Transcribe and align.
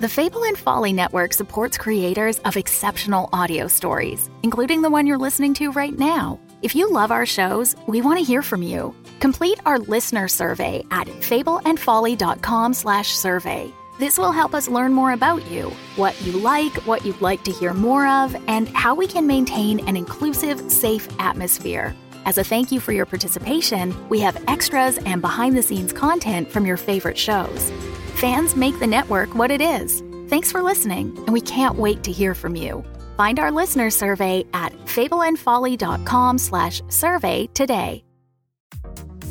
The 0.00 0.08
Fable 0.08 0.44
and 0.44 0.56
Folly 0.56 0.92
Network 0.92 1.32
supports 1.32 1.76
creators 1.76 2.38
of 2.40 2.56
exceptional 2.56 3.28
audio 3.32 3.66
stories, 3.66 4.30
including 4.44 4.80
the 4.80 4.90
one 4.90 5.08
you're 5.08 5.18
listening 5.18 5.54
to 5.54 5.72
right 5.72 5.98
now. 5.98 6.38
If 6.62 6.76
you 6.76 6.88
love 6.88 7.10
our 7.10 7.26
shows, 7.26 7.74
we 7.88 8.00
want 8.00 8.20
to 8.20 8.24
hear 8.24 8.42
from 8.42 8.62
you. 8.62 8.94
Complete 9.18 9.58
our 9.66 9.80
listener 9.80 10.28
survey 10.28 10.84
at 10.92 11.08
fableandfolly.com/survey. 11.08 13.72
This 13.98 14.16
will 14.16 14.30
help 14.30 14.54
us 14.54 14.68
learn 14.68 14.92
more 14.92 15.10
about 15.10 15.44
you, 15.50 15.72
what 15.96 16.14
you 16.22 16.38
like, 16.38 16.76
what 16.86 17.04
you'd 17.04 17.20
like 17.20 17.42
to 17.42 17.50
hear 17.50 17.74
more 17.74 18.06
of, 18.06 18.36
and 18.46 18.68
how 18.68 18.94
we 18.94 19.08
can 19.08 19.26
maintain 19.26 19.80
an 19.88 19.96
inclusive, 19.96 20.70
safe 20.70 21.08
atmosphere. 21.18 21.96
As 22.28 22.36
a 22.36 22.44
thank 22.44 22.70
you 22.70 22.78
for 22.78 22.92
your 22.92 23.06
participation, 23.06 23.94
we 24.10 24.20
have 24.20 24.36
extras 24.48 24.98
and 25.06 25.22
behind 25.22 25.56
the 25.56 25.62
scenes 25.62 25.94
content 25.94 26.52
from 26.52 26.66
your 26.66 26.76
favorite 26.76 27.16
shows. 27.16 27.72
Fans 28.16 28.54
make 28.54 28.78
the 28.78 28.86
network 28.86 29.34
what 29.34 29.50
it 29.50 29.62
is. 29.62 30.02
Thanks 30.28 30.52
for 30.52 30.60
listening, 30.60 31.16
and 31.20 31.32
we 31.32 31.40
can't 31.40 31.76
wait 31.76 32.02
to 32.02 32.12
hear 32.12 32.34
from 32.34 32.54
you. 32.54 32.84
Find 33.16 33.38
our 33.38 33.50
listener 33.50 33.88
survey 33.88 34.44
at 34.52 34.74
fableandfolly.com 34.84 36.36
slash 36.36 36.82
survey 36.88 37.48
today. 37.54 38.04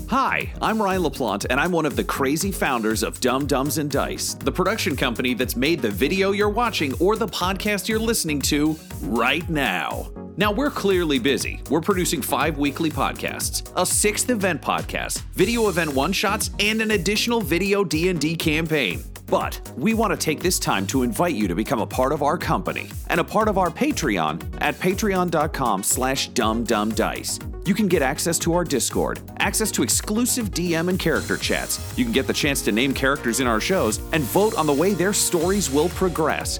Hi, 0.10 0.52
I'm 0.60 0.82
Ryan 0.82 1.04
LaPlante, 1.04 1.46
and 1.52 1.60
I'm 1.60 1.72
one 1.72 1.86
of 1.86 1.96
the 1.96 2.04
crazy 2.04 2.52
founders 2.52 3.04
of 3.04 3.20
Dumb 3.20 3.46
Dumbs 3.46 3.78
and 3.78 3.92
Dice, 3.92 4.34
the 4.34 4.52
production 4.52 4.96
company 4.96 5.36
that's 5.36 5.56
made 5.56 5.84
the 5.84 5.92
video 5.92 6.32
you're 6.32 6.50
watching 6.50 6.96
or 6.96 7.16
the 7.16 7.28
podcast 7.28 7.88
you're 7.88 8.00
listening 8.00 8.42
to 8.44 8.76
right 9.04 9.48
now. 9.48 10.10
Now, 10.40 10.52
we're 10.52 10.70
clearly 10.70 11.18
busy. 11.18 11.62
We're 11.68 11.82
producing 11.82 12.22
five 12.22 12.60
weekly 12.60 12.92
podcasts, 12.92 13.72
a 13.76 13.84
sixth 13.84 14.30
event 14.30 14.62
podcast, 14.62 15.24
video 15.34 15.68
event 15.68 15.92
one-shots, 15.96 16.52
and 16.60 16.80
an 16.80 16.92
additional 16.92 17.42
video 17.42 17.84
D&D 17.84 18.36
campaign. 18.36 19.04
But 19.26 19.60
we 19.76 19.96
want 19.96 20.12
to 20.12 20.18
take 20.18 20.40
this 20.40 20.60
time 20.60 20.86
to 20.88 21.02
invite 21.02 21.34
you 21.34 21.48
to 21.48 21.56
become 21.56 21.82
a 21.82 21.88
part 21.88 22.14
of 22.14 22.22
our 22.22 22.38
company 22.38 22.88
and 23.08 23.20
a 23.20 23.24
part 23.24 23.48
of 23.48 23.58
our 23.58 23.72
Patreon 23.72 24.42
at 24.62 24.76
patreon.com 24.76 25.82
slash 25.82 26.30
dumbdumbdice. 26.30 27.68
You 27.68 27.74
can 27.74 27.88
get 27.88 28.04
access 28.04 28.38
to 28.40 28.54
our 28.54 28.64
Discord, 28.64 29.20
access 29.40 29.72
to 29.72 29.84
exclusive 29.84 30.52
DM 30.52 30.88
and 30.88 31.00
character 31.00 31.36
chats. 31.36 31.82
You 31.98 32.06
can 32.06 32.14
get 32.14 32.28
the 32.28 32.32
chance 32.32 32.62
to 32.62 32.72
name 32.72 32.94
characters 32.94 33.40
in 33.40 33.48
our 33.48 33.60
shows 33.60 34.00
and 34.14 34.24
vote 34.24 34.56
on 34.56 34.68
the 34.68 34.74
way 34.74 34.94
their 34.94 35.14
stories 35.14 35.70
will 35.72 35.90
progress. 35.90 36.60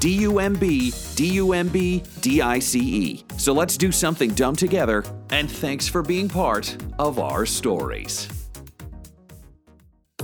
D 0.00 0.10
U 0.18 0.38
M 0.38 0.54
B 0.54 0.92
D 1.14 1.26
U 1.34 1.52
M 1.52 1.68
B 1.68 2.02
D 2.20 2.42
I 2.42 2.58
C 2.58 2.80
E. 2.80 3.24
So 3.38 3.52
let's 3.52 3.76
do 3.76 3.90
something 3.92 4.30
dumb 4.30 4.56
together, 4.56 5.04
and 5.30 5.50
thanks 5.50 5.88
for 5.88 6.02
being 6.02 6.28
part 6.28 6.76
of 6.98 7.18
our 7.18 7.46
stories. 7.46 8.28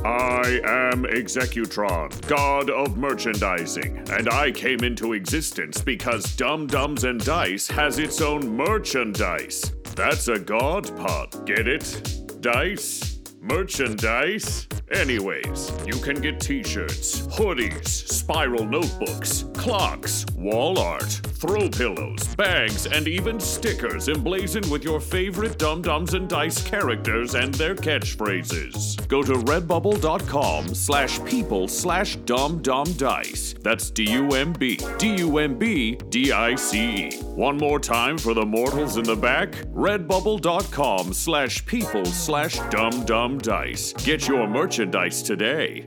I 0.05 0.61
am 0.65 1.05
Executron, 1.05 2.27
god 2.27 2.71
of 2.71 2.97
merchandising, 2.97 4.11
and 4.11 4.29
I 4.29 4.51
came 4.51 4.83
into 4.83 5.13
existence 5.13 5.81
because 5.81 6.25
Dumb 6.35 6.67
Dumbs 6.67 7.05
and 7.05 7.25
Dice 7.25 7.69
has 7.69 8.01
its 8.01 8.21
own 8.21 8.57
merchandise. 8.57 9.73
That's 9.95 10.27
a 10.27 10.41
god 10.41 10.97
pot, 10.97 11.47
get 11.47 11.69
it? 11.69 12.41
Dice? 12.41 13.12
Merchandise? 13.43 14.69
Anyways, 14.93 15.73
you 15.85 15.95
can 15.95 16.21
get 16.21 16.39
t 16.39 16.63
shirts, 16.63 17.23
hoodies, 17.23 17.89
spiral 17.89 18.65
notebooks, 18.65 19.47
clocks, 19.55 20.25
wall 20.37 20.79
art, 20.79 21.11
throw 21.11 21.69
pillows, 21.69 22.37
bags, 22.37 22.87
and 22.87 23.09
even 23.09 23.41
stickers 23.41 24.09
emblazoned 24.09 24.71
with 24.71 24.85
your 24.85 25.01
favorite 25.01 25.59
Dumb 25.59 25.83
Dumbs 25.83 26.15
and 26.15 26.29
Dice 26.29 26.63
characters 26.63 27.35
and 27.35 27.53
their 27.55 27.75
catchphrases. 27.75 29.09
Go 29.09 29.25
to 29.25 29.33
redbubble.com 29.33 30.73
slash 30.73 31.23
people 31.25 31.67
slash 31.67 32.17
dumbdumbdice. 32.19 33.52
That's 33.63 33.91
D 33.91 34.11
U 34.11 34.29
M 34.31 34.53
B 34.53 34.79
D 34.99 35.17
U 35.17 35.39
M 35.39 35.59
B 35.59 35.97
D 36.09 36.33
I 36.33 36.55
C 36.55 37.07
E. 37.07 37.17
One 37.35 37.57
more 37.57 37.79
time 37.79 38.19
for 38.19 38.35
the 38.35 38.45
mortals 38.45 38.97
in 38.97 39.05
the 39.05 39.17
back 39.17 39.53
redbubble.com 39.73 41.13
slash 41.13 41.65
people 41.67 42.05
slash 42.05 42.57
dumbdumbdice. 42.59 44.05
Get 44.05 44.29
your 44.29 44.47
merchandise 44.47 45.23
today. 45.23 45.87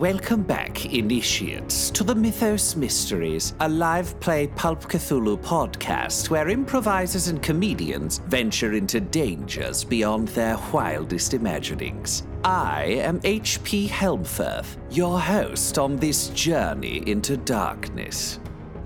Welcome 0.00 0.44
back, 0.44 0.86
initiates, 0.94 1.90
to 1.90 2.02
the 2.02 2.14
Mythos 2.14 2.74
Mysteries, 2.74 3.52
a 3.60 3.68
live 3.68 4.18
play 4.18 4.46
Pulp 4.46 4.84
Cthulhu 4.84 5.36
podcast 5.36 6.30
where 6.30 6.48
improvisers 6.48 7.28
and 7.28 7.42
comedians 7.42 8.16
venture 8.20 8.72
into 8.72 8.98
dangers 9.00 9.84
beyond 9.84 10.28
their 10.28 10.56
wildest 10.72 11.34
imaginings. 11.34 12.22
I 12.44 12.84
am 12.84 13.20
H.P. 13.24 13.88
Helmfirth, 13.88 14.78
your 14.90 15.20
host 15.20 15.78
on 15.78 15.96
this 15.96 16.28
journey 16.28 17.06
into 17.06 17.36
darkness. 17.36 18.40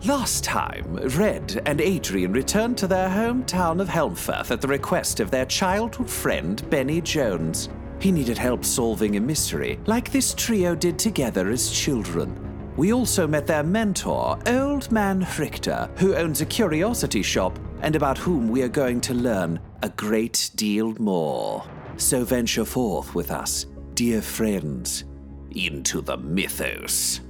Last 0.06 0.42
time, 0.42 0.96
Red 1.16 1.62
and 1.64 1.80
Adrian 1.80 2.32
returned 2.32 2.76
to 2.78 2.88
their 2.88 3.08
hometown 3.08 3.80
of 3.80 3.86
Helmfirth 3.86 4.50
at 4.50 4.60
the 4.60 4.66
request 4.66 5.20
of 5.20 5.30
their 5.30 5.46
childhood 5.46 6.10
friend, 6.10 6.68
Benny 6.70 7.00
Jones. 7.00 7.68
He 8.00 8.12
needed 8.12 8.38
help 8.38 8.64
solving 8.64 9.16
a 9.16 9.20
mystery, 9.20 9.78
like 9.86 10.10
this 10.10 10.34
trio 10.34 10.74
did 10.74 10.98
together 10.98 11.50
as 11.50 11.70
children. 11.70 12.38
We 12.76 12.92
also 12.92 13.26
met 13.26 13.46
their 13.46 13.62
mentor, 13.62 14.38
Old 14.46 14.90
Man 14.90 15.26
Richter, 15.38 15.88
who 15.96 16.16
owns 16.16 16.40
a 16.40 16.46
curiosity 16.46 17.22
shop 17.22 17.58
and 17.82 17.94
about 17.94 18.18
whom 18.18 18.48
we 18.48 18.62
are 18.62 18.68
going 18.68 19.00
to 19.02 19.14
learn 19.14 19.60
a 19.82 19.88
great 19.90 20.50
deal 20.56 20.94
more. 21.00 21.64
So 21.96 22.24
venture 22.24 22.64
forth 22.64 23.14
with 23.14 23.30
us, 23.30 23.66
dear 23.94 24.20
friends, 24.20 25.04
into 25.52 26.00
the 26.00 26.16
mythos. 26.16 27.20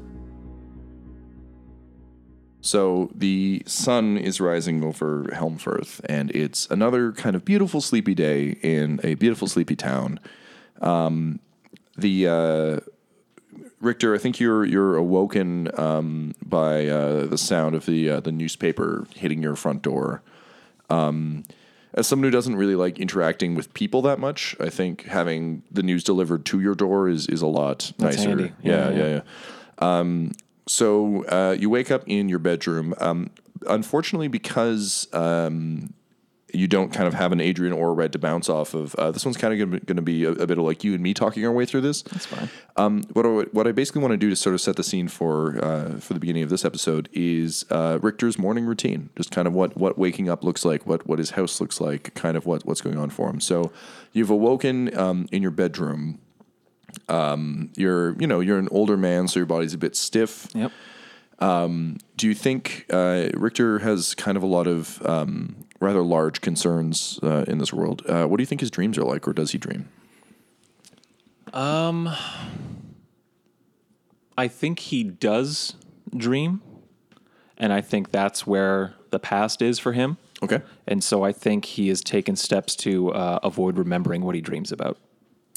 So 2.62 3.10
the 3.14 3.62
sun 3.66 4.16
is 4.16 4.40
rising 4.40 4.82
over 4.82 5.24
Helmfirth, 5.34 6.00
and 6.06 6.30
it's 6.30 6.66
another 6.70 7.12
kind 7.12 7.36
of 7.36 7.44
beautiful, 7.44 7.82
sleepy 7.82 8.14
day 8.14 8.56
in 8.62 9.00
a 9.04 9.16
beautiful, 9.16 9.46
sleepy 9.46 9.76
town. 9.76 10.18
Um, 10.84 11.40
the 11.96 12.28
uh, 12.28 12.80
Richter, 13.80 14.14
I 14.14 14.18
think 14.18 14.38
you're 14.38 14.64
you're 14.64 14.96
awoken 14.96 15.68
um, 15.78 16.34
by 16.44 16.86
uh, 16.86 17.26
the 17.26 17.38
sound 17.38 17.74
of 17.74 17.86
the 17.86 18.10
uh, 18.10 18.20
the 18.20 18.32
newspaper 18.32 19.06
hitting 19.14 19.42
your 19.42 19.56
front 19.56 19.82
door. 19.82 20.22
Um, 20.90 21.44
as 21.94 22.06
someone 22.06 22.24
who 22.24 22.30
doesn't 22.30 22.56
really 22.56 22.74
like 22.74 22.98
interacting 22.98 23.54
with 23.54 23.72
people 23.72 24.02
that 24.02 24.18
much, 24.18 24.56
I 24.60 24.68
think 24.68 25.04
having 25.04 25.62
the 25.70 25.82
news 25.82 26.02
delivered 26.02 26.44
to 26.46 26.60
your 26.60 26.74
door 26.74 27.08
is 27.08 27.26
is 27.28 27.42
a 27.42 27.46
lot 27.46 27.92
That's 27.98 28.16
nicer. 28.16 28.28
handy. 28.28 28.52
Yeah, 28.62 28.90
Yeah, 28.90 28.96
yeah, 28.96 29.08
yeah. 29.08 29.20
Um, 29.78 30.32
so 30.66 31.24
uh, 31.26 31.56
you 31.58 31.70
wake 31.70 31.90
up 31.90 32.02
in 32.06 32.28
your 32.28 32.38
bedroom. 32.38 32.94
Um, 32.98 33.30
unfortunately, 33.68 34.28
because 34.28 35.08
um, 35.12 35.92
you 36.54 36.66
don't 36.68 36.92
kind 36.92 37.06
of 37.06 37.14
have 37.14 37.32
an 37.32 37.40
Adrian 37.40 37.72
or 37.72 37.90
a 37.90 37.92
Red 37.92 38.12
to 38.12 38.18
bounce 38.18 38.48
off 38.48 38.74
of. 38.74 38.94
Uh, 38.94 39.10
this 39.10 39.24
one's 39.24 39.36
kind 39.36 39.60
of 39.60 39.86
going 39.86 39.96
to 39.96 40.02
be 40.02 40.24
a, 40.24 40.30
a 40.32 40.46
bit 40.46 40.58
of 40.58 40.64
like 40.64 40.84
you 40.84 40.94
and 40.94 41.02
me 41.02 41.14
talking 41.14 41.44
our 41.44 41.52
way 41.52 41.66
through 41.66 41.80
this. 41.82 42.02
That's 42.02 42.26
fine. 42.26 42.48
Um, 42.76 43.02
what 43.12 43.26
I, 43.26 43.28
what 43.28 43.66
I 43.66 43.72
basically 43.72 44.02
want 44.02 44.12
to 44.12 44.16
do 44.16 44.30
to 44.30 44.36
sort 44.36 44.54
of 44.54 44.60
set 44.60 44.76
the 44.76 44.82
scene 44.84 45.08
for 45.08 45.62
uh, 45.62 45.98
for 45.98 46.14
the 46.14 46.20
beginning 46.20 46.42
of 46.42 46.48
this 46.48 46.64
episode 46.64 47.08
is 47.12 47.64
uh, 47.70 47.98
Richter's 48.02 48.38
morning 48.38 48.66
routine, 48.66 49.10
just 49.16 49.30
kind 49.30 49.46
of 49.46 49.54
what 49.54 49.76
what 49.76 49.98
waking 49.98 50.28
up 50.28 50.44
looks 50.44 50.64
like, 50.64 50.86
what 50.86 51.06
what 51.06 51.18
his 51.18 51.30
house 51.30 51.60
looks 51.60 51.80
like, 51.80 52.14
kind 52.14 52.36
of 52.36 52.46
what 52.46 52.64
what's 52.64 52.80
going 52.80 52.98
on 52.98 53.10
for 53.10 53.28
him. 53.28 53.40
So 53.40 53.72
you've 54.12 54.30
awoken 54.30 54.96
um, 54.98 55.26
in 55.32 55.42
your 55.42 55.50
bedroom. 55.50 56.18
Um, 57.08 57.70
you're 57.76 58.14
you 58.20 58.26
know 58.26 58.40
you're 58.40 58.58
an 58.58 58.68
older 58.70 58.96
man, 58.96 59.28
so 59.28 59.40
your 59.40 59.46
body's 59.46 59.74
a 59.74 59.78
bit 59.78 59.96
stiff. 59.96 60.48
Yep. 60.54 60.70
Do 62.16 62.28
you 62.28 62.34
think 62.34 62.86
uh, 62.90 63.28
Richter 63.34 63.80
has 63.80 64.14
kind 64.14 64.36
of 64.36 64.42
a 64.42 64.46
lot 64.46 64.66
of 64.66 65.04
um, 65.06 65.56
rather 65.80 66.02
large 66.02 66.40
concerns 66.40 67.18
uh, 67.22 67.44
in 67.48 67.58
this 67.58 67.72
world? 67.72 68.02
Uh, 68.08 68.26
what 68.26 68.38
do 68.38 68.42
you 68.42 68.46
think 68.46 68.60
his 68.60 68.70
dreams 68.70 68.96
are 68.98 69.04
like, 69.04 69.26
or 69.26 69.32
does 69.32 69.52
he 69.52 69.58
dream? 69.58 69.88
Um, 71.52 72.10
I 74.36 74.48
think 74.48 74.78
he 74.78 75.04
does 75.04 75.74
dream, 76.16 76.62
and 77.58 77.72
I 77.72 77.80
think 77.80 78.10
that's 78.10 78.46
where 78.46 78.94
the 79.10 79.18
past 79.18 79.62
is 79.62 79.78
for 79.78 79.92
him. 79.92 80.16
Okay. 80.42 80.60
And 80.86 81.02
so 81.02 81.22
I 81.22 81.32
think 81.32 81.64
he 81.64 81.88
has 81.88 82.00
taken 82.00 82.36
steps 82.36 82.74
to 82.76 83.12
uh, 83.12 83.38
avoid 83.42 83.78
remembering 83.78 84.22
what 84.22 84.34
he 84.34 84.40
dreams 84.40 84.72
about. 84.72 84.98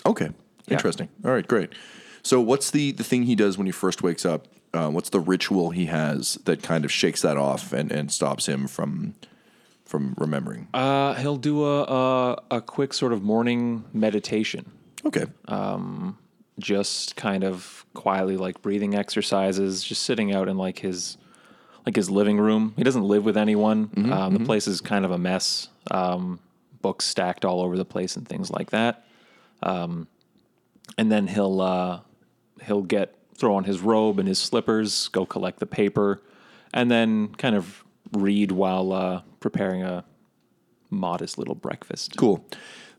Okay. 0.06 0.30
Interesting. 0.70 1.10
All 1.26 1.32
right, 1.32 1.48
great. 1.48 1.74
So, 2.24 2.42
what's 2.42 2.72
the, 2.72 2.92
the 2.92 3.04
thing 3.04 3.24
he 3.24 3.36
does 3.36 3.58
when 3.58 3.66
he 3.66 3.72
first 3.72 4.04
wakes 4.04 4.26
up? 4.26 4.48
Uh, 4.78 4.90
what's 4.90 5.10
the 5.10 5.20
ritual 5.20 5.72
he 5.72 5.88
has 5.88 6.36
that 6.46 6.62
kind 6.62 6.86
of 6.86 6.92
shakes 6.92 7.24
that 7.24 7.36
off 7.36 7.74
and, 7.74 7.92
and 7.92 8.12
stops 8.12 8.46
him 8.46 8.68
from 8.68 9.16
from 9.86 10.14
remembering? 10.18 10.68
Uh, 10.74 11.16
he'll 11.16 11.38
do 11.38 11.66
a, 11.66 11.84
a 11.84 12.44
a 12.52 12.62
quick 12.62 12.94
sort 12.94 13.12
of 13.12 13.24
morning 13.24 13.86
meditation, 13.92 14.72
okay. 15.04 15.26
just 16.60 17.16
kind 17.16 17.44
of 17.44 17.86
quietly 17.96 18.38
like 18.38 18.62
breathing 18.62 18.94
exercises, 18.94 19.84
just 19.84 20.04
sitting 20.04 20.32
out 20.32 20.48
in 20.48 20.58
like 20.58 20.80
his 20.80 21.18
like 21.88 21.96
his 21.96 22.12
living 22.12 22.38
room. 22.38 22.74
He 22.78 22.84
doesn't 22.84 23.04
live 23.04 23.26
with 23.26 23.38
anyone. 23.38 23.90
um, 24.14 24.34
the 24.34 24.46
place 24.46 24.68
is 24.68 24.80
kind 24.80 25.06
of 25.06 25.12
a 25.12 25.18
mess. 25.18 25.70
Um, 25.90 26.40
books 26.82 27.06
stacked 27.06 27.46
all 27.46 27.62
over 27.62 27.78
the 27.78 27.86
place 27.86 28.16
and 28.16 28.28
things 28.28 28.52
like 28.52 28.70
that. 28.70 29.06
Um, 29.64 30.08
and 30.98 31.12
then 31.12 31.26
he'll 31.28 31.62
uh, 31.62 32.02
he'll 32.62 32.84
get 32.84 33.17
throw 33.38 33.56
on 33.56 33.64
his 33.64 33.82
robe 33.82 34.20
and 34.20 34.28
his 34.28 34.40
slippers, 34.40 35.08
go 35.10 35.26
collect 35.26 35.60
the 35.60 35.66
paper, 35.66 36.22
and 36.74 36.90
then 36.92 37.30
kind 37.36 37.56
of 37.56 37.84
read 38.12 38.52
while 38.52 38.92
uh, 38.92 39.22
preparing 39.40 39.84
a 39.84 40.04
modest 40.90 41.38
little 41.38 41.56
breakfast. 41.56 42.18
Cool. 42.18 42.46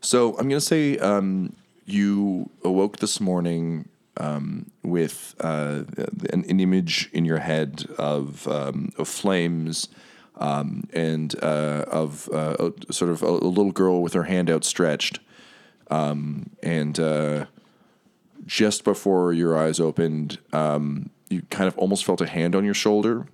So 0.01 0.29
I'm 0.37 0.47
going 0.47 0.59
to 0.59 0.61
say 0.61 0.97
um, 0.97 1.55
you 1.85 2.49
awoke 2.63 2.97
this 2.97 3.19
morning 3.19 3.89
um, 4.17 4.71
with 4.83 5.35
uh, 5.39 5.83
an, 6.31 6.45
an 6.47 6.59
image 6.59 7.09
in 7.13 7.25
your 7.25 7.39
head 7.39 7.87
of, 7.97 8.47
um, 8.47 8.91
of 8.97 9.07
flames 9.07 9.89
um, 10.37 10.83
and 10.93 11.35
uh, 11.43 11.85
of 11.87 12.29
uh, 12.33 12.71
a, 12.87 12.93
sort 12.93 13.11
of 13.11 13.23
a, 13.23 13.27
a 13.27 13.49
little 13.49 13.71
girl 13.71 14.01
with 14.01 14.13
her 14.13 14.23
hand 14.23 14.49
outstretched. 14.49 15.19
Um, 15.91 16.51
and 16.61 16.99
uh, 16.99 17.45
just 18.49 18.83
before 18.83 19.31
your 19.31 19.57
eyes 19.57 19.79
opened, 19.79 20.39
um, 20.51 21.09
you 21.29 21.43
kind 21.49 21.67
of 21.67 21.77
almost 21.77 22.03
felt 22.03 22.19
a 22.19 22.27
hand 22.27 22.55
on 22.55 22.65
your 22.65 22.73
shoulder 22.73 23.27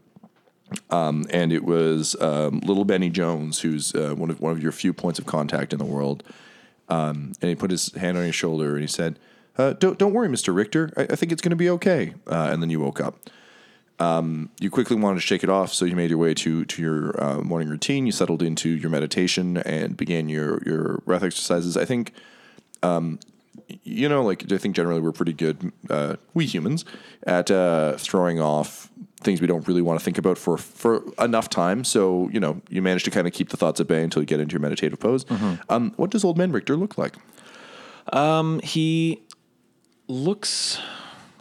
um, 0.90 1.26
and 1.30 1.54
it 1.54 1.64
was 1.64 2.20
um, 2.22 2.60
little 2.62 2.86
Benny 2.86 3.10
Jones, 3.10 3.60
who's 3.60 3.94
uh, 3.94 4.14
one 4.16 4.30
of 4.30 4.40
one 4.42 4.52
of 4.52 4.62
your 4.62 4.72
few 4.72 4.94
points 4.94 5.20
of 5.20 5.26
contact 5.26 5.74
in 5.74 5.80
the 5.80 5.86
world. 5.86 6.24
Um, 6.90 7.34
and 7.42 7.50
he 7.50 7.56
put 7.56 7.72
his 7.72 7.94
hand 7.94 8.18
on 8.18 8.24
your 8.24 8.34
shoulder 8.34 8.74
and 8.74 8.82
he 8.82 8.88
said, 8.88 9.20
uh, 9.58 9.74
"Don't 9.74 9.98
don't 9.98 10.14
worry, 10.14 10.30
Mister 10.30 10.52
Richter. 10.52 10.92
I, 10.98 11.04
I 11.04 11.16
think 11.16 11.32
it's 11.32 11.42
going 11.42 11.52
to 11.52 11.56
be 11.56 11.70
okay." 11.72 12.14
Uh, 12.28 12.50
and 12.52 12.62
then 12.62 12.70
you 12.70 12.80
woke 12.80 13.00
up. 13.00 13.18
Um, 13.98 14.50
you 14.60 14.70
quickly 14.70 14.98
wanted 14.98 15.16
to 15.16 15.22
shake 15.22 15.44
it 15.44 15.50
off, 15.50 15.72
so 15.72 15.86
you 15.86 15.96
made 15.96 16.10
your 16.10 16.20
way 16.20 16.34
to 16.34 16.66
to 16.66 16.82
your 16.82 17.24
uh, 17.24 17.42
morning 17.42 17.70
routine. 17.70 18.06
You 18.06 18.12
settled 18.12 18.42
into 18.42 18.70
your 18.70 18.90
meditation 18.90 19.58
and 19.58 19.96
began 19.96 20.30
your 20.30 20.62
your 20.66 20.98
breath 21.06 21.24
exercises. 21.24 21.78
I 21.78 21.86
think 21.86 22.12
you 23.84 24.10
know, 24.10 24.24
like 24.24 24.52
I 24.52 24.57
think 24.57 24.75
generally 24.75 25.02
we're 25.02 25.12
pretty 25.12 25.34
good, 25.34 25.72
uh, 25.90 26.16
we 26.34 26.46
humans, 26.46 26.86
at 27.25 27.52
uh, 27.52 27.94
throwing 27.98 28.40
off 28.40 28.90
things 29.22 29.42
we 29.42 29.48
don't 29.48 29.68
really 29.68 29.81
want 29.81 30.00
to 30.00 30.04
think 30.04 30.18
about 30.18 30.38
for 30.38 30.57
for 30.57 31.04
enough 31.19 31.50
time. 31.50 31.84
So 31.84 32.30
you 32.31 32.40
know, 32.40 32.62
you 32.69 32.81
manage 32.81 33.04
to 33.04 33.12
kind 33.12 33.28
of 33.28 33.34
keep 33.34 33.50
the 33.50 33.57
thoughts 33.57 33.80
at 33.80 33.88
bay 33.88 34.04
until 34.04 34.22
you 34.22 34.25
get 34.25 34.40
into 34.40 34.54
your 34.54 34.62
meditative 34.62 35.00
pose. 35.00 35.25
Um, 35.69 35.94
what 35.98 36.12
does 36.12 36.24
old 36.24 36.38
man 36.38 36.52
Richter 36.52 36.75
look 36.75 36.98
like? 36.98 37.16
He 38.63 39.22
looks. 40.07 40.80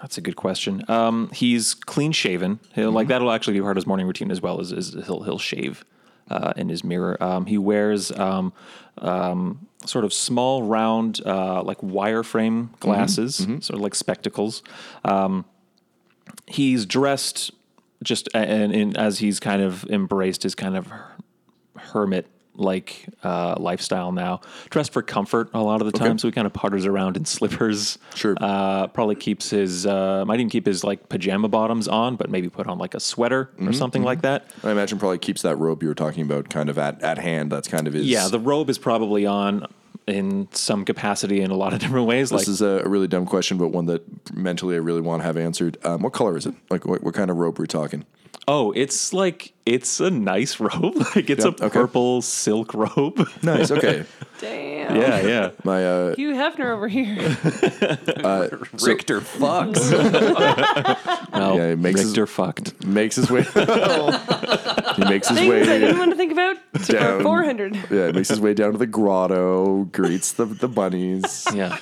That's 0.01 0.19
a 0.19 0.21
good 0.21 0.37
question. 0.37 0.85
Um, 0.89 1.31
he's 1.33 1.73
clean 1.75 2.13
shaven. 2.13 2.61
He'll 2.75 2.91
like 2.93 3.09
that'll 3.09 3.31
actually 3.31 3.55
be 3.55 3.61
part 3.61 3.73
of 3.73 3.77
his 3.77 3.87
morning 3.87 4.07
routine 4.07 4.31
as 4.31 4.41
well. 4.43 4.61
Is, 4.61 4.71
is 4.73 4.95
he'll 5.07 5.23
he'll 5.23 5.39
shave 5.39 5.85
uh, 6.31 6.53
in 6.57 6.69
his 6.69 6.85
mirror. 6.85 7.23
Um, 7.23 7.47
he 7.47 7.57
wears 7.59 8.13
um, 8.13 8.53
um, 8.99 9.67
sort 9.87 10.05
of 10.05 10.13
small, 10.13 10.63
round, 10.63 11.21
uh, 11.27 11.63
like 11.63 11.79
wireframe 11.79 12.69
glasses, 12.81 13.37
sort 13.37 13.71
of 13.71 13.81
like 13.81 13.95
spectacles. 13.95 14.63
Um, 15.05 15.45
he's 16.47 16.87
dressed 16.87 17.51
just 18.03 18.29
a- 18.29 18.39
and, 18.39 18.73
and 18.75 18.97
as 18.97 19.19
he's 19.19 19.41
kind 19.41 19.63
of 19.63 19.85
embraced 19.91 20.43
his 20.43 20.55
kind 20.55 20.77
of 20.77 20.93
hermit 21.77 22.27
like 22.57 23.07
uh, 23.23 23.57
lifestyle 23.59 24.13
now. 24.13 24.41
Dressed 24.71 24.93
for 24.93 25.03
comfort 25.03 25.51
a 25.55 25.63
lot 25.63 25.81
of 25.81 25.91
the 25.91 25.99
time, 25.99 26.19
so 26.19 26.29
he 26.29 26.33
kind 26.33 26.47
of 26.47 26.53
putters 26.53 26.87
around 26.87 27.17
in 27.17 27.25
slippers. 27.25 27.99
Sure. 28.15 28.37
Uh, 28.41 28.87
probably 28.89 29.15
keeps 29.15 29.51
his 29.51 29.87
uh, 29.87 30.25
might 30.25 30.41
even 30.41 30.51
keep 30.51 30.67
his 30.67 30.85
like 30.85 31.09
pajama 31.09 31.49
bottoms 31.49 31.89
on, 31.89 32.17
but 32.17 32.31
maybe 32.31 32.49
put 32.49 32.67
on 32.67 32.79
like 32.79 32.95
a 32.95 33.01
sweater 33.01 33.51
or 33.61 33.73
something 33.73 34.03
like 34.03 34.23
that. 34.23 34.51
I 34.63 34.71
imagine 34.71 34.99
probably 34.99 35.19
keeps 35.19 35.43
that 35.43 35.57
robe 35.57 35.83
you 35.83 35.89
were 35.89 35.95
talking 35.95 36.23
about 36.23 36.49
kind 36.49 36.69
of 36.69 36.79
at, 36.79 37.03
at 37.03 37.19
hand. 37.19 37.51
That's 37.51 37.69
kind 37.69 37.87
of 37.87 37.95
his. 37.95 38.07
Yeah, 38.07 38.29
the 38.29 38.41
robe 38.41 38.71
is 38.71 38.79
probably 38.79 39.27
on 39.27 39.67
in 40.07 40.49
some 40.53 40.85
capacity 40.85 41.41
in 41.41 41.51
a 41.51 41.57
lot 41.57 41.73
of 41.73 41.79
different 41.81 42.07
ways. 42.07 42.31
This 42.31 42.43
like 42.43 42.49
is 42.49 42.61
a, 42.61 42.83
a 42.85 42.89
really 42.89 43.09
dumb 43.09 43.27
question, 43.27 43.59
but 43.59 43.69
one 43.69 43.87
that 43.87 44.03
mentally 44.35 44.75
I 44.75 44.79
really 44.79 45.01
want 45.01 45.23
to 45.23 45.27
have 45.27 45.37
answered. 45.37 45.79
Um, 45.85 46.03
what 46.03 46.13
color 46.13 46.37
is 46.37 46.47
it? 46.47 46.55
Like, 46.71 46.85
what, 46.87 47.03
what 47.03 47.15
kind 47.15 47.31
of 47.31 47.37
robe 47.37 47.59
are 47.59 47.63
we 47.63 47.67
talking? 47.67 48.05
Oh, 48.49 48.73
it's 48.73 49.13
like 49.13 49.53
it's 49.67 50.01
a 50.01 50.11
nice 50.11 50.61
robe. 50.61 50.97
like 51.15 51.31
it's 51.31 51.45
Yep, 51.45 51.61
a 51.61 51.65
okay. 51.67 51.79
purple 51.79 52.23
silk 52.23 52.75
robe. 52.75 53.29
Nice. 53.43 53.71
Okay. 53.71 54.05
Damn. 54.41 54.97
yeah, 54.97 55.21
yeah. 55.21 55.51
My 55.65 55.85
uh, 55.87 56.15
Hugh 56.17 56.33
Hefner 56.33 56.73
over 56.75 56.89
here. 56.89 57.17
Richter 58.83 59.21
fucks. 59.21 59.91
No, 61.33 61.57
Yeah, 61.57 61.69
it 61.73 61.79
makes 61.79 62.01
his- 62.01 62.11
Richter 62.11 62.27
fucked. 62.27 62.85
makes 62.85 63.17
his 63.17 63.31
way. 63.31 63.43
he 63.43 65.05
makes 65.05 65.29
his 65.29 65.39
Things 65.39 65.51
way. 65.51 65.63
I 65.63 65.79
didn't 65.79 65.99
want 65.99 66.11
to 66.11 66.17
think 66.17 66.33
about. 66.33 66.57
Down. 66.87 67.23
400. 67.23 67.75
Yeah, 67.91 68.07
he 68.09 68.13
makes 68.13 68.29
his 68.29 68.41
way 68.41 68.55
down 68.55 68.73
to 68.73 68.79
the 68.79 68.87
grotto, 68.87 69.85
greets 69.93 70.33
the 70.33 70.45
the 70.45 70.69
bunnies. 70.69 71.47
Yeah. 71.55 71.79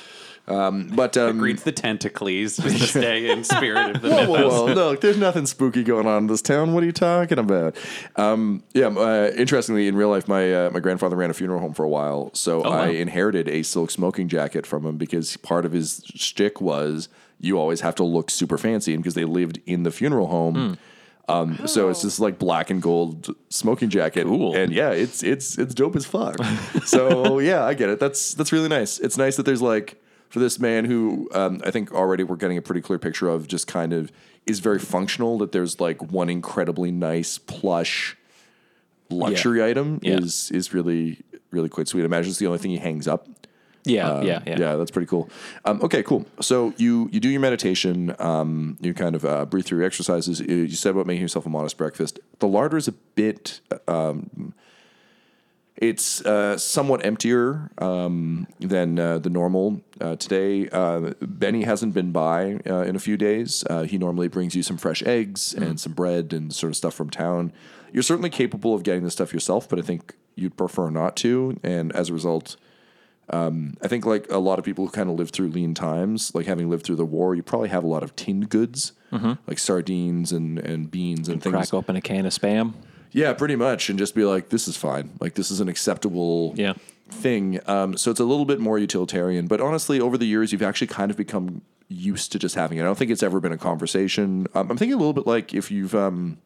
But 0.47 1.17
um, 1.17 1.39
Greets 1.39 1.63
the 1.63 1.73
tentacles 1.73 2.57
just 2.57 2.79
to 2.79 2.87
stay 2.87 3.31
in 3.31 3.45
spirit 3.45 3.97
of 3.97 4.03
the 4.03 4.11
Whoa, 4.11 4.21
mythos. 4.27 4.53
whoa, 4.53 4.67
whoa! 4.67 4.73
Look, 4.91 5.01
there's 5.01 5.17
nothing 5.17 5.47
spooky 5.47 5.83
going 5.85 6.07
on 6.07 6.19
in 6.23 6.27
this 6.27 6.43
town. 6.43 6.75
What 6.75 6.83
are 6.83 6.87
you 6.87 6.93
talking 6.93 7.39
about? 7.39 7.77
Um, 8.17 8.63
yeah. 8.75 8.89
Uh, 8.89 9.31
interestingly, 9.37 9.89
in 9.89 9.97
real 9.97 10.09
life, 10.11 10.29
my 10.29 10.53
uh, 10.67 10.71
my 10.71 10.81
grandfather 10.81 11.17
ran 11.17 11.31
a 11.31 11.35
funeral 11.35 11.61
home 11.61 11.75
for 11.75 11.85
a 11.85 11.89
while, 11.89 12.31
so 12.35 12.63
I 12.63 12.89
inherited 12.89 13.49
a 13.49 13.63
silk 13.63 13.91
smoking 13.91 14.29
jacket 14.29 14.67
from 14.67 14.85
him 14.85 14.97
because 14.97 15.37
part 15.39 15.65
of 15.65 15.73
his 15.73 16.03
shtick 16.15 16.61
was 16.61 17.09
you 17.41 17.59
always 17.59 17.81
have 17.81 17.95
to 17.97 18.05
look 18.05 18.31
super 18.31 18.59
fancy, 18.59 18.95
and 18.95 19.03
because 19.03 19.15
they 19.15 19.25
lived 19.25 19.61
in 19.67 19.83
the 19.85 19.91
funeral 19.91 20.27
home. 20.29 20.79
Um, 21.29 21.67
So 21.69 21.89
it's 21.89 22.03
this 22.03 22.19
like 22.19 22.39
black 22.41 22.69
and 22.69 22.83
gold 22.83 23.31
smoking 23.49 23.91
jacket, 23.91 24.25
Cool. 24.25 24.57
and 24.57 24.73
yeah, 24.73 24.91
it's 24.91 25.23
it's 25.23 25.57
it's 25.57 25.73
dope 25.73 25.95
as 25.95 26.05
fuck. 26.05 26.37
so 26.85 27.39
yeah, 27.51 27.65
I 27.65 27.75
get 27.75 27.89
it. 27.91 28.01
That's 28.01 28.35
that's 28.35 28.51
really 28.53 28.69
nice. 28.69 28.99
It's 28.99 29.17
nice 29.17 29.37
that 29.37 29.45
there's 29.47 29.63
like 29.63 30.02
for 30.33 30.39
this 30.39 30.59
man 30.59 30.87
who 30.87 31.29
um, 31.35 31.61
I 31.63 31.71
think 31.71 31.93
already 31.93 32.25
we're 32.25 32.37
getting 32.37 32.57
a 32.57 32.63
pretty 32.63 32.81
clear 32.81 32.99
picture 32.99 33.29
of 33.29 33.47
just 33.47 33.67
kind 33.67 33.93
of 33.93 34.11
is 34.47 34.61
very 34.61 34.79
functional. 34.79 35.37
That 35.39 35.53
there's 35.53 35.79
like 35.79 36.03
one 36.03 36.31
incredibly 36.31 36.91
nice 36.91 37.37
plush 37.37 38.17
luxury 39.11 39.63
item 39.63 39.99
Yeah. 40.03 40.19
is 40.19 40.51
is 40.51 40.73
really 40.73 41.21
really 41.51 41.69
quite 41.69 41.87
sweet. 41.87 42.01
I 42.03 42.07
imagine 42.07 42.31
it's 42.31 42.39
the 42.39 42.47
only 42.47 42.59
thing 42.59 42.71
he 42.71 42.79
hangs 42.79 43.07
up. 43.07 43.29
Yeah, 43.85 44.11
Um, 44.11 44.27
yeah, 44.27 44.41
yeah. 44.47 44.57
yeah, 44.59 44.77
that's 44.77 44.91
pretty 44.93 45.07
cool. 45.09 45.29
Um, 45.65 45.83
okay, 45.83 46.03
cool. 46.03 46.25
So 46.41 46.73
you 46.79 47.11
you 47.13 47.21
do 47.21 47.29
your 47.29 47.41
meditation. 47.41 48.15
Um, 48.19 48.79
you 48.81 48.95
kind 48.95 49.15
of 49.15 49.25
uh, 49.27 49.45
breathe 49.45 49.67
through 49.67 49.79
your 49.81 49.87
exercises. 49.87 50.41
You 50.41 50.55
you 50.57 50.77
said 50.77 50.93
about 50.93 51.07
making 51.07 51.21
yourself 51.21 51.45
a 51.45 51.51
modest 51.51 51.77
breakfast. 51.77 52.21
The 52.39 52.49
larder 52.49 52.79
is 52.79 52.89
a 52.89 52.93
bit. 52.93 53.61
Um, 53.87 54.55
it's 55.83 56.25
uh, 56.25 56.57
somewhat 56.57 57.05
emptier 57.05 57.69
um, 57.79 58.47
than 58.61 59.01
uh, 59.01 59.19
the 59.19 59.29
normal 59.29 59.83
uh, 60.01 60.15
today. 60.15 60.69
Uh, 60.69 61.13
Benny 61.21 61.65
hasn't 61.65 61.93
been 61.93 62.13
by 62.13 62.61
uh, 62.69 62.83
in 62.83 62.95
a 62.95 63.01
few 63.01 63.17
days. 63.17 63.65
Uh, 63.69 63.83
he 63.83 63.99
normally 63.99 64.29
brings 64.29 64.55
you 64.55 64.63
some 64.63 64.77
fresh 64.79 65.03
eggs 65.03 65.53
and 65.53 65.81
some 65.81 65.93
bread 65.93 66.33
and 66.33 66.55
sort 66.55 66.71
of 66.71 66.77
stuff 66.77 66.95
from 66.95 67.11
town. 67.11 67.53
You're 67.93 68.05
certainly 68.05 68.31
capable 68.31 68.77
of 68.77 68.85
getting 68.85 69.03
this 69.03 69.15
stuff 69.15 69.33
yourself, 69.33 69.69
but 69.69 69.81
I 69.81 69.83
think 69.83 70.15
you'd 70.37 70.57
prefer 70.57 70.89
not 70.89 71.17
to, 71.17 71.59
and 71.65 71.91
as 71.97 72.11
a 72.11 72.13
result, 72.13 72.57
um, 73.31 73.75
I 73.83 73.89
think 73.89 74.07
like 74.07 74.31
a 74.31 74.39
lot 74.39 74.61
of 74.61 74.65
people 74.65 74.87
who 74.87 74.93
kind 74.93 75.11
of 75.11 75.17
lived 75.17 75.35
through 75.35 75.49
lean 75.49 75.75
times, 75.75 76.33
like 76.33 76.47
having 76.47 76.71
lived 76.71 76.87
through 76.87 76.97
the 76.97 77.05
war, 77.05 77.35
you 77.35 77.43
probably 77.43 77.71
have 77.71 77.83
a 77.83 77.89
lot 77.89 78.05
of 78.05 78.15
tinned 78.15 78.51
goods, 78.51 78.93
like 79.47 79.59
sardines 79.59 80.31
and 80.31 80.61
and 80.61 80.91
beans 80.93 81.29
and 81.29 81.43
things. 81.43 81.55
Crack 81.55 81.75
open 81.75 81.97
a 81.97 82.01
can 82.01 82.25
of 82.25 82.33
spam. 82.33 82.75
Yeah, 83.13 83.33
pretty 83.35 83.57
much, 83.57 83.89
and 83.91 83.99
just 83.99 84.15
be 84.15 84.25
like, 84.25 84.49
this 84.49 84.67
is 84.69 84.77
fine. 84.77 85.11
Like 85.21 85.35
this 85.35 85.51
is 85.51 85.61
an 85.61 85.69
acceptable 85.69 86.55
Yeah. 86.57 86.75
thing. 87.11 87.61
Um, 87.67 87.97
so 87.97 88.11
it's 88.11 88.21
a 88.21 88.25
little 88.25 88.45
bit 88.47 88.59
more 88.59 88.79
utilitarian. 88.79 89.47
But 89.47 89.61
honestly, 89.61 90.01
over 90.01 90.17
the 90.17 90.25
years, 90.27 90.51
you've 90.53 90.63
actually 90.63 90.87
kind 90.87 91.11
of 91.11 91.17
become 91.17 91.61
used 91.89 92.33
to 92.33 92.39
just 92.39 92.55
having 92.55 92.79
it. 92.79 92.83
I 92.83 92.85
don't 92.85 92.97
think 92.97 93.11
it's 93.11 93.23
ever 93.23 93.39
been 93.39 93.53
a 93.53 93.59
conversation. 93.59 94.47
Um, 94.55 94.71
I'm 94.71 94.77
thinking 94.79 94.95
a 94.95 94.97
little 94.97 95.13
bit 95.13 95.27
like 95.27 95.53
if 95.53 95.71
you've 95.71 95.95
um, 95.95 96.39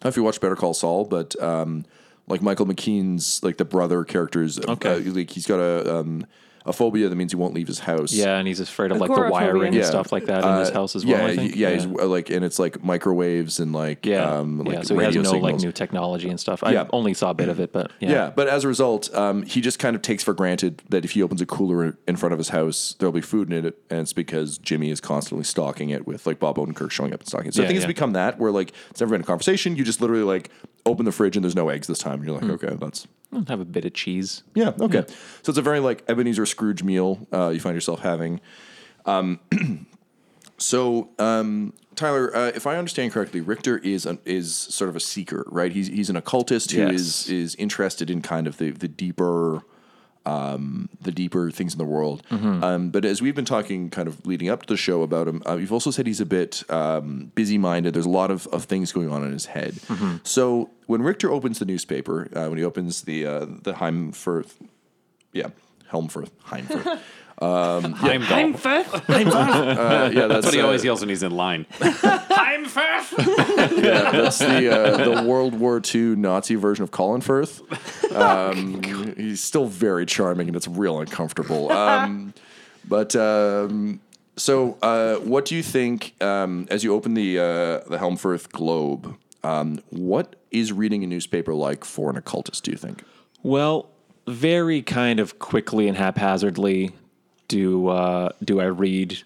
I 0.00 0.02
don't 0.02 0.04
know 0.04 0.08
if 0.08 0.16
you 0.16 0.22
watch 0.24 0.40
Better 0.40 0.56
Call 0.56 0.74
Saul, 0.74 1.04
but 1.04 1.40
um, 1.40 1.84
like 2.26 2.42
Michael 2.42 2.66
McKean's 2.66 3.40
like 3.44 3.56
the 3.58 3.64
brother 3.64 4.02
characters. 4.04 4.58
Okay. 4.58 4.94
uh, 4.96 5.12
like 5.12 5.30
he's 5.30 5.46
got 5.46 5.60
a 5.60 5.98
um, 5.98 6.26
a 6.66 6.72
phobia 6.72 7.08
that 7.08 7.16
means 7.16 7.32
he 7.32 7.36
won't 7.36 7.54
leave 7.54 7.66
his 7.68 7.78
house. 7.80 8.12
Yeah, 8.12 8.36
and 8.36 8.46
he's 8.46 8.60
afraid 8.60 8.90
of 8.92 8.98
like 8.98 9.08
the 9.08 9.14
Agoraphobia. 9.14 9.46
wiring 9.46 9.66
and 9.68 9.76
Yeah. 9.76 9.84
stuff 9.84 10.12
like 10.12 10.26
that 10.26 10.44
in 10.44 10.58
his 10.60 10.68
Uh, 10.70 10.74
house 10.74 10.94
as 10.94 11.06
well. 11.06 11.18
Yeah, 11.18 11.26
I 11.26 11.36
think. 11.36 11.56
yeah, 11.56 11.70
He's, 11.70 11.86
uh, 11.86 12.06
like, 12.06 12.28
and 12.30 12.44
it's 12.44 12.58
like 12.58 12.84
microwaves 12.84 13.58
and 13.60 13.72
like, 13.72 14.04
yeah, 14.04 14.38
um, 14.38 14.58
like 14.58 14.74
yeah. 14.74 14.82
So 14.82 14.96
he 14.98 15.04
has 15.04 15.16
radio 15.16 15.32
no 15.32 15.38
like 15.38 15.58
new 15.60 15.72
technology 15.72 16.28
and 16.28 16.38
stuff. 16.38 16.62
Yeah. 16.66 16.82
I 16.82 16.86
only 16.92 17.14
saw 17.14 17.30
a 17.30 17.34
bit 17.34 17.48
of 17.48 17.60
it, 17.60 17.72
but 17.72 17.90
yeah. 18.00 18.10
Yeah. 18.10 18.30
but 18.34 18.46
as 18.48 18.64
a 18.64 18.68
result, 18.68 19.12
um, 19.14 19.42
he 19.42 19.60
just 19.60 19.78
kind 19.78 19.96
of 19.96 20.02
takes 20.02 20.22
for 20.22 20.34
granted 20.34 20.82
that 20.90 21.04
if 21.04 21.12
he 21.12 21.22
opens 21.22 21.40
a 21.40 21.46
cooler 21.46 21.96
in 22.06 22.16
front 22.16 22.32
of 22.34 22.38
his 22.38 22.50
house, 22.50 22.94
there'll 22.98 23.12
be 23.12 23.20
food 23.22 23.52
in 23.52 23.64
it, 23.64 23.78
and 23.88 24.00
it's 24.00 24.12
because 24.12 24.58
Jimmy 24.58 24.90
is 24.90 25.00
constantly 25.00 25.44
stocking 25.44 25.90
it 25.90 26.06
with 26.06 26.26
like 26.26 26.38
Bob 26.38 26.56
Odenkirk 26.56 26.90
showing 26.90 27.14
up 27.14 27.20
and 27.20 27.28
stocking 27.28 27.48
it. 27.48 27.54
So 27.54 27.62
I 27.62 27.64
Yeah, 27.64 27.68
think 27.68 27.76
it's 27.78 27.84
yeah. 27.84 27.88
become 27.88 28.12
that 28.12 28.38
where 28.38 28.52
like 28.52 28.72
it's 28.90 29.00
never 29.00 29.12
been 29.12 29.22
a 29.22 29.24
conversation. 29.24 29.76
You 29.76 29.84
just 29.84 30.00
literally 30.00 30.24
like 30.24 30.50
open 30.86 31.04
the 31.04 31.12
fridge 31.12 31.36
and 31.36 31.44
there's 31.44 31.56
no 31.56 31.68
eggs 31.68 31.86
this 31.86 31.98
time. 31.98 32.14
And 32.14 32.24
you're 32.24 32.34
like, 32.34 32.44
Hmm. 32.44 32.50
okay, 32.52 32.76
that's 32.80 33.06
have 33.48 33.60
a 33.60 33.64
bit 33.64 33.84
of 33.84 33.94
cheese. 33.94 34.42
yeah, 34.54 34.72
okay. 34.80 35.04
So 35.42 35.50
it's 35.50 35.58
a 35.58 35.62
very 35.62 35.80
like 35.80 36.02
Ebenezer 36.08 36.46
Scrooge 36.46 36.82
meal 36.82 37.26
uh, 37.32 37.48
you 37.50 37.60
find 37.60 37.74
yourself 37.74 38.00
having. 38.00 38.40
Um, 39.06 39.40
so 40.58 41.10
um, 41.18 41.72
Tyler, 41.94 42.34
uh, 42.34 42.48
if 42.54 42.66
I 42.66 42.76
understand 42.76 43.12
correctly, 43.12 43.40
Richter 43.40 43.78
is 43.78 44.06
an, 44.06 44.18
is 44.24 44.54
sort 44.56 44.88
of 44.90 44.96
a 44.96 45.00
seeker, 45.00 45.44
right? 45.48 45.72
He's 45.72 45.86
he's 45.88 46.10
an 46.10 46.16
occultist 46.16 46.72
who 46.72 46.78
Yes. 46.80 46.92
is 46.94 47.28
is 47.28 47.54
interested 47.56 48.10
in 48.10 48.22
kind 48.22 48.46
of 48.46 48.58
the 48.58 48.70
the 48.70 48.88
deeper. 48.88 49.62
Um, 50.26 50.90
the 51.00 51.12
deeper 51.12 51.50
things 51.50 51.72
in 51.72 51.78
the 51.78 51.84
world. 51.86 52.22
Um, 52.30 52.90
but 52.90 53.06
as 53.06 53.22
we've 53.22 53.34
been 53.34 53.46
talking, 53.46 53.88
kind 53.88 54.06
of 54.06 54.26
leading 54.26 54.50
up 54.50 54.60
to 54.62 54.66
the 54.68 54.76
show 54.76 55.02
about 55.02 55.26
him, 55.26 55.42
uh, 55.48 55.56
you've 55.56 55.72
also 55.72 55.90
said 55.90 56.06
he's 56.06 56.20
a 56.20 56.26
bit 56.26 56.62
um, 56.70 57.32
busy 57.34 57.56
minded. 57.56 57.94
There's 57.94 58.04
a 58.04 58.10
lot 58.10 58.30
of, 58.30 58.46
of 58.48 58.64
things 58.64 58.92
going 58.92 59.10
on 59.10 59.24
in 59.24 59.32
his 59.32 59.46
head. 59.46 59.78
So 60.22 60.70
when 60.86 61.00
Richter 61.00 61.30
opens 61.32 61.58
the 61.58 61.64
newspaper, 61.64 62.28
uh, 62.36 62.48
when 62.48 62.58
he 62.58 62.64
opens 62.64 63.02
the 63.02 63.24
uh, 63.24 63.46
the 63.62 63.72
Heimfirth, 63.72 64.52
yeah, 65.32 65.48
Helmfirth, 65.90 66.30
Heimfirth. 66.48 67.00
Heimdall. 67.42 68.52
Firth. 68.54 69.08
Uh, 69.10 70.10
yeah, 70.12 70.26
that's, 70.26 70.32
That's 70.32 70.46
what 70.46 70.54
he 70.54 70.60
uh, 70.60 70.64
always 70.64 70.84
yells 70.84 71.00
when 71.00 71.08
he's 71.08 71.22
in 71.22 71.32
line. 71.32 71.66
yeah, 71.80 71.96
that's 74.12 74.38
the 74.38 74.68
uh, 74.70 74.96
the 75.04 75.22
World 75.26 75.54
War 75.54 75.80
II 75.94 76.16
Nazi 76.16 76.54
version 76.54 76.82
of 76.82 76.90
Colin 76.90 77.20
Firth. 77.20 77.62
Um, 78.12 78.82
he's 79.16 79.42
still 79.42 79.66
very 79.66 80.06
charming, 80.06 80.48
and 80.48 80.56
it's 80.56 80.68
real 80.68 81.00
uncomfortable. 81.00 81.72
Um, 81.72 82.34
but 82.86 83.14
um, 83.16 84.00
so, 84.36 84.78
uh, 84.82 85.16
what 85.16 85.44
do 85.44 85.54
you 85.54 85.62
think 85.62 86.14
um, 86.22 86.66
as 86.70 86.84
you 86.84 86.94
open 86.94 87.14
the 87.14 87.38
uh, 87.38 87.42
the 87.88 87.98
Helmfirth 87.98 88.50
Globe? 88.50 89.16
Um, 89.42 89.80
what 89.90 90.36
is 90.50 90.72
reading 90.72 91.04
a 91.04 91.06
newspaper 91.06 91.54
like 91.54 91.84
for 91.84 92.10
an 92.10 92.16
occultist? 92.16 92.64
Do 92.64 92.70
you 92.70 92.76
think? 92.76 93.04
Well, 93.42 93.90
very 94.26 94.82
kind 94.82 95.20
of 95.20 95.38
quickly 95.38 95.88
and 95.88 95.96
haphazardly 95.96 96.92
do 97.50 97.88
uh, 97.88 98.30
do 98.42 98.60
I 98.60 98.66
read 98.66 99.18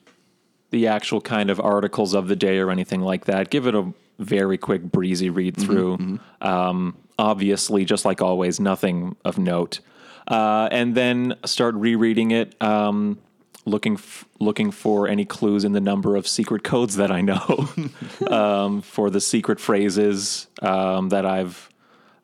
the 0.71 0.88
actual 0.88 1.21
kind 1.21 1.50
of 1.50 1.61
articles 1.61 2.14
of 2.14 2.26
the 2.26 2.35
day 2.35 2.59
or 2.59 2.71
anything 2.71 3.00
like 3.00 3.26
that. 3.26 3.49
Give 3.50 3.69
it 3.69 3.76
a 3.76 3.93
very 4.19 4.59
quick, 4.59 4.83
breezy 4.83 5.31
read 5.31 5.57
through. 5.57 6.19
Um, 6.40 6.97
obviously, 7.16 7.85
just 7.85 8.04
like 8.04 8.21
always, 8.21 8.59
nothing 8.59 9.14
of 9.25 9.38
note. 9.38 9.78
Uh, 10.26 10.69
and 10.73 10.97
then 10.97 11.35
start 11.45 11.76
rereading 11.76 12.33
it, 12.33 12.61
um, 12.61 13.19
looking 13.66 13.95
f- 13.95 14.25
looking 14.40 14.71
for 14.73 15.07
any 15.07 15.25
clues 15.25 15.64
in 15.64 15.73
the 15.73 15.81
number 15.81 16.16
of 16.16 16.26
secret 16.26 16.64
codes 16.64 16.97
that 16.97 17.12
I 17.12 17.21
know, 17.21 17.69
um, 18.26 18.81
for 18.83 19.11
the 19.11 19.21
secret 19.21 19.61
phrases 19.61 20.49
um, 20.61 21.11
that 21.11 21.25
I've 21.26 21.69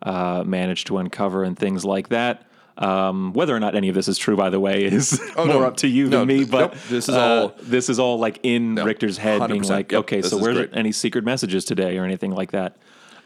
uh, 0.03 0.43
managed 0.47 0.89
to 0.89 0.99
uncover 0.99 1.45
and 1.45 1.57
things 1.57 1.85
like 1.85 2.09
that. 2.09 2.50
Um, 2.79 3.33
whether 3.35 3.55
or 3.55 3.61
not 3.61 3.75
any 3.75 3.89
of 3.91 3.95
this 3.95 4.09
is 4.09 4.17
true, 4.17 4.37
by 4.37 4.49
the 4.51 4.59
way, 4.61 4.85
is 4.87 5.21
more 5.37 5.47
no. 5.47 5.63
up 5.65 5.77
to 5.79 5.89
you 5.89 6.09
No, 6.09 6.21
than 6.21 6.29
me. 6.29 6.45
But 6.45 6.73
nope. 6.73 6.75
This 6.89 7.09
is 7.09 7.15
uh, 7.15 7.21
all- 7.21 7.55
this 7.61 7.89
is 7.89 7.99
all 7.99 8.19
like 8.19 8.41
in 8.43 8.77
Richter's 8.77 9.19
head, 9.19 9.47
being 9.49 9.63
100%. 9.63 9.69
like, 9.71 9.93
okay, 9.93 10.21
this 10.23 10.31
so 10.31 10.39
where's 10.39 10.57
great. 10.57 10.71
any 10.73 10.93
secret 10.93 11.25
messages 11.25 11.65
today 11.65 11.99
or 11.99 12.05
anything 12.05 12.31
like 12.33 12.53
that? 12.53 12.77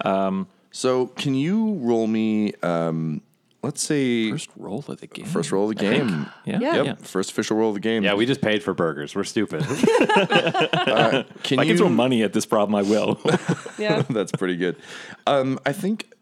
Um, 0.05 0.49
so, 0.73 1.07
can 1.07 1.35
you 1.37 1.75
roll 1.75 2.09
me? 2.09 2.53
Um, 2.63 3.23
let's 3.63 3.83
say 3.83 4.31
First 4.33 4.51
roll 4.57 4.85
of 4.89 4.99
the 5.01 5.07
game. 5.07 5.25
first 5.25 5.53
roll 5.53 5.71
of 5.71 5.77
the 5.77 5.81
game. 5.81 6.27
yeah, 6.45 6.59
Yeah. 6.61 6.75
Yep, 6.75 6.85
yeah. 6.87 6.95
first 6.97 7.31
official 7.31 7.57
roll 7.57 7.69
of 7.69 7.75
the 7.75 7.81
game. 7.81 8.03
Yeah, 8.03 8.15
we 8.15 8.27
just 8.27 8.41
paid 8.41 8.63
for 8.63 8.75
burgers. 8.75 9.15
We're 9.15 9.23
stupid. 9.25 9.63
can 9.65 9.79
If 9.95 11.59
I 11.59 11.63
you 11.63 11.69
can 11.69 11.77
throw 11.77 11.89
money 11.89 12.23
at 12.25 12.33
this 12.33 12.45
problem, 12.47 12.75
I 12.75 12.83
will. 12.83 13.21
Yeah. 13.79 14.03
That's 14.11 14.33
pretty 14.33 14.57
good. 14.57 14.77
Um, 15.27 15.59
I 15.65 15.73
think 15.73 16.13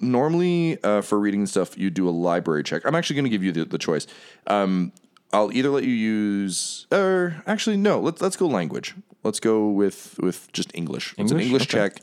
normally 0.00 0.82
uh, 0.82 1.00
for 1.02 1.18
reading 1.18 1.46
stuff, 1.46 1.76
you 1.78 1.90
do 1.90 2.08
a 2.08 2.10
library 2.10 2.62
check. 2.64 2.82
I'm 2.84 2.94
actually 2.94 3.16
going 3.16 3.24
to 3.24 3.30
give 3.30 3.42
you 3.42 3.52
the, 3.52 3.64
the 3.64 3.78
choice. 3.78 4.06
Um, 4.46 4.92
I'll 5.32 5.52
either 5.52 5.70
let 5.70 5.84
you 5.84 5.92
use, 5.92 6.86
or 6.92 7.42
actually 7.46 7.76
no. 7.76 7.98
Let's 8.00 8.20
let's 8.22 8.36
go 8.36 8.46
language. 8.46 8.94
Let's 9.24 9.40
go 9.40 9.68
with 9.68 10.16
with 10.20 10.52
just 10.52 10.70
English. 10.74 11.14
It's 11.18 11.32
an 11.32 11.40
English? 11.40 11.62
Okay. 11.62 11.70
check. 11.70 12.00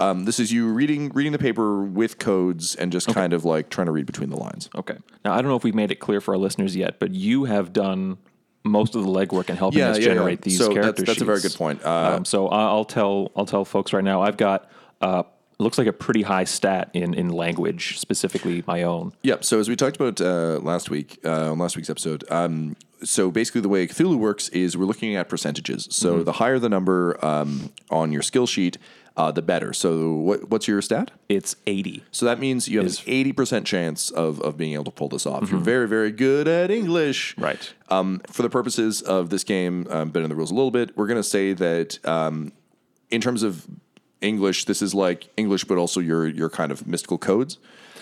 Um, 0.00 0.24
this 0.24 0.40
is 0.40 0.52
you 0.52 0.68
reading 0.72 1.08
reading 1.10 1.32
the 1.32 1.38
paper 1.38 1.82
with 1.84 2.18
codes 2.18 2.74
and 2.74 2.90
just 2.92 3.06
kind 3.14 3.32
of 3.32 3.44
like 3.44 3.70
trying 3.70 3.86
to 3.86 3.92
read 3.92 4.06
between 4.06 4.28
the 4.28 4.36
lines. 4.36 4.68
okay. 4.76 4.96
Now, 5.24 5.32
I 5.32 5.36
don't 5.36 5.48
know 5.48 5.56
if 5.56 5.62
we've 5.64 5.74
made 5.74 5.92
it 5.92 6.00
clear 6.00 6.20
for 6.20 6.34
our 6.34 6.38
listeners 6.38 6.74
yet, 6.76 6.98
but 6.98 7.12
you 7.12 7.44
have 7.44 7.72
done 7.72 8.18
most 8.64 8.94
of 8.96 9.04
the 9.04 9.08
legwork 9.08 9.48
in 9.48 9.56
helping 9.56 9.78
Yeah, 9.78 9.90
us 9.90 9.98
yeah, 9.98 10.08
yeah. 10.08 10.14
generate 10.14 10.40
these 10.42 10.58
So 10.58 10.74
that's- 10.74 11.00
that's 11.04 11.20
a 11.20 11.24
very 11.24 11.40
good 11.40 11.54
point. 11.54 11.82
Uh, 11.84 12.16
um, 12.16 12.24
so 12.24 12.48
I'll 12.48 12.84
tell 12.84 13.30
I'll 13.36 13.46
tell 13.46 13.64
folks 13.64 13.92
right 13.92 14.02
now. 14.04 14.20
I've 14.20 14.36
got 14.36 14.68
uh, 15.00 15.22
looks 15.58 15.78
like 15.78 15.86
a 15.86 15.92
pretty 15.92 16.22
high 16.22 16.44
stat 16.44 16.90
in 16.92 17.14
in 17.14 17.28
language, 17.28 17.98
specifically 17.98 18.62
my 18.66 18.82
own. 18.82 19.12
Yep. 19.22 19.44
So 19.44 19.60
as 19.60 19.68
we 19.68 19.76
talked 19.76 19.96
about 19.96 20.20
uh, 20.20 20.58
last 20.62 20.90
week 20.90 21.18
uh, 21.24 21.52
on 21.52 21.58
last 21.58 21.76
week's 21.76 21.90
episode, 21.90 22.24
um, 22.30 22.76
so 23.02 23.30
basically 23.30 23.60
the 23.60 23.68
way 23.68 23.86
Cthulhu 23.86 24.16
works 24.16 24.48
is 24.50 24.76
we're 24.76 24.84
looking 24.86 25.14
at 25.16 25.28
percentages. 25.28 25.88
So 25.90 26.14
Mm-hmm. 26.14 26.24
the 26.24 26.32
higher 26.32 26.58
the 26.58 26.68
number 26.68 27.22
um, 27.24 27.72
on 27.90 28.12
your 28.12 28.22
skill 28.22 28.46
sheet, 28.46 28.78
uh, 29.16 29.30
the 29.30 29.42
better. 29.42 29.72
So 29.72 30.12
what, 30.14 30.50
what's 30.50 30.66
your 30.66 30.80
stat? 30.82 31.10
It's 31.28 31.54
eighty. 31.66 32.02
So 32.10 32.26
that 32.26 32.40
means 32.40 32.66
you 32.68 32.78
have 32.78 32.86
Is- 32.86 32.98
Mm-hmm. 33.00 33.10
an 33.10 33.16
eighty 33.16 33.32
percent 33.32 33.66
chance 33.66 34.10
of, 34.10 34.40
of 34.40 34.56
being 34.56 34.72
able 34.72 34.84
to 34.84 34.90
pull 34.90 35.08
this 35.08 35.24
off. 35.26 35.50
You're 35.50 35.60
very 35.60 35.86
very 35.86 36.10
good 36.10 36.48
at 36.48 36.70
English, 36.70 37.36
Right. 37.38 37.72
Um, 37.90 38.20
for 38.30 38.42
the 38.42 38.50
purposes 38.50 39.02
of 39.02 39.28
this 39.30 39.44
game, 39.44 39.86
um, 39.90 40.10
been 40.10 40.24
in 40.24 40.30
the 40.30 40.36
rules 40.36 40.50
a 40.50 40.54
little 40.54 40.70
bit. 40.72 40.96
We're 40.96 41.06
going 41.06 41.22
to 41.22 41.28
say 41.28 41.52
that 41.52 42.04
um, 42.08 42.50
in 43.10 43.20
terms 43.20 43.42
of 43.44 43.66
English, 44.24 44.64
this 44.64 44.82
is 44.82 44.94
like 44.94 45.28
English, 45.36 45.64
but 45.64 45.78
also 45.78 46.00
your 46.00 46.26
your 46.26 46.50
kind 46.50 46.72
of 46.72 46.86
mystical 46.86 47.18
codes. 47.18 47.58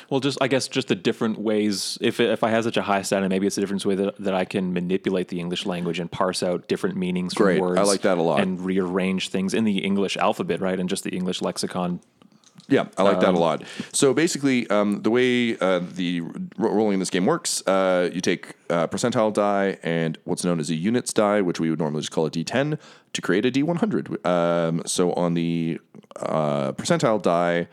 Well, 0.09 0.21
just 0.21 0.39
I 0.41 0.49
guess 0.49 0.69
just 0.69 0.89
the 0.89 0.95
different 0.95 1.39
ways. 1.39 1.99
If 2.01 2.21
if 2.21 2.45
I 2.45 2.51
have 2.51 2.65
such 2.65 2.77
a 2.77 2.83
high 2.83 3.03
stat, 3.03 3.23
and 3.23 3.31
maybe 3.31 3.47
it's 3.47 3.57
a 3.57 3.61
different 3.61 3.85
way 3.85 3.95
that, 3.95 4.17
that 4.19 4.35
I 4.35 4.45
can 4.45 4.73
manipulate 4.73 5.29
the 5.29 5.41
English 5.41 5.67
language 5.67 5.99
and 5.99 6.11
parse 6.11 6.43
out 6.43 6.69
different 6.69 6.97
meanings 6.97 7.35
Great. 7.35 7.59
from 7.59 7.79
I 7.79 7.83
like 7.83 8.03
that 8.03 8.19
a 8.19 8.23
lot. 8.23 8.41
And 8.41 8.61
rearrange 8.61 9.31
things 9.31 9.55
in 9.55 9.65
the 9.65 9.79
English 9.79 10.17
alphabet, 10.17 10.61
right, 10.61 10.79
and 10.79 10.89
just 10.89 11.05
the 11.05 11.11
English 11.11 11.43
lexicon. 11.43 12.01
Yeah, 12.73 12.87
I 12.97 13.03
like 13.03 13.17
Um, 13.17 13.21
that 13.21 13.35
a 13.35 13.39
lot. 13.39 13.63
So 13.93 14.15
basically, 14.15 14.69
um, 14.71 15.03
the 15.03 15.11
way 15.11 15.57
uh, 15.59 15.81
the 15.81 16.21
ro- 16.23 16.73
rolling 16.73 16.95
in 16.95 17.01
this 17.01 17.11
game 17.11 17.27
works, 17.27 17.63
uh, 17.67 18.09
you 18.13 18.21
take 18.21 18.55
uh, 18.71 18.87
percentile 18.87 19.33
die 19.33 19.79
and 19.83 20.19
what's 20.25 20.45
known 20.45 20.59
as 20.59 20.71
a 20.71 20.75
units 20.75 21.13
die, 21.13 21.41
which 21.43 21.61
we 21.61 21.69
would 21.71 21.79
normally 21.79 22.01
just 22.01 22.13
call 22.13 22.27
a 22.27 22.31
D10, 22.31 22.79
to 23.13 23.21
create 23.21 23.45
a 23.45 23.51
D100. 23.51 24.25
Um, 24.27 24.83
so 24.87 25.13
on 25.13 25.35
the 25.35 25.79
uh, 26.17 26.73
percentile 26.73 27.21
die, 27.21 27.69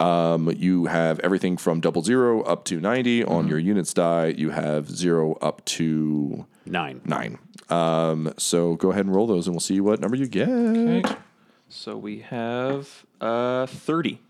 um, 0.00 0.50
you 0.56 0.86
have 0.86 1.20
everything 1.20 1.58
from 1.58 1.80
double 1.80 2.02
zero 2.02 2.40
up 2.42 2.64
to 2.64 2.80
90. 2.80 3.24
On 3.24 3.46
your 3.48 3.58
units 3.58 3.92
die, 3.92 4.28
you 4.36 4.50
have 4.50 4.88
zero 4.90 5.34
up 5.42 5.62
to 5.66 6.46
Nine. 6.64 7.02
nine. 7.04 7.38
Um, 7.68 8.32
so 8.38 8.76
go 8.76 8.90
ahead 8.92 9.04
and 9.06 9.14
roll 9.14 9.26
those, 9.26 9.46
and 9.46 9.54
we'll 9.54 9.60
see 9.60 9.80
what 9.80 10.00
number 10.00 10.16
you 10.16 10.26
get. 10.26 10.48
Okay. 10.48 11.02
So 11.68 11.96
we 11.96 12.20
have 12.20 13.04
uh, 13.20 13.66
thirty. 13.66 14.20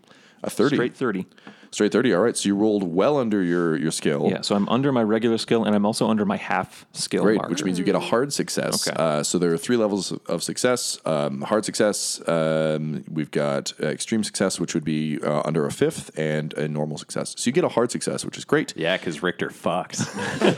A 0.43 0.49
30. 0.49 0.75
Straight 0.75 0.95
thirty. 0.95 1.25
Straight 1.73 1.93
30. 1.93 2.13
All 2.15 2.21
right. 2.21 2.35
So 2.35 2.47
you 2.49 2.55
rolled 2.57 2.83
well 2.83 3.17
under 3.17 3.41
your, 3.41 3.77
your 3.77 3.91
skill. 3.91 4.27
Yeah, 4.29 4.41
so 4.41 4.55
I'm 4.55 4.67
under 4.67 4.91
my 4.91 5.03
regular 5.03 5.37
skill, 5.37 5.63
and 5.63 5.73
I'm 5.73 5.85
also 5.85 6.09
under 6.09 6.25
my 6.25 6.35
half 6.35 6.85
skill 6.91 7.23
Great, 7.23 7.37
mark. 7.37 7.49
which 7.49 7.63
means 7.63 7.79
you 7.79 7.85
get 7.85 7.95
a 7.95 7.99
hard 8.01 8.33
success. 8.33 8.85
Okay. 8.89 8.97
Uh, 9.01 9.23
so 9.23 9.37
there 9.37 9.53
are 9.53 9.57
three 9.57 9.77
levels 9.77 10.11
of 10.27 10.43
success. 10.43 10.99
Um, 11.05 11.43
hard 11.43 11.63
success, 11.63 12.21
um, 12.27 13.05
we've 13.09 13.31
got 13.31 13.71
uh, 13.81 13.87
extreme 13.87 14.21
success, 14.25 14.59
which 14.59 14.73
would 14.73 14.83
be 14.83 15.17
uh, 15.23 15.43
under 15.45 15.65
a 15.65 15.71
fifth, 15.71 16.11
and 16.19 16.53
a 16.55 16.67
normal 16.67 16.97
success. 16.97 17.35
So 17.37 17.47
you 17.47 17.53
get 17.53 17.63
a 17.63 17.69
hard 17.69 17.89
success, 17.89 18.25
which 18.25 18.37
is 18.37 18.43
great. 18.43 18.73
Yeah, 18.75 18.97
because 18.97 19.23
Richter 19.23 19.47
fucks. 19.49 20.01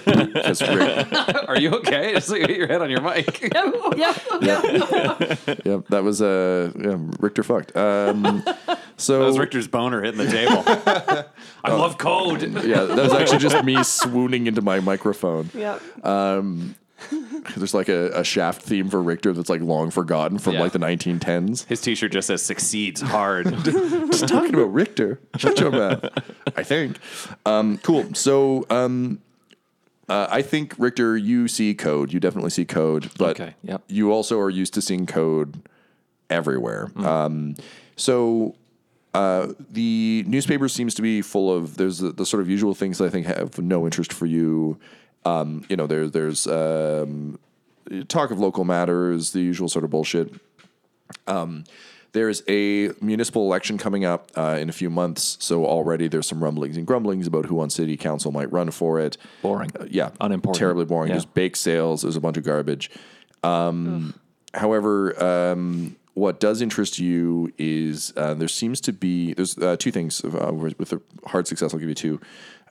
Because 0.33 0.61
Rick- 0.63 1.47
Are 1.47 1.59
you 1.59 1.69
okay? 1.75 2.13
Just 2.13 2.29
hit 2.31 2.49
your 2.49 2.67
head 2.67 2.81
on 2.81 2.89
your 2.89 3.01
mic. 3.01 3.39
yep. 3.53 3.55
yeah, 4.41 5.35
Yep, 5.63 5.87
that 5.89 6.01
was 6.03 6.21
uh, 6.23 6.71
yeah, 6.79 6.97
Richter 7.19 7.43
fucked. 7.43 7.75
Um, 7.77 8.43
so 8.97 9.19
That 9.19 9.25
was 9.25 9.39
Richter's 9.39 9.67
boner 9.67 10.01
hitting 10.03 10.19
the 10.25 10.31
table. 10.31 10.63
I 11.63 11.71
love 11.73 11.97
code. 11.97 12.41
yeah, 12.65 12.83
that 12.83 12.97
was 12.97 13.13
actually 13.13 13.39
just 13.39 13.63
me 13.63 13.81
swooning 13.83 14.47
into 14.47 14.61
my 14.61 14.79
microphone. 14.79 15.49
Yep. 15.53 15.81
There's 17.57 17.73
like 17.73 17.89
a, 17.89 18.11
a 18.19 18.23
shaft 18.23 18.61
theme 18.61 18.89
for 18.89 19.01
Richter 19.01 19.33
that's 19.33 19.49
like 19.49 19.61
long 19.61 19.89
forgotten 19.91 20.37
from 20.39 20.53
Yeah. 20.53 20.61
like 20.61 20.71
the 20.71 20.79
1910s. 20.79 21.65
His 21.67 21.81
t-shirt 21.81 22.11
just 22.13 22.27
says 22.27 22.41
succeeds 22.41 23.01
hard. 23.01 23.51
Just 23.65 24.27
talking 24.29 24.53
about 24.53 24.73
Richter. 24.73 25.19
Shut 25.37 25.59
your 25.59 25.71
mouth. 25.71 26.05
I 26.55 26.63
think. 26.63 26.97
Um, 27.45 27.77
cool. 27.79 28.13
So 28.13 28.65
um, 28.69 29.19
uh, 30.07 30.27
I 30.29 30.41
think 30.41 30.75
Richter, 30.77 31.17
you 31.17 31.49
see 31.49 31.73
code. 31.73 32.13
You 32.13 32.21
definitely 32.21 32.51
see 32.51 32.63
code, 32.65 33.09
but 33.17 33.31
Okay, 33.39 33.55
yep. 33.63 33.83
you 33.89 34.11
also 34.13 34.39
are 34.39 34.49
used 34.49 34.73
to 34.75 34.81
seeing 34.81 35.05
code 35.05 35.61
everywhere. 36.29 36.89
Um, 36.95 37.55
so 37.97 38.55
uh, 39.13 39.53
the 39.69 40.23
newspaper 40.27 40.67
seems 40.67 40.95
to 40.95 41.01
be 41.01 41.21
full 41.21 41.55
of 41.55 41.77
there's 41.77 41.99
the, 41.99 42.11
the 42.11 42.25
sort 42.25 42.41
of 42.41 42.49
usual 42.49 42.73
things 42.73 42.97
that 42.97 43.05
I 43.05 43.09
think 43.09 43.27
have 43.27 43.59
no 43.59 43.85
interest 43.85 44.11
for 44.13 44.25
you. 44.25 44.79
Um, 45.25 45.65
you 45.69 45.77
know, 45.77 45.87
there, 45.87 46.07
there's 46.09 46.47
um, 46.47 47.39
talk 48.07 48.31
of 48.31 48.39
local 48.39 48.63
matters, 48.63 49.31
the 49.31 49.39
usual 49.41 49.69
sort 49.69 49.85
of 49.85 49.91
bullshit. 49.91 50.33
Um, 51.27 51.63
there's 52.13 52.43
a 52.47 52.89
municipal 53.01 53.43
election 53.43 53.77
coming 53.77 54.05
up 54.05 54.31
uh, 54.35 54.57
in 54.59 54.69
a 54.69 54.71
few 54.71 54.89
months, 54.89 55.37
so 55.39 55.65
already 55.65 56.07
there's 56.07 56.27
some 56.27 56.43
rumblings 56.43 56.77
and 56.77 56.85
grumblings 56.85 57.25
about 57.25 57.45
who 57.47 57.59
on 57.59 57.69
city 57.71 57.97
council 57.97 58.31
might 58.31 58.51
run 58.51 58.69
for 58.69 58.99
it. 58.99 59.17
Boring. 59.41 59.71
Uh, 59.79 59.85
yeah, 59.89 60.09
Unimportant. 60.21 60.59
terribly 60.59 60.85
boring. 60.85 61.09
Yeah. 61.09 61.15
There's 61.15 61.25
bake 61.25 61.55
sales. 61.55 62.03
There's 62.03 62.15
a 62.15 62.21
bunch 62.21 62.37
of 62.37 62.43
garbage. 62.43 62.91
Um, 63.43 64.13
however, 64.53 65.21
um, 65.23 65.95
what 66.13 66.39
does 66.39 66.61
interest 66.61 66.99
you 66.99 67.51
is 67.57 68.13
uh, 68.17 68.33
there 68.33 68.47
seems 68.47 68.79
to 68.81 68.93
be 68.93 69.33
there's 69.33 69.57
uh, 69.57 69.75
two 69.77 69.91
things 69.91 70.23
uh, 70.23 70.51
with 70.53 70.93
hard 71.25 71.47
success. 71.47 71.73
I'll 71.73 71.79
give 71.79 71.89
you 71.89 71.95
two. 71.95 72.21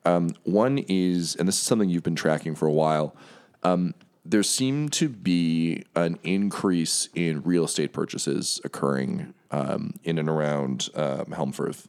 Um, 0.05 0.35
one 0.45 0.79
is, 0.79 1.37
and 1.37 1.47
this 1.47 1.57
is 1.57 1.63
something 1.63 1.89
you've 1.89 2.03
been 2.03 2.17
tracking 2.17 2.55
for 2.55 2.67
a 2.67 2.73
while. 2.73 3.15
Um, 3.63 3.95
there 4.25 4.43
seemed 4.43 4.93
to 4.95 5.09
be 5.09 5.85
an 5.97 6.19
increase 6.23 7.09
in 7.15 7.43
real 7.43 7.65
estate 7.65 7.93
purchases 7.93 8.61
occurring 8.65 9.35
um, 9.51 9.95
in 10.05 10.19
and 10.19 10.29
around 10.29 10.89
um, 10.95 11.27
Helmfirth. 11.27 11.87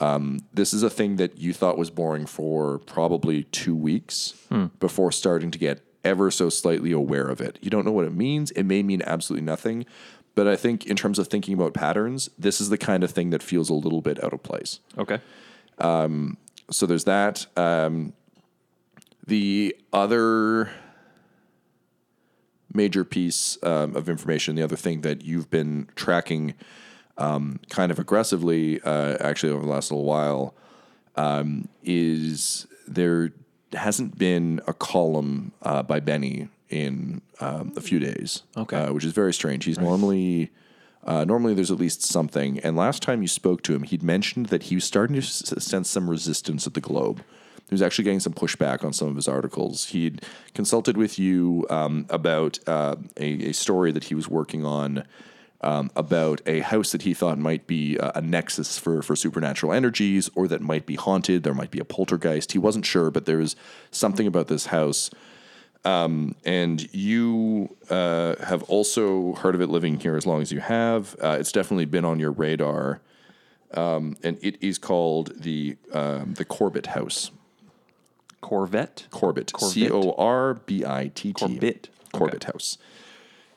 Um, 0.00 0.40
this 0.52 0.74
is 0.74 0.82
a 0.82 0.90
thing 0.90 1.16
that 1.16 1.38
you 1.38 1.52
thought 1.52 1.78
was 1.78 1.90
boring 1.90 2.26
for 2.26 2.78
probably 2.80 3.44
two 3.44 3.76
weeks 3.76 4.34
before 4.80 5.12
starting 5.12 5.50
to 5.50 5.58
get 5.58 5.80
ever 6.04 6.30
so 6.30 6.48
slightly 6.48 6.92
aware 6.92 7.28
of 7.28 7.40
it. 7.40 7.58
You 7.62 7.70
don't 7.70 7.84
know 7.84 7.92
what 7.92 8.06
it 8.06 8.12
means. 8.12 8.50
It 8.52 8.64
may 8.64 8.82
mean 8.82 9.02
absolutely 9.06 9.44
nothing. 9.44 9.86
But 10.34 10.48
I 10.48 10.56
think, 10.56 10.86
in 10.86 10.96
terms 10.96 11.18
of 11.18 11.28
thinking 11.28 11.54
about 11.54 11.74
patterns, 11.74 12.30
this 12.38 12.60
is 12.60 12.70
the 12.70 12.78
kind 12.78 13.04
of 13.04 13.10
thing 13.10 13.30
that 13.30 13.42
feels 13.42 13.68
a 13.68 13.74
little 13.74 14.00
bit 14.00 14.22
out 14.24 14.32
of 14.32 14.42
place 14.42 14.80
Okay. 14.96 15.20
so 16.70 16.86
there's 16.86 17.04
that. 17.04 17.46
Um, 17.56 18.14
the 19.26 19.76
other 19.92 20.70
major 22.72 23.04
piece 23.04 23.58
um, 23.62 23.94
of 23.94 24.08
information, 24.08 24.56
the 24.56 24.62
other 24.62 24.76
thing 24.76 25.02
that 25.02 25.22
you've 25.22 25.50
been 25.50 25.88
tracking 25.94 26.54
um, 27.18 27.60
kind 27.68 27.92
of 27.92 27.98
aggressively, 27.98 28.80
uh, 28.82 29.16
actually 29.20 29.52
over 29.52 29.62
the 29.62 29.70
last 29.70 29.90
little 29.90 30.04
while, 30.06 30.54
um, 31.16 31.68
is 31.84 32.66
there 32.88 33.32
hasn't 33.74 34.18
been 34.18 34.60
a 34.66 34.72
column 34.72 35.52
uh, 35.62 35.82
by 35.82 36.00
Benny 36.00 36.48
in 36.72 37.20
um, 37.40 37.72
a 37.76 37.80
few 37.80 37.98
days. 37.98 38.42
Okay. 38.56 38.76
uh, 38.76 38.92
which 38.92 39.04
is 39.04 39.12
very 39.12 39.32
strange. 39.32 39.64
He's 39.64 39.78
normally. 39.78 40.50
Uh, 41.04 41.24
normally, 41.24 41.52
there's 41.52 41.72
at 41.72 41.78
least 41.78 42.04
something. 42.04 42.60
And 42.60 42.76
last 42.76 43.02
time 43.02 43.22
you 43.22 43.28
spoke 43.28 43.64
to 43.64 43.74
him, 43.74 43.82
he'd 43.82 44.04
mentioned 44.04 44.46
that 44.46 44.64
he 44.64 44.76
was 44.76 44.84
starting 44.84 45.14
to 45.14 45.22
s- 45.22 45.52
sense 45.58 45.90
some 45.90 46.08
resistance 46.08 46.64
at 46.64 46.74
the 46.74 46.80
Globe. 46.80 47.24
He 47.68 47.74
was 47.74 47.82
actually 47.82 48.04
getting 48.04 48.20
some 48.20 48.34
pushback 48.34 48.84
on 48.84 48.92
some 48.92 49.08
of 49.08 49.16
his 49.16 49.26
articles. 49.26 49.86
He'd 49.86 50.22
consulted 50.54 50.96
with 50.96 51.18
you 51.18 51.66
um, 51.70 52.06
about 52.08 52.60
uh, 52.68 52.94
a, 53.16 53.48
a 53.48 53.52
story 53.52 53.90
that 53.90 54.04
he 54.04 54.14
was 54.14 54.28
working 54.28 54.64
on 54.64 55.02
um, 55.62 55.90
about 55.96 56.40
a 56.46 56.60
house 56.60 56.92
that 56.92 57.02
he 57.02 57.14
thought 57.14 57.38
might 57.38 57.66
be 57.66 57.96
a, 57.96 58.12
a 58.16 58.20
nexus 58.20 58.78
for, 58.78 59.02
for 59.02 59.16
supernatural 59.16 59.72
energies 59.72 60.30
or 60.34 60.46
that 60.48 60.60
might 60.60 60.86
be 60.86 60.96
haunted. 60.96 61.42
There 61.42 61.54
might 61.54 61.70
be 61.70 61.80
a 61.80 61.84
poltergeist. 61.84 62.52
He 62.52 62.58
wasn't 62.58 62.86
sure, 62.86 63.10
but 63.10 63.26
there 63.26 63.38
was 63.38 63.56
something 63.90 64.26
about 64.26 64.48
this 64.48 64.66
house 64.66 65.10
um, 65.84 66.34
and 66.44 66.92
you 66.94 67.76
uh, 67.90 68.36
have 68.44 68.62
also 68.64 69.34
heard 69.34 69.54
of 69.54 69.60
it 69.60 69.68
living 69.68 69.98
here 69.98 70.16
as 70.16 70.26
long 70.26 70.40
as 70.40 70.52
you 70.52 70.60
have. 70.60 71.16
Uh, 71.22 71.36
it's 71.40 71.52
definitely 71.52 71.86
been 71.86 72.04
on 72.04 72.20
your 72.20 72.30
radar, 72.30 73.00
um, 73.74 74.16
and 74.22 74.38
it 74.42 74.62
is 74.62 74.78
called 74.78 75.32
the 75.40 75.76
um, 75.92 76.34
the 76.34 76.44
Corbitt 76.44 76.86
House. 76.86 77.30
Corvette. 78.40 79.06
Corbitt, 79.10 79.52
Corbitt. 79.52 79.72
C 79.72 79.90
O 79.90 80.14
R 80.18 80.54
B 80.54 80.84
I 80.84 81.10
T 81.14 81.32
T. 81.32 81.44
Corbitt. 81.44 81.88
Corbitt 82.12 82.44
House. 82.44 82.78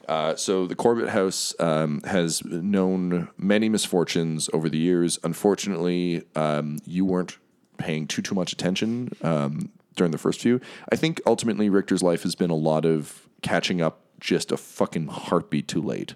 Uh, 0.07 0.35
so 0.35 0.67
the 0.67 0.75
Corbitt 0.75 1.09
House 1.09 1.53
um, 1.59 2.01
has 2.03 2.43
known 2.45 3.27
many 3.37 3.69
misfortunes 3.69 4.49
over 4.53 4.69
the 4.69 4.77
years. 4.77 5.17
Unfortunately, 5.23 6.23
um, 6.35 6.77
you 6.85 7.03
weren't 7.05 7.37
paying 7.77 8.07
too 8.07 8.21
too 8.21 8.35
much 8.35 8.53
attention 8.53 9.11
um, 9.21 9.71
during 9.95 10.11
the 10.11 10.17
first 10.17 10.41
few. 10.41 10.59
I 10.91 10.95
think 10.95 11.21
ultimately 11.25 11.69
Richter's 11.69 12.03
life 12.03 12.23
has 12.23 12.35
been 12.35 12.49
a 12.49 12.55
lot 12.55 12.85
of 12.85 13.27
catching 13.41 13.81
up 13.81 14.01
just 14.19 14.51
a 14.51 14.57
fucking 14.57 15.07
heartbeat 15.07 15.67
too 15.67 15.81
late. 15.81 16.15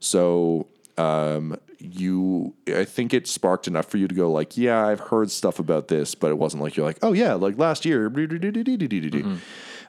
So 0.00 0.68
um, 0.96 1.56
you, 1.78 2.54
I 2.68 2.84
think 2.84 3.14
it 3.14 3.26
sparked 3.26 3.66
enough 3.68 3.86
for 3.86 3.96
you 3.98 4.08
to 4.08 4.14
go 4.14 4.30
like, 4.30 4.56
yeah, 4.56 4.86
I've 4.86 5.00
heard 5.00 5.30
stuff 5.30 5.58
about 5.58 5.88
this, 5.88 6.14
but 6.14 6.30
it 6.30 6.38
wasn't 6.38 6.62
like 6.62 6.76
you're 6.76 6.86
like, 6.86 6.98
oh 7.02 7.12
yeah, 7.12 7.34
like 7.34 7.58
last 7.58 7.84
year. 7.84 8.10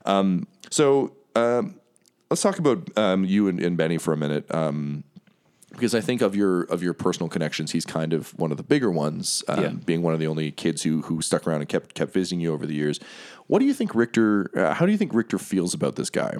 Um, 0.05 0.47
so 0.69 1.15
um, 1.35 1.79
let's 2.29 2.41
talk 2.41 2.59
about 2.59 2.95
um, 2.97 3.25
you 3.25 3.47
and, 3.47 3.59
and 3.59 3.75
Benny 3.75 3.97
for 3.97 4.13
a 4.13 4.17
minute. 4.17 4.53
Um, 4.53 5.03
because 5.79 5.95
I 5.95 6.01
think 6.01 6.21
of 6.21 6.35
your 6.35 6.63
of 6.63 6.83
your 6.83 6.93
personal 6.93 7.29
connections, 7.29 7.71
he's 7.71 7.85
kind 7.85 8.13
of 8.13 8.37
one 8.37 8.51
of 8.51 8.57
the 8.57 8.63
bigger 8.63 8.91
ones, 8.91 9.43
um, 9.47 9.63
Yeah. 9.63 9.69
being 9.69 10.01
one 10.01 10.13
of 10.13 10.19
the 10.19 10.27
only 10.27 10.51
kids 10.51 10.83
who 10.83 11.01
who 11.03 11.21
stuck 11.21 11.47
around 11.47 11.61
and 11.61 11.69
kept 11.69 11.95
kept 11.95 12.13
visiting 12.13 12.39
you 12.39 12.53
over 12.53 12.65
the 12.65 12.73
years. 12.75 12.99
What 13.47 13.59
do 13.59 13.65
you 13.65 13.73
think 13.73 13.95
Richter? 13.95 14.51
Uh, 14.55 14.73
how 14.73 14.85
do 14.85 14.91
you 14.91 14.97
think 14.97 15.13
Richter 15.13 15.37
feels 15.39 15.73
about 15.73 15.95
this 15.95 16.09
guy? 16.09 16.37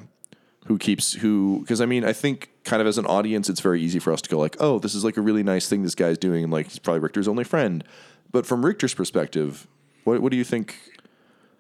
Who 0.68 0.78
keeps 0.78 1.14
who? 1.14 1.60
Because 1.62 1.82
I 1.82 1.86
mean, 1.86 2.04
I 2.06 2.14
think 2.14 2.50
kind 2.64 2.82
of 2.82 2.88
as 2.88 2.98
an 2.98 3.06
audience, 3.06 3.50
it's 3.50 3.62
very 3.62 3.82
easy 3.82 3.98
for 4.00 4.14
us 4.14 4.22
to 4.22 4.30
go 4.30 4.38
like, 4.38 4.58
"Oh, 4.60 4.78
this 4.78 4.94
is 4.94 5.04
like 5.04 5.18
a 5.18 5.22
really 5.22 5.42
nice 5.42 5.68
thing 5.68 5.82
this 5.84 5.96
guy's 5.96 6.18
doing," 6.18 6.44
and 6.44 6.54
like 6.54 6.68
he's 6.68 6.80
probably 6.80 7.00
Richter's 7.00 7.28
only 7.28 7.44
friend. 7.44 7.84
But 8.32 8.46
from 8.46 8.64
Richter's 8.66 8.94
perspective, 8.94 9.68
what 10.04 10.22
what 10.22 10.32
do 10.32 10.38
you 10.38 10.44
think 10.44 10.76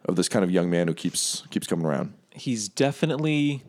of 0.05 0.15
this 0.15 0.29
kind 0.29 0.43
of 0.43 0.51
young 0.51 0.69
man 0.69 0.87
who 0.87 0.93
keeps 0.93 1.43
keeps 1.49 1.65
coming 1.65 1.85
around? 1.85 2.13
He's 2.31 2.69
definitely 2.69 3.63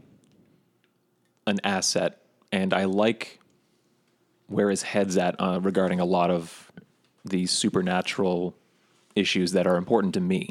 an 1.46 1.58
asset, 1.64 2.20
and 2.52 2.74
I 2.74 2.84
like 2.84 3.39
where 4.50 4.68
his 4.68 4.82
head's 4.82 5.16
at 5.16 5.36
uh, 5.38 5.60
regarding 5.62 6.00
a 6.00 6.04
lot 6.04 6.30
of 6.30 6.70
these 7.24 7.50
supernatural 7.50 8.54
issues 9.14 9.52
that 9.52 9.66
are 9.66 9.76
important 9.76 10.14
to 10.14 10.20
me. 10.20 10.48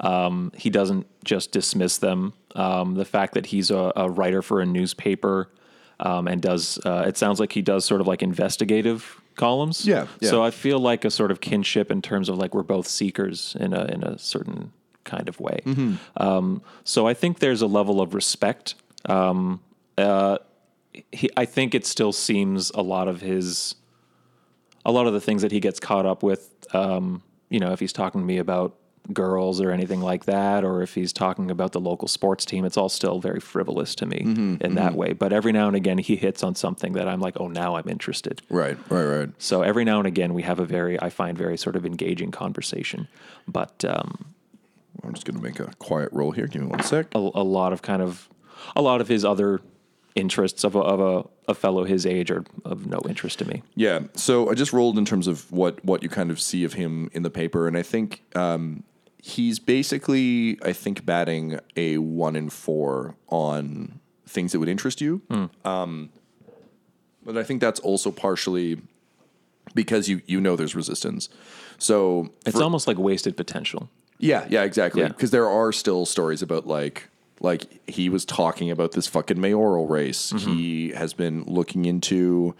Um, 0.00 0.52
he 0.56 0.70
doesn't 0.70 1.06
just 1.24 1.50
dismiss 1.52 1.98
them. 1.98 2.32
Um, 2.54 2.94
the 2.94 3.04
fact 3.04 3.34
that 3.34 3.46
he's 3.46 3.70
a, 3.70 3.92
a 3.96 4.08
writer 4.10 4.42
for 4.42 4.60
a 4.60 4.66
newspaper 4.66 5.50
um, 6.00 6.28
and 6.28 6.40
does, 6.40 6.78
uh, 6.84 7.04
it 7.06 7.16
sounds 7.16 7.40
like 7.40 7.52
he 7.52 7.62
does 7.62 7.84
sort 7.84 8.00
of 8.00 8.06
like 8.06 8.22
investigative 8.22 9.20
columns. 9.36 9.86
Yeah, 9.86 10.06
yeah. 10.20 10.30
So 10.30 10.42
I 10.42 10.50
feel 10.50 10.78
like 10.78 11.04
a 11.04 11.10
sort 11.10 11.30
of 11.30 11.40
kinship 11.40 11.90
in 11.90 12.02
terms 12.02 12.28
of 12.28 12.36
like 12.36 12.54
we're 12.54 12.62
both 12.62 12.86
seekers 12.86 13.56
in 13.58 13.72
a 13.72 13.84
in 13.86 14.02
a 14.02 14.18
certain 14.18 14.72
kind 15.04 15.28
of 15.28 15.40
way. 15.40 15.60
Um, 16.16 16.62
so 16.84 17.06
I 17.06 17.14
think 17.14 17.38
there's 17.38 17.62
a 17.62 17.66
level 17.66 18.00
of 18.00 18.14
respect. 18.14 18.74
Um, 19.06 19.60
uh, 19.96 20.38
he, 21.12 21.30
I 21.36 21.44
think 21.44 21.74
it 21.74 21.86
still 21.86 22.12
seems 22.12 22.70
a 22.70 22.82
lot 22.82 23.08
of 23.08 23.20
his, 23.20 23.74
a 24.84 24.92
lot 24.92 25.06
of 25.06 25.12
the 25.12 25.20
things 25.20 25.42
that 25.42 25.52
he 25.52 25.60
gets 25.60 25.80
caught 25.80 26.06
up 26.06 26.22
with. 26.22 26.50
Um, 26.74 27.22
you 27.50 27.60
know, 27.60 27.72
if 27.72 27.80
he's 27.80 27.92
talking 27.92 28.20
to 28.20 28.26
me 28.26 28.38
about 28.38 28.76
girls 29.10 29.58
or 29.60 29.70
anything 29.70 30.02
like 30.02 30.26
that, 30.26 30.64
or 30.64 30.82
if 30.82 30.94
he's 30.94 31.14
talking 31.14 31.50
about 31.50 31.72
the 31.72 31.80
local 31.80 32.08
sports 32.08 32.44
team, 32.44 32.66
it's 32.66 32.76
all 32.76 32.90
still 32.90 33.20
very 33.20 33.40
frivolous 33.40 33.94
to 33.94 34.04
me 34.04 34.18
in 34.60 34.74
that 34.74 34.94
way. 34.94 35.14
But 35.14 35.32
every 35.32 35.50
now 35.50 35.66
and 35.66 35.74
again, 35.74 35.96
he 35.96 36.14
hits 36.14 36.42
on 36.42 36.54
something 36.54 36.92
that 36.92 37.08
I'm 37.08 37.20
like, 37.20 37.40
oh, 37.40 37.48
now 37.48 37.76
I'm 37.76 37.88
interested. 37.88 38.42
Right, 38.50 38.76
right, 38.90 39.04
right. 39.04 39.30
So 39.38 39.62
every 39.62 39.84
now 39.84 39.96
and 39.98 40.06
again, 40.06 40.34
we 40.34 40.42
have 40.42 40.58
a 40.58 40.66
very, 40.66 41.00
I 41.00 41.08
find, 41.08 41.38
very 41.38 41.56
sort 41.56 41.74
of 41.74 41.86
engaging 41.86 42.32
conversation. 42.32 43.08
But 43.46 43.82
um, 43.86 44.34
I'm 45.02 45.14
just 45.14 45.24
going 45.24 45.38
to 45.38 45.42
make 45.42 45.58
a 45.58 45.72
quiet 45.78 46.10
roll 46.12 46.32
here. 46.32 46.46
Give 46.46 46.60
me 46.60 46.68
one 46.68 46.82
sec. 46.82 47.06
a, 47.14 47.18
a 47.18 47.44
lot 47.44 47.72
of 47.72 47.80
kind 47.80 48.02
of, 48.02 48.28
a 48.76 48.82
lot 48.82 49.00
of 49.00 49.08
his 49.08 49.24
other 49.24 49.62
interests 50.18 50.64
of 50.64 50.74
a, 50.74 50.80
of 50.80 51.00
a, 51.00 51.50
a 51.50 51.54
fellow 51.54 51.84
his 51.84 52.04
age 52.04 52.30
are 52.30 52.44
of 52.64 52.86
no 52.86 53.00
interest 53.08 53.38
to 53.38 53.44
me. 53.48 53.62
Yeah. 53.74 54.00
So 54.14 54.50
I 54.50 54.54
just 54.54 54.72
rolled 54.72 54.98
in 54.98 55.04
terms 55.04 55.26
of 55.26 55.50
what 55.52 55.82
what 55.84 56.02
you 56.02 56.08
kind 56.08 56.30
of 56.30 56.40
see 56.40 56.64
of 56.64 56.72
him 56.74 57.08
in 57.12 57.22
the 57.22 57.30
paper, 57.30 57.66
and 57.68 57.76
I 57.76 57.82
think 57.82 58.22
um, 58.34 58.82
he's 59.22 59.58
basically, 59.58 60.58
I 60.62 60.72
think, 60.72 61.04
batting 61.06 61.58
a 61.76 61.98
one 61.98 62.36
in 62.36 62.50
four 62.50 63.14
on 63.28 64.00
things 64.26 64.52
that 64.52 64.58
would 64.60 64.68
interest 64.68 65.00
you. 65.00 65.22
Um, 65.64 66.10
but 67.24 67.36
I 67.38 67.42
think 67.44 67.60
that's 67.60 67.80
also 67.80 68.10
partially 68.10 68.80
because 69.74 70.08
you 70.08 70.20
you 70.26 70.40
know 70.40 70.56
there's 70.56 70.74
resistance. 70.74 71.28
So 71.78 72.30
It's 72.46 72.56
for- 72.56 72.62
almost 72.64 72.86
like 72.88 72.98
wasted 72.98 73.36
potential. 73.36 73.88
yeah, 74.18 74.46
yeah, 74.50 74.64
exactly. 74.64 75.02
Yeah. 75.02 75.08
Because 75.08 75.30
there 75.30 75.48
are 75.48 75.72
still 75.72 76.04
stories 76.06 76.42
about 76.42 76.66
like 76.66 77.08
like 77.40 77.80
he 77.88 78.08
was 78.08 78.24
talking 78.24 78.70
about 78.70 78.92
this 78.92 79.06
fucking 79.06 79.40
mayoral 79.40 79.86
race. 79.86 80.32
Mm-hmm. 80.32 80.50
He 80.52 80.88
has 80.90 81.14
been 81.14 81.44
looking 81.44 81.84
into 81.84 82.54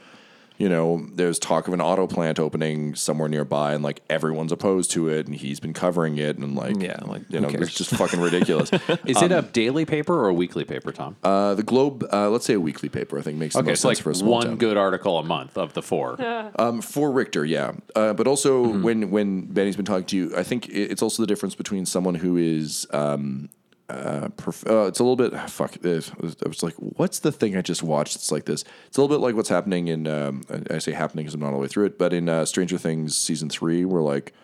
you 0.60 0.68
know, 0.68 1.06
there's 1.14 1.38
talk 1.38 1.68
of 1.68 1.72
an 1.72 1.80
auto 1.80 2.08
plant 2.08 2.40
opening 2.40 2.92
somewhere 2.96 3.28
nearby 3.28 3.74
and 3.74 3.84
like 3.84 4.00
everyone's 4.10 4.50
opposed 4.50 4.90
to 4.90 5.08
it 5.08 5.24
and 5.28 5.36
he's 5.36 5.60
been 5.60 5.72
covering 5.72 6.18
it 6.18 6.36
and 6.36 6.56
like 6.56 6.82
Yeah, 6.82 6.98
like, 7.04 7.22
you 7.28 7.38
know, 7.38 7.48
cares? 7.48 7.68
it's 7.68 7.76
just 7.78 7.90
fucking 7.94 8.20
ridiculous. 8.20 8.68
Is 9.06 9.22
it 9.22 9.30
a 9.30 9.42
daily 9.42 9.84
paper 9.84 10.12
or 10.18 10.26
a 10.26 10.34
weekly 10.34 10.64
paper, 10.64 10.90
Tom? 10.90 11.14
uh, 11.22 11.54
the 11.54 11.62
Globe, 11.62 12.04
uh, 12.12 12.28
let's 12.28 12.44
say 12.44 12.54
a 12.54 12.60
weekly 12.60 12.88
paper, 12.88 13.16
I 13.20 13.22
think 13.22 13.38
makes 13.38 13.54
the 13.54 13.60
okay, 13.60 13.70
most 13.70 13.82
so 13.82 13.88
sense 13.88 13.98
like 13.98 14.02
for 14.02 14.10
a 14.10 14.14
small 14.16 14.32
one 14.32 14.46
town. 14.46 14.56
good 14.56 14.76
article 14.76 15.20
a 15.20 15.22
month 15.22 15.56
of 15.56 15.74
the 15.74 15.82
four. 15.82 16.16
Um, 16.58 16.80
for 16.82 17.12
Richter, 17.12 17.44
yeah. 17.44 17.74
Uh, 17.94 18.12
but 18.14 18.26
also 18.26 18.64
Mm-hmm. 18.64 18.82
when 18.82 19.10
when 19.12 19.42
Benny's 19.46 19.76
been 19.76 19.84
talking 19.84 20.06
to 20.06 20.16
you, 20.16 20.36
I 20.36 20.42
think 20.42 20.68
it's 20.70 21.02
also 21.02 21.22
the 21.22 21.28
difference 21.28 21.54
between 21.54 21.86
someone 21.86 22.16
who 22.16 22.36
is. 22.36 22.84
Um, 22.92 23.48
uh, 23.88 24.28
prof- 24.36 24.66
uh, 24.66 24.86
it's 24.86 24.98
a 24.98 25.04
little 25.04 25.16
bit 25.16 25.32
fuck. 25.50 25.72
This 25.72 26.10
I 26.10 26.48
was 26.48 26.62
like, 26.62 26.74
what's 26.74 27.20
the 27.20 27.32
thing 27.32 27.56
I 27.56 27.62
just 27.62 27.82
watched? 27.82 28.16
It's 28.16 28.30
like 28.30 28.44
this. 28.44 28.64
It's 28.86 28.98
a 28.98 29.00
little 29.00 29.16
bit 29.16 29.22
like 29.22 29.34
what's 29.34 29.48
happening 29.48 29.88
in. 29.88 30.06
Um, 30.06 30.42
I 30.50 30.74
I 30.74 30.78
say 30.78 30.92
happening 30.92 31.24
because 31.24 31.34
I'm 31.34 31.40
not 31.40 31.48
all 31.48 31.54
the 31.54 31.58
way 31.60 31.68
through 31.68 31.86
it, 31.86 31.98
but 31.98 32.12
in 32.12 32.28
uh, 32.28 32.44
Stranger 32.44 32.76
Things 32.76 33.16
season 33.16 33.48
three, 33.48 33.84
where 33.86 34.02
like 34.02 34.34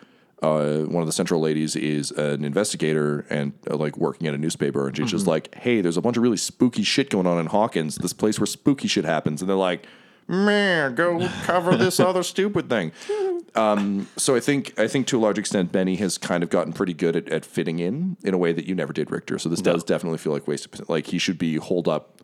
uh, 0.41 0.79
one 0.79 1.01
of 1.01 1.05
the 1.07 1.13
central 1.13 1.39
ladies 1.39 1.75
is 1.75 2.11
an 2.11 2.43
investigator 2.43 3.25
and 3.29 3.53
uh, 3.69 3.75
like 3.75 3.97
working 3.97 4.27
at 4.27 4.33
a 4.33 4.37
newspaper, 4.37 4.87
and 4.87 4.97
she's 4.97 5.11
just 5.11 5.27
like, 5.27 5.53
"Hey, 5.55 5.81
there's 5.81 5.97
a 5.97 6.01
bunch 6.01 6.17
of 6.17 6.23
really 6.23 6.37
spooky 6.37 6.83
shit 6.83 7.09
going 7.09 7.27
on 7.27 7.37
in 7.37 7.45
Hawkins, 7.45 7.95
this 7.95 8.13
place 8.13 8.39
where 8.39 8.47
spooky 8.47 8.87
shit 8.87 9.05
happens," 9.05 9.41
and 9.41 9.49
they're 9.49 9.55
like, 9.55 9.85
"Man, 10.27 10.95
go 10.95 11.27
cover 11.43 11.75
this 11.77 11.99
other 11.99 12.23
stupid 12.23 12.69
thing." 12.69 12.91
Um, 13.55 14.09
so 14.17 14.35
I 14.35 14.41
think 14.41 14.77
I 14.77 14.85
think 14.89 15.07
to 15.07 15.17
a 15.17 15.21
large 15.21 15.37
extent, 15.37 15.71
Benny 15.71 15.95
has 15.95 16.17
kind 16.17 16.43
of 16.43 16.49
gotten 16.49 16.73
pretty 16.73 16.93
good 16.93 17.15
at, 17.15 17.29
at 17.29 17.45
fitting 17.45 17.79
in 17.79 18.17
in 18.21 18.33
a 18.33 18.37
way 18.37 18.51
that 18.51 18.65
you 18.65 18.75
never 18.75 18.91
did, 18.91 19.09
Richter. 19.09 19.39
So 19.39 19.47
this 19.47 19.61
does 19.61 19.81
definitely 19.85 20.17
feel 20.17 20.33
like 20.33 20.45
wasted. 20.45 20.89
Like 20.89 21.07
he 21.07 21.17
should 21.17 21.37
be 21.37 21.55
holed 21.55 21.87
up 21.87 22.21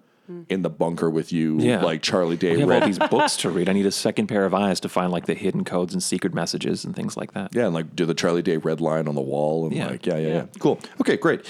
in 0.49 0.61
the 0.61 0.69
bunker 0.69 1.09
with 1.09 1.31
you, 1.31 1.57
Yeah. 1.59 1.81
like 1.83 2.01
Charlie 2.01 2.35
Day. 2.35 2.55
We 2.55 2.59
have 2.61 2.69
ready- 2.69 2.81
all 2.81 2.87
these 2.87 2.99
books 3.09 3.37
to 3.37 3.49
read. 3.49 3.69
I 3.69 3.71
need 3.73 3.85
a 3.85 3.91
second 3.93 4.27
pair 4.27 4.43
of 4.45 4.53
eyes 4.53 4.81
to 4.81 4.89
find 4.89 5.09
like 5.09 5.25
the 5.25 5.33
hidden 5.33 5.63
codes 5.63 5.93
and 5.93 6.03
secret 6.03 6.33
messages 6.33 6.83
and 6.83 6.93
things 6.93 7.15
like 7.15 7.31
that. 7.33 7.55
Yeah, 7.55 7.65
and 7.67 7.73
like 7.73 7.95
do 7.95 8.05
the 8.05 8.13
Charlie 8.13 8.41
Day 8.41 8.57
red 8.57 8.81
line 8.81 9.07
on 9.07 9.15
the 9.15 9.21
wall 9.21 9.65
and 9.67 9.73
Yeah. 9.73 9.87
like 9.87 10.05
yeah, 10.05 10.17
yeah, 10.17 10.27
yeah. 10.27 10.45
Cool. 10.59 10.79
Okay, 10.99 11.15
great. 11.15 11.45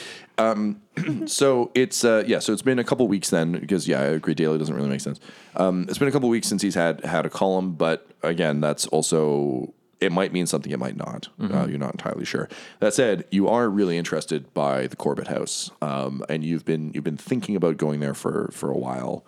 Um, 0.50 0.82
so 1.28 1.72
it's 1.74 2.04
uh, 2.04 2.24
yeah, 2.26 2.40
so 2.40 2.54
it's 2.54 2.62
been 2.62 2.80
a 2.80 2.84
couple 2.84 3.08
weeks 3.08 3.30
then 3.30 3.54
because 3.54 3.88
yeah, 3.88 4.00
I 4.00 4.06
agree. 4.06 4.34
Daily 4.34 4.58
doesn't 4.58 4.76
really 4.76 4.90
make 4.90 5.02
sense. 5.02 5.20
Um, 5.56 5.86
it's 5.90 5.98
been 5.98 6.08
a 6.08 6.12
couple 6.12 6.30
weeks 6.30 6.48
since 6.48 6.62
he's 6.62 6.76
had 6.76 7.04
had 7.06 7.26
a 7.26 7.30
column, 7.30 7.74
but 7.74 8.08
again, 8.24 8.62
that's 8.62 8.88
also 8.88 9.74
it 10.00 10.12
might 10.12 10.34
mean 10.34 10.48
something, 10.48 10.72
it 10.72 10.80
might 10.80 10.98
not. 10.98 11.28
Uh, 11.40 11.68
you're 11.68 11.78
not 11.78 11.92
entirely 11.92 12.26
sure. 12.26 12.50
That 12.80 12.94
said, 12.94 13.26
you 13.30 13.48
are 13.48 13.70
really 13.70 13.98
interested 14.00 14.52
by 14.54 14.88
the 14.88 14.96
Corbitt 14.96 15.28
House, 15.28 15.70
um, 15.82 16.26
and 16.28 16.44
you've 16.44 16.66
been 16.66 16.92
you've 16.94 17.04
been 17.04 17.18
thinking 17.18 17.56
about 17.56 17.78
going 17.78 18.00
there 18.00 18.16
for 18.16 18.50
for 18.52 18.72
a 18.72 18.78
while 18.78 19.24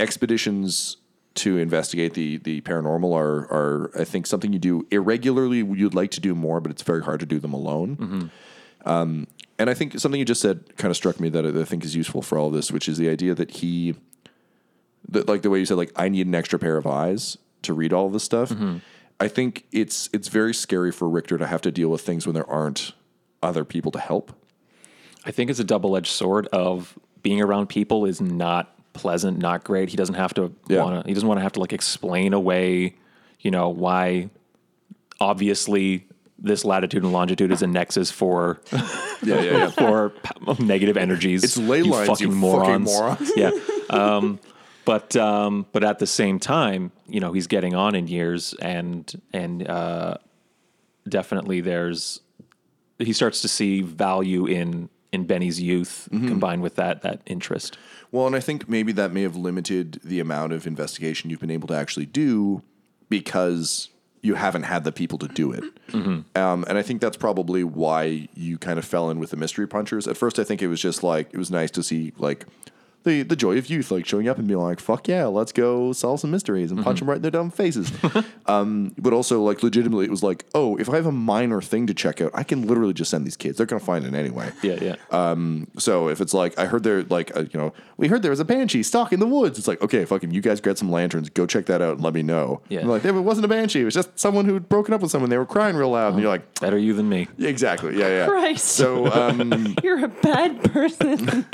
expeditions 0.00 0.96
to 1.34 1.56
investigate 1.56 2.14
the 2.14 2.38
the 2.38 2.60
paranormal 2.62 3.16
are 3.16 3.46
are 3.50 3.90
I 3.98 4.04
think 4.04 4.26
something 4.26 4.52
you 4.52 4.58
do 4.58 4.86
irregularly. 4.90 5.58
You'd 5.58 5.94
like 5.94 6.10
to 6.12 6.20
do 6.20 6.34
more, 6.34 6.60
but 6.60 6.70
it's 6.70 6.82
very 6.82 7.02
hard 7.02 7.20
to 7.20 7.26
do 7.26 7.38
them 7.38 7.54
alone. 7.54 8.30
Um, 8.84 9.28
and 9.58 9.68
I 9.70 9.74
think 9.74 9.98
something 9.98 10.18
you 10.18 10.24
just 10.24 10.40
said 10.40 10.76
kind 10.76 10.90
of 10.90 10.96
struck 10.96 11.20
me 11.20 11.28
that 11.30 11.46
I 11.46 11.64
think 11.64 11.84
is 11.84 11.94
useful 11.94 12.22
for 12.22 12.38
all 12.38 12.48
of 12.48 12.52
this, 12.52 12.70
which 12.72 12.88
is 12.88 12.98
the 12.98 13.08
idea 13.08 13.34
that 13.34 13.50
he, 13.50 13.94
that 15.08 15.28
like 15.28 15.42
the 15.42 15.50
way 15.50 15.58
you 15.58 15.66
said, 15.66 15.76
like 15.76 15.92
I 15.96 16.08
need 16.08 16.26
an 16.26 16.34
extra 16.34 16.58
pair 16.58 16.76
of 16.76 16.86
eyes 16.86 17.36
to 17.62 17.74
read 17.74 17.92
all 17.92 18.08
this 18.08 18.24
stuff. 18.24 18.50
Mm-hmm. 18.50 18.78
I 19.20 19.28
think 19.28 19.66
it's 19.70 20.08
it's 20.12 20.28
very 20.28 20.52
scary 20.52 20.90
for 20.90 21.08
Richter 21.08 21.38
to 21.38 21.46
have 21.46 21.60
to 21.62 21.70
deal 21.70 21.88
with 21.88 22.00
things 22.00 22.26
when 22.26 22.34
there 22.34 22.48
aren't 22.48 22.92
other 23.42 23.64
people 23.64 23.92
to 23.92 24.00
help. 24.00 24.32
I 25.24 25.30
think 25.30 25.48
it's 25.50 25.60
a 25.60 25.64
double 25.64 25.96
edged 25.96 26.10
sword 26.10 26.48
of 26.48 26.98
being 27.22 27.40
around 27.40 27.68
people 27.68 28.04
is 28.04 28.20
not 28.20 28.74
pleasant, 28.94 29.38
not 29.38 29.62
great. 29.62 29.88
He 29.90 29.96
doesn't 29.96 30.16
have 30.16 30.34
to 30.34 30.52
Yeah. 30.68 30.82
want 30.82 31.04
to. 31.04 31.08
He 31.08 31.14
doesn't 31.14 31.28
want 31.28 31.38
to 31.38 31.42
have 31.42 31.52
to 31.52 31.60
like 31.60 31.72
explain 31.72 32.32
away, 32.32 32.96
you 33.40 33.50
know, 33.52 33.68
why. 33.68 34.28
Obviously, 35.20 36.06
this 36.44 36.64
latitude 36.64 37.02
and 37.04 37.12
longitude 37.12 37.52
is 37.52 37.62
a 37.62 37.66
nexus 37.66 38.10
for 38.10 38.60
Yeah, 38.72 39.40
yeah, 39.40 39.42
yeah. 39.42 39.70
for 39.70 40.12
negative 40.58 40.96
energies. 40.96 41.44
It's 41.44 41.56
ley 41.56 41.82
lines, 41.82 42.20
you 42.20 42.26
fucking 42.28 42.34
morons. 42.34 42.92
yeah. 43.36 43.50
Um, 43.90 44.40
but 44.84 45.14
um, 45.16 45.66
but 45.72 45.84
at 45.84 46.00
the 46.00 46.06
same 46.08 46.40
time, 46.40 46.90
you 47.06 47.20
know, 47.20 47.32
he's 47.32 47.46
getting 47.46 47.74
on 47.74 47.94
in 47.94 48.08
years, 48.08 48.52
and 48.54 49.10
and 49.32 49.68
uh, 49.68 50.16
definitely 51.08 51.60
there's 51.60 52.20
he 52.98 53.12
starts 53.12 53.42
to 53.42 53.48
see 53.48 53.80
value 53.82 54.46
in 54.46 54.88
in 55.12 55.24
Benny's 55.26 55.60
youth 55.60 56.08
Mm-hmm. 56.10 56.26
combined 56.28 56.62
with 56.62 56.74
that 56.76 57.02
that 57.02 57.20
interest. 57.26 57.78
Well, 58.10 58.26
and 58.26 58.34
I 58.34 58.40
think 58.40 58.68
maybe 58.68 58.90
that 58.92 59.12
may 59.12 59.22
have 59.22 59.36
limited 59.36 60.00
the 60.02 60.18
amount 60.18 60.52
of 60.52 60.66
investigation 60.66 61.30
you've 61.30 61.40
been 61.40 61.50
able 61.50 61.68
to 61.68 61.74
actually 61.74 62.06
do 62.06 62.62
because 63.08 63.88
you 64.22 64.34
haven't 64.36 64.62
had 64.62 64.84
the 64.84 64.92
people 64.92 65.18
to 65.18 65.28
do 65.28 65.52
it. 65.52 65.64
Um, 66.34 66.64
and 66.68 66.78
I 66.78 66.82
think 66.82 67.02
that's 67.02 67.18
probably 67.18 67.64
why 67.64 68.28
you 68.34 68.56
kind 68.56 68.78
of 68.78 68.84
fell 68.86 69.10
in 69.10 69.18
with 69.18 69.30
the 69.30 69.36
mystery 69.36 69.66
punchers. 69.66 70.08
At 70.08 70.16
first, 70.16 70.38
I 70.38 70.44
think 70.44 70.62
it 70.62 70.68
was 70.68 70.80
just 70.80 71.02
like 71.02 71.28
it 71.32 71.36
was 71.36 71.50
nice 71.50 71.70
to 71.72 71.82
see 71.82 72.12
like 72.16 72.46
the 73.04 73.22
the 73.22 73.36
joy 73.36 73.58
of 73.58 73.68
youth, 73.68 73.90
like 73.90 74.06
showing 74.06 74.28
up 74.28 74.38
and 74.38 74.46
being 74.46 74.60
like, 74.60 74.80
"Fuck 74.80 75.08
yeah, 75.08 75.26
let's 75.26 75.52
go 75.52 75.92
solve 75.92 76.20
some 76.20 76.30
mysteries 76.30 76.70
and 76.70 76.82
punch 76.82 76.98
them 77.00 77.08
right 77.08 77.16
in 77.16 77.22
their 77.22 77.30
dumb 77.30 77.50
faces." 77.50 77.92
um, 78.46 78.94
but 78.98 79.12
also, 79.12 79.42
like 79.42 79.62
legitimately, 79.62 80.04
it 80.04 80.10
was 80.10 80.22
like, 80.22 80.44
"Oh, 80.54 80.76
if 80.76 80.88
I 80.88 80.96
have 80.96 81.06
a 81.06 81.12
minor 81.12 81.60
thing 81.60 81.86
to 81.88 81.94
check 81.94 82.20
out, 82.20 82.30
I 82.34 82.42
can 82.42 82.66
literally 82.66 82.92
just 82.92 83.10
send 83.10 83.26
these 83.26 83.36
kids. 83.36 83.56
They're 83.56 83.66
gonna 83.66 83.80
find 83.80 84.04
it 84.04 84.14
anyway." 84.14 84.50
Yeah, 84.62 84.78
yeah. 84.80 84.94
Um, 85.10 85.66
so 85.76 86.08
if 86.08 86.20
it's 86.20 86.32
like 86.32 86.56
I 86.56 86.66
heard 86.66 86.84
there, 86.84 87.02
like 87.04 87.36
uh, 87.36 87.40
you 87.40 87.58
know, 87.58 87.72
we 87.96 88.06
heard 88.06 88.22
there 88.22 88.30
was 88.30 88.38
a 88.38 88.44
banshee 88.44 88.84
stalking 88.84 89.18
the 89.18 89.26
woods. 89.26 89.58
It's 89.58 89.66
like 89.66 89.82
okay, 89.82 90.04
fucking, 90.04 90.30
you 90.30 90.40
guys 90.40 90.60
get 90.60 90.78
some 90.78 90.90
lanterns, 90.90 91.28
go 91.30 91.46
check 91.46 91.66
that 91.66 91.82
out 91.82 91.94
and 91.94 92.02
let 92.02 92.14
me 92.14 92.22
know. 92.22 92.60
Yeah. 92.68 92.80
And 92.80 92.88
they're 92.88 92.96
like, 92.98 93.04
it 93.04 93.12
wasn't 93.12 93.46
a 93.46 93.48
banshee. 93.48 93.80
It 93.80 93.84
was 93.84 93.94
just 93.94 94.16
someone 94.18 94.44
who'd 94.44 94.68
broken 94.68 94.94
up 94.94 95.00
with 95.00 95.10
someone. 95.10 95.30
They 95.30 95.38
were 95.38 95.46
crying 95.46 95.74
real 95.74 95.90
loud, 95.90 96.12
and 96.12 96.22
you're 96.22 96.30
like, 96.30 96.60
Better 96.60 96.78
you 96.78 96.92
than 96.94 97.08
me. 97.08 97.26
exactly, 97.38 97.98
yeah, 97.98 98.08
yeah. 98.08 98.26
Christ. 98.28 98.66
So, 98.66 99.06
um, 99.12 99.74
You're 99.82 100.04
a 100.04 100.08
bad 100.08 100.62
person. 100.72 101.44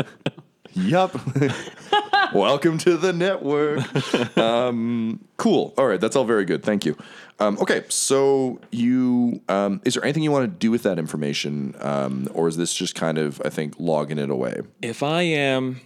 Yup. 0.75 1.19
Welcome 2.35 2.79
to 2.79 2.97
the 2.97 3.13
network. 3.13 4.37
um, 4.39 5.25
cool. 5.37 5.75
All 5.79 5.87
right, 5.87 6.01
that's 6.01 6.17
all 6.17 6.25
very 6.25 6.45
good. 6.45 6.63
Thank 6.63 6.85
you. 6.85 6.97
Um, 7.41 7.59
okay, 7.61 7.85
so 7.89 8.61
you 8.71 9.41
um, 9.49 9.81
is 9.85 9.95
there 9.95 10.05
anything 10.05 10.23
you 10.23 10.31
want 10.31 10.51
to 10.51 10.59
do 10.59 10.71
with 10.71 10.83
that 10.83 10.99
information, 10.99 11.75
um, 11.81 12.29
or 12.35 12.49
is 12.49 12.57
this 12.57 12.75
just 12.75 12.95
kind 12.95 13.17
of 13.19 13.41
I 13.45 13.49
think 13.49 13.75
logging 13.79 14.19
it 14.19 14.31
away? 14.31 14.61
if 14.83 15.03
I 15.03 15.23
am 15.23 15.81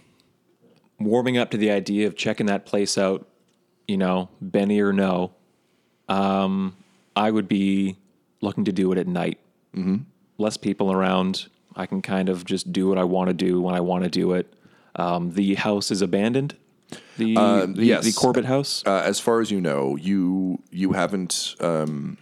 warming 0.99 1.37
up 1.37 1.51
to 1.51 1.57
the 1.57 1.71
idea 1.71 2.07
of 2.07 2.15
checking 2.15 2.47
that 2.47 2.65
place 2.65 2.97
out, 2.97 3.27
you 3.87 3.97
know, 3.97 4.29
Benny 4.41 4.79
or 4.79 4.93
no, 4.93 5.31
um, 6.09 6.75
I 7.15 7.31
would 7.31 7.47
be 7.47 7.97
looking 8.41 8.65
to 8.65 8.71
do 8.71 8.91
it 8.91 8.97
at 8.97 9.07
night. 9.07 9.39
Mm-hmm. 9.75 9.97
Less 10.37 10.57
people 10.57 10.91
around. 10.91 11.47
I 11.75 11.85
can 11.85 12.01
kind 12.01 12.29
of 12.29 12.45
just 12.45 12.71
do 12.71 12.87
what 12.87 12.97
I 12.97 13.03
want 13.03 13.29
to 13.29 13.33
do 13.33 13.61
when 13.61 13.75
I 13.75 13.79
want 13.79 14.03
to 14.03 14.09
do 14.09 14.33
it. 14.33 14.53
Um, 14.95 15.33
the 15.33 15.55
house 15.55 15.91
is 15.91 16.01
abandoned. 16.01 16.55
The 17.17 17.35
the, 17.35 17.85
yes. 17.85 18.03
the 18.03 18.11
Corbitt 18.11 18.45
house. 18.45 18.83
Uh, 18.85 19.01
as 19.03 19.19
far 19.19 19.39
as 19.39 19.51
you 19.51 19.59
know, 19.59 19.95
you 19.95 20.61
you 20.71 20.93
haven't. 20.93 21.55
Um, 21.59 22.17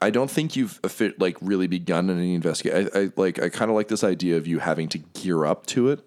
I 0.00 0.10
don't 0.10 0.30
think 0.30 0.54
you've 0.54 0.78
like 1.18 1.36
really 1.40 1.66
begun 1.66 2.08
any 2.10 2.34
investigation. 2.34 2.90
I, 2.94 2.98
I 2.98 3.12
like 3.16 3.40
I 3.42 3.48
kind 3.48 3.70
of 3.70 3.74
like 3.74 3.88
this 3.88 4.04
idea 4.04 4.36
of 4.36 4.46
you 4.46 4.58
having 4.58 4.88
to 4.90 4.98
gear 4.98 5.44
up 5.44 5.66
to 5.66 5.88
it. 5.88 6.00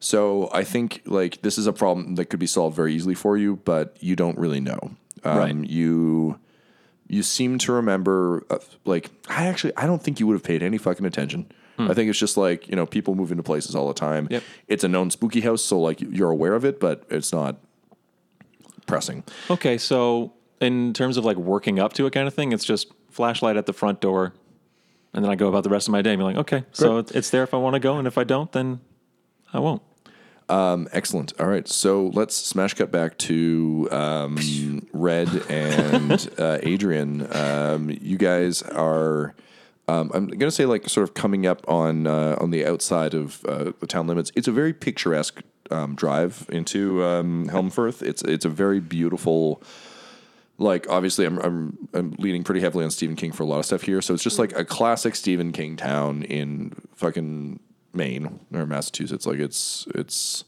So 0.00 0.50
I 0.52 0.64
think 0.64 1.02
like 1.06 1.42
this 1.42 1.56
is 1.56 1.66
a 1.66 1.72
problem 1.72 2.16
that 2.16 2.26
could 2.26 2.40
be 2.40 2.46
solved 2.46 2.76
very 2.76 2.94
easily 2.94 3.14
for 3.14 3.36
you, 3.36 3.56
but 3.64 3.96
you 4.00 4.16
don't 4.16 4.36
really 4.38 4.60
know. 4.60 4.96
Um, 5.22 5.38
Right. 5.38 5.70
You 5.70 6.38
you 7.08 7.22
seem 7.22 7.58
to 7.58 7.72
remember, 7.72 8.44
uh, 8.50 8.58
like, 8.84 9.10
I 9.28 9.46
actually, 9.46 9.76
I 9.76 9.86
don't 9.86 10.02
think 10.02 10.20
you 10.20 10.26
would 10.26 10.34
have 10.34 10.42
paid 10.42 10.62
any 10.62 10.78
fucking 10.78 11.04
attention. 11.04 11.46
I 11.78 11.92
think 11.94 12.08
it's 12.10 12.18
just 12.18 12.36
like, 12.36 12.68
you 12.68 12.76
know, 12.76 12.86
people 12.86 13.14
move 13.14 13.30
into 13.32 13.42
places 13.42 13.74
all 13.74 13.88
the 13.88 13.94
time. 13.94 14.28
Yep. 14.30 14.42
It's 14.68 14.84
a 14.84 14.88
known 14.88 15.10
spooky 15.10 15.40
house, 15.40 15.62
so 15.62 15.80
like 15.80 16.00
you're 16.00 16.30
aware 16.30 16.54
of 16.54 16.64
it, 16.64 16.78
but 16.80 17.04
it's 17.10 17.32
not 17.32 17.56
pressing. 18.86 19.24
Okay, 19.50 19.78
so 19.78 20.32
in 20.60 20.92
terms 20.92 21.16
of 21.16 21.24
like 21.24 21.36
working 21.36 21.78
up 21.78 21.92
to 21.94 22.06
it 22.06 22.12
kind 22.12 22.28
of 22.28 22.34
thing, 22.34 22.52
it's 22.52 22.64
just 22.64 22.92
flashlight 23.10 23.56
at 23.56 23.66
the 23.66 23.72
front 23.72 24.00
door, 24.00 24.34
and 25.12 25.24
then 25.24 25.30
I 25.30 25.34
go 25.36 25.48
about 25.48 25.64
the 25.64 25.70
rest 25.70 25.88
of 25.88 25.92
my 25.92 26.02
day 26.02 26.10
and 26.12 26.18
be 26.20 26.24
like, 26.24 26.36
okay, 26.36 26.64
so 26.72 26.98
it's- 26.98 27.14
it's 27.16 27.30
there 27.30 27.42
if 27.42 27.54
I 27.54 27.56
want 27.56 27.74
to 27.74 27.80
go, 27.80 27.96
and 27.98 28.06
if 28.06 28.18
I 28.18 28.24
don't, 28.24 28.50
then 28.52 28.80
I 29.52 29.58
won't. 29.60 29.82
Um, 30.48 30.88
excellent. 30.92 31.32
All 31.40 31.46
right, 31.46 31.66
so 31.66 32.08
let's 32.12 32.36
smash 32.36 32.74
cut 32.74 32.92
back 32.92 33.16
to 33.18 33.88
um, 33.90 34.86
Red 34.92 35.28
and 35.48 36.30
uh, 36.38 36.58
Adrian. 36.62 37.26
Um, 37.34 37.90
you 37.90 38.18
guys 38.18 38.60
are. 38.62 39.34
Um, 39.86 40.10
I'm 40.14 40.26
gonna 40.28 40.50
say 40.50 40.64
like 40.64 40.88
sort 40.88 41.06
of 41.06 41.14
coming 41.14 41.46
up 41.46 41.68
on 41.68 42.06
uh, 42.06 42.36
on 42.40 42.50
the 42.50 42.64
outside 42.64 43.12
of 43.12 43.44
uh, 43.44 43.72
the 43.80 43.86
town 43.86 44.06
limits. 44.06 44.32
It's 44.34 44.48
a 44.48 44.52
very 44.52 44.72
picturesque 44.72 45.42
um, 45.70 45.94
drive 45.94 46.46
into 46.50 47.04
um, 47.04 47.48
Helmfirth. 47.48 48.02
It's 48.02 48.22
it's 48.22 48.44
a 48.44 48.48
very 48.48 48.80
beautiful. 48.80 49.62
Like 50.56 50.88
obviously, 50.88 51.26
I'm 51.26 51.38
I'm 51.38 51.88
I'm 51.92 52.12
leaning 52.18 52.44
pretty 52.44 52.60
heavily 52.60 52.84
on 52.84 52.90
Stephen 52.90 53.16
King 53.16 53.32
for 53.32 53.42
a 53.42 53.46
lot 53.46 53.58
of 53.58 53.66
stuff 53.66 53.82
here. 53.82 54.00
So 54.00 54.14
it's 54.14 54.22
just 54.22 54.38
like 54.38 54.56
a 54.56 54.64
classic 54.64 55.16
Stephen 55.16 55.52
King 55.52 55.76
town 55.76 56.22
in 56.22 56.72
fucking 56.94 57.60
Maine 57.92 58.40
or 58.54 58.64
Massachusetts. 58.64 59.26
Like 59.26 59.38
it's 59.38 59.86
it's. 59.94 60.44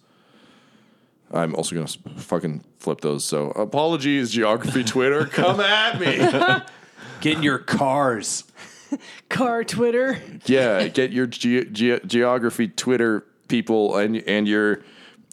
I'm 1.32 1.56
also 1.56 1.74
gonna 1.74 1.88
fucking 2.20 2.64
flip 2.78 3.00
those. 3.00 3.24
So 3.24 3.50
apologies, 3.50 4.30
geography 4.30 4.84
Twitter, 4.84 5.26
come 5.26 5.60
at 5.60 6.00
me. 6.00 6.16
Get 7.20 7.38
in 7.38 7.42
your 7.42 7.58
cars. 7.58 8.44
Car 9.28 9.64
Twitter. 9.64 10.20
yeah, 10.46 10.88
get 10.88 11.12
your 11.12 11.26
ge- 11.26 11.70
ge- 11.72 12.00
geography 12.06 12.68
Twitter 12.68 13.24
people 13.48 13.96
and 13.96 14.16
and 14.16 14.46
your 14.48 14.82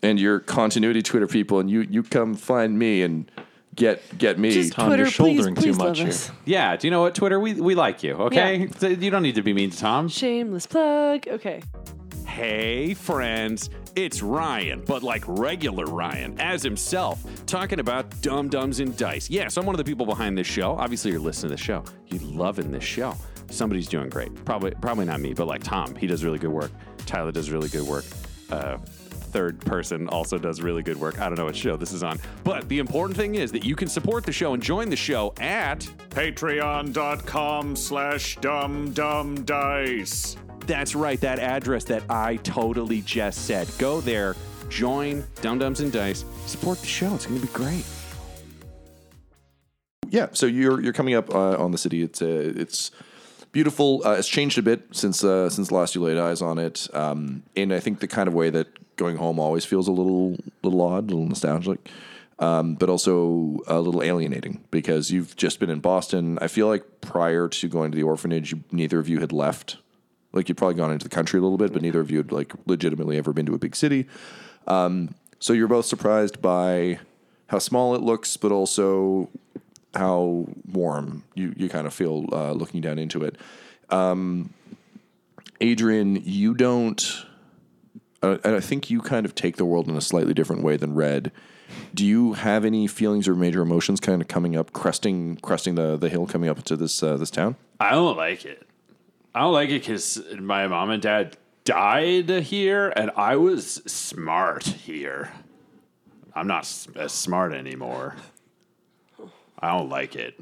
and 0.01 0.19
your 0.19 0.39
continuity 0.39 1.01
Twitter 1.01 1.27
people, 1.27 1.59
and 1.59 1.69
you 1.69 1.81
you 1.81 2.03
come 2.03 2.35
find 2.35 2.77
me 2.77 3.01
and 3.03 3.29
get 3.75 4.01
get 4.17 4.37
me. 4.37 4.51
Just 4.51 4.73
Tom, 4.73 4.87
Twitter, 4.87 5.03
you're 5.03 5.11
please, 5.11 5.35
shouldering 5.35 5.55
too 5.55 5.61
please 5.61 5.77
much 5.77 5.87
love 5.87 5.97
here. 5.97 6.07
us. 6.09 6.31
Yeah. 6.45 6.75
Do 6.77 6.87
you 6.87 6.91
know 6.91 7.01
what, 7.01 7.15
Twitter? 7.15 7.39
We 7.39 7.53
we 7.53 7.75
like 7.75 8.03
you. 8.03 8.13
Okay. 8.13 8.57
Yeah. 8.65 8.67
So 8.77 8.87
You 8.87 9.09
don't 9.11 9.23
need 9.23 9.35
to 9.35 9.41
be 9.41 9.53
mean 9.53 9.69
to 9.71 9.77
Tom. 9.77 10.07
Shameless 10.09 10.67
plug. 10.67 11.27
Okay. 11.27 11.61
Hey, 12.27 12.95
friends, 12.95 13.69
it's 13.95 14.23
Ryan, 14.23 14.83
but 14.87 15.03
like 15.03 15.23
regular 15.27 15.85
Ryan, 15.85 16.39
as 16.39 16.63
himself, 16.63 17.23
talking 17.45 17.79
about 17.79 18.09
Dumb 18.21 18.49
Dumbs 18.49 18.79
and 18.79 18.97
Dice. 18.97 19.29
Yes, 19.29 19.55
I'm 19.55 19.65
one 19.67 19.75
of 19.75 19.77
the 19.77 19.83
people 19.83 20.07
behind 20.07 20.35
this 20.35 20.47
show. 20.47 20.71
Obviously, 20.71 21.11
you're 21.11 21.19
listening 21.19 21.49
to 21.49 21.55
the 21.55 21.61
show. 21.61 21.83
You're 22.07 22.23
loving 22.23 22.71
this 22.71 22.83
show. 22.83 23.15
Somebody's 23.53 23.87
doing 23.87 24.09
great. 24.09 24.33
Probably, 24.45 24.71
probably 24.71 25.05
not 25.05 25.19
me, 25.19 25.33
but 25.33 25.47
like 25.47 25.63
Tom, 25.63 25.95
he 25.95 26.07
does 26.07 26.23
really 26.23 26.39
good 26.39 26.51
work. 26.51 26.71
Tyler 27.05 27.31
does 27.31 27.51
really 27.51 27.69
good 27.69 27.83
work. 27.83 28.05
Uh, 28.49 28.77
third 28.77 29.59
person 29.61 30.07
also 30.09 30.37
does 30.37 30.61
really 30.61 30.83
good 30.83 30.97
work. 30.99 31.19
I 31.19 31.27
don't 31.27 31.37
know 31.37 31.45
what 31.45 31.55
show 31.55 31.75
this 31.75 31.91
is 31.91 32.03
on, 32.03 32.19
but 32.43 32.67
the 32.69 32.79
important 32.79 33.17
thing 33.17 33.35
is 33.35 33.51
that 33.51 33.63
you 33.65 33.75
can 33.75 33.87
support 33.87 34.25
the 34.25 34.31
show 34.31 34.53
and 34.53 34.61
join 34.61 34.89
the 34.89 34.95
show 34.95 35.33
at 35.39 35.79
Patreon.com 36.09 37.75
slash 37.75 38.37
dumbdumbdice. 38.39 40.37
That's 40.67 40.95
right, 40.95 41.19
that 41.21 41.39
address 41.39 41.83
that 41.85 42.03
I 42.09 42.37
totally 42.37 43.01
just 43.01 43.45
said. 43.45 43.67
Go 43.79 44.01
there, 44.01 44.35
join 44.69 45.23
Dumb 45.41 45.59
Dumbs 45.59 45.79
and 45.81 45.91
Dice, 45.91 46.23
support 46.45 46.79
the 46.79 46.87
show. 46.87 47.13
It's 47.15 47.25
going 47.25 47.39
to 47.41 47.45
be 47.47 47.51
great. 47.53 47.85
yeah, 50.09 50.27
so 50.31 50.45
you're 50.45 50.79
you're 50.79 50.93
coming 50.93 51.15
up 51.15 51.33
uh, 51.33 51.57
on 51.57 51.71
the 51.71 51.77
city. 51.77 52.03
It's 52.03 52.21
uh, 52.21 52.53
it's 52.55 52.91
beautiful. 53.53 54.01
Uh, 54.05 54.15
it's 54.15 54.27
changed 54.27 54.57
a 54.57 54.61
bit 54.61 54.87
since 54.91 55.23
uh, 55.23 55.49
since 55.49 55.71
last 55.71 55.95
you 55.95 56.01
laid 56.01 56.17
eyes 56.17 56.41
on 56.41 56.57
it, 56.57 56.89
um, 56.93 57.43
in 57.55 57.71
I 57.71 57.79
think 57.79 58.01
the 58.01 58.07
kind 58.07 58.27
of 58.27 58.33
way 58.33 58.49
that 58.49 58.67
going 58.97 59.15
home 59.15 59.39
always 59.39 59.63
feels 59.63 59.87
a 59.87 59.93
little 59.93 60.35
little 60.61 60.81
odd, 60.81 61.05
a 61.05 61.13
little 61.13 61.27
nostalgic, 61.27 61.87
um, 62.39 62.75
but 62.75 62.89
also 62.89 63.59
a 63.67 63.79
little 63.79 64.03
alienating 64.03 64.61
because 64.71 65.09
you've 65.11 65.37
just 65.37 65.61
been 65.61 65.69
in 65.69 65.79
Boston. 65.79 66.37
I 66.41 66.49
feel 66.49 66.67
like 66.67 66.83
prior 66.99 67.47
to 67.47 67.67
going 67.69 67.91
to 67.91 67.95
the 67.95 68.03
orphanage, 68.03 68.51
you, 68.51 68.63
neither 68.71 68.99
of 68.99 69.07
you 69.07 69.21
had 69.21 69.31
left. 69.31 69.77
Like 70.33 70.49
you'd 70.49 70.57
probably 70.57 70.75
gone 70.75 70.91
into 70.91 71.07
the 71.07 71.15
country 71.15 71.39
a 71.39 71.43
little 71.43 71.59
bit, 71.59 71.71
but 71.71 71.81
neither 71.81 72.01
of 72.01 72.11
you 72.11 72.17
had 72.17 72.31
like 72.31 72.53
legitimately 72.65 73.17
ever 73.17 73.31
been 73.33 73.45
to 73.45 73.53
a 73.53 73.59
big 73.59 73.75
city. 73.75 74.07
Um, 74.67 75.13
so 75.39 75.53
you're 75.53 75.67
both 75.67 75.85
surprised 75.85 76.41
by 76.41 76.99
how 77.47 77.59
small 77.59 77.93
it 77.93 78.01
looks, 78.01 78.35
but 78.35 78.51
also 78.51 79.29
how 79.93 80.47
warm 80.71 81.23
you, 81.35 81.53
you 81.55 81.69
kind 81.69 81.87
of 81.87 81.93
feel 81.93 82.25
uh, 82.31 82.51
looking 82.51 82.81
down 82.81 82.97
into 82.97 83.23
it. 83.23 83.37
Um, 83.89 84.53
Adrian, 85.61 86.21
you 86.23 86.53
don't. 86.53 87.25
Uh, 88.21 88.37
and 88.43 88.55
I 88.55 88.59
think 88.59 88.89
you 88.89 89.01
kind 89.01 89.25
of 89.25 89.35
take 89.35 89.57
the 89.57 89.65
world 89.65 89.89
in 89.89 89.95
a 89.95 90.01
slightly 90.01 90.33
different 90.33 90.63
way 90.63 90.77
than 90.77 90.95
Red. 90.95 91.31
Do 91.93 92.05
you 92.05 92.33
have 92.33 92.65
any 92.65 92.87
feelings 92.87 93.27
or 93.27 93.35
major 93.35 93.61
emotions 93.61 93.99
kind 93.99 94.21
of 94.21 94.27
coming 94.27 94.55
up, 94.55 94.73
cresting, 94.73 95.37
cresting 95.37 95.75
the, 95.75 95.97
the 95.97 96.09
hill, 96.09 96.25
coming 96.25 96.49
up 96.49 96.63
to 96.63 96.75
this 96.75 97.01
uh, 97.03 97.17
this 97.17 97.31
town? 97.31 97.55
I 97.79 97.91
don't 97.91 98.17
like 98.17 98.45
it. 98.45 98.67
I 99.35 99.41
don't 99.41 99.53
like 99.53 99.69
it 99.69 99.81
because 99.81 100.23
my 100.39 100.67
mom 100.67 100.91
and 100.91 101.01
dad 101.01 101.37
died 101.65 102.29
here, 102.29 102.93
and 102.95 103.11
I 103.15 103.35
was 103.35 103.81
smart 103.85 104.63
here. 104.63 105.31
I'm 106.35 106.47
not 106.47 106.61
as 106.95 107.11
smart 107.11 107.53
anymore. 107.53 108.15
I 109.63 109.77
don't 109.77 109.89
like 109.89 110.15
it. 110.15 110.39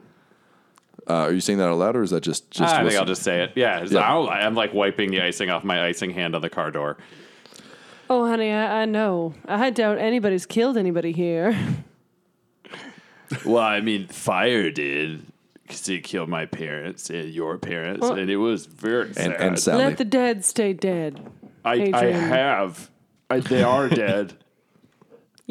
Uh, 1.07 1.13
are 1.13 1.31
you 1.31 1.41
saying 1.41 1.59
that 1.59 1.67
out 1.67 1.77
loud, 1.77 1.95
or 1.95 2.03
is 2.03 2.09
that 2.11 2.21
just 2.21 2.49
just? 2.51 2.73
I 2.73 2.83
think 2.83 2.95
I'll 2.99 3.05
just 3.05 3.23
say 3.23 3.43
it. 3.43 3.53
Yeah, 3.55 3.75
it's- 3.77 3.91
Yeah. 3.91 4.01
I 4.01 4.13
don't, 4.13 4.29
I'm 4.29 4.55
like 4.55 4.73
wiping 4.73 5.11
the 5.11 5.21
icing 5.21 5.49
off 5.49 5.63
my 5.63 5.85
icing 5.85 6.11
hand 6.11 6.35
on 6.35 6.41
the 6.41 6.49
car 6.49 6.71
door. 6.71 6.97
Oh, 8.09 8.25
honey, 8.27 8.51
I, 8.51 8.81
I 8.81 8.85
know. 8.85 9.33
I 9.47 9.69
doubt 9.69 9.97
anybody's 9.97 10.45
killed 10.45 10.77
anybody 10.77 11.11
here. 11.11 11.57
Well, 13.45 13.63
I 13.63 13.79
mean, 13.79 14.07
fire 14.07 14.69
did 14.71 15.25
because 15.63 15.87
it 15.87 16.03
killed 16.03 16.27
my 16.27 16.45
parents 16.45 17.09
and 17.09 17.29
your 17.29 17.57
parents, 17.57 18.01
Well- 18.01 18.13
and 18.15 18.29
it 18.29 18.37
was 18.37 18.65
very 18.65 19.05
and 19.07 19.15
sad. 19.15 19.31
and 19.41 19.59
Sally. 19.59 19.85
Let 19.85 19.97
the 19.97 20.05
dead 20.05 20.43
stay 20.43 20.73
dead. 20.73 21.25
I, 21.63 21.71
I 21.71 21.75
Adrian. 21.75 22.19
have. 22.19 22.89
I, 23.29 23.39
they 23.39 23.63
are 23.63 23.87
dead. 23.87 24.33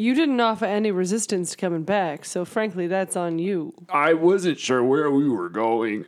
You 0.01 0.15
didn't 0.15 0.39
offer 0.39 0.65
any 0.65 0.89
resistance 0.89 1.51
to 1.51 1.57
coming 1.57 1.83
back, 1.83 2.25
so 2.25 2.43
frankly, 2.43 2.87
that's 2.87 3.15
on 3.15 3.37
you. 3.37 3.75
I 3.87 4.13
wasn't 4.13 4.57
sure 4.57 4.83
where 4.83 5.11
we 5.11 5.29
were 5.29 5.47
going. 5.47 6.07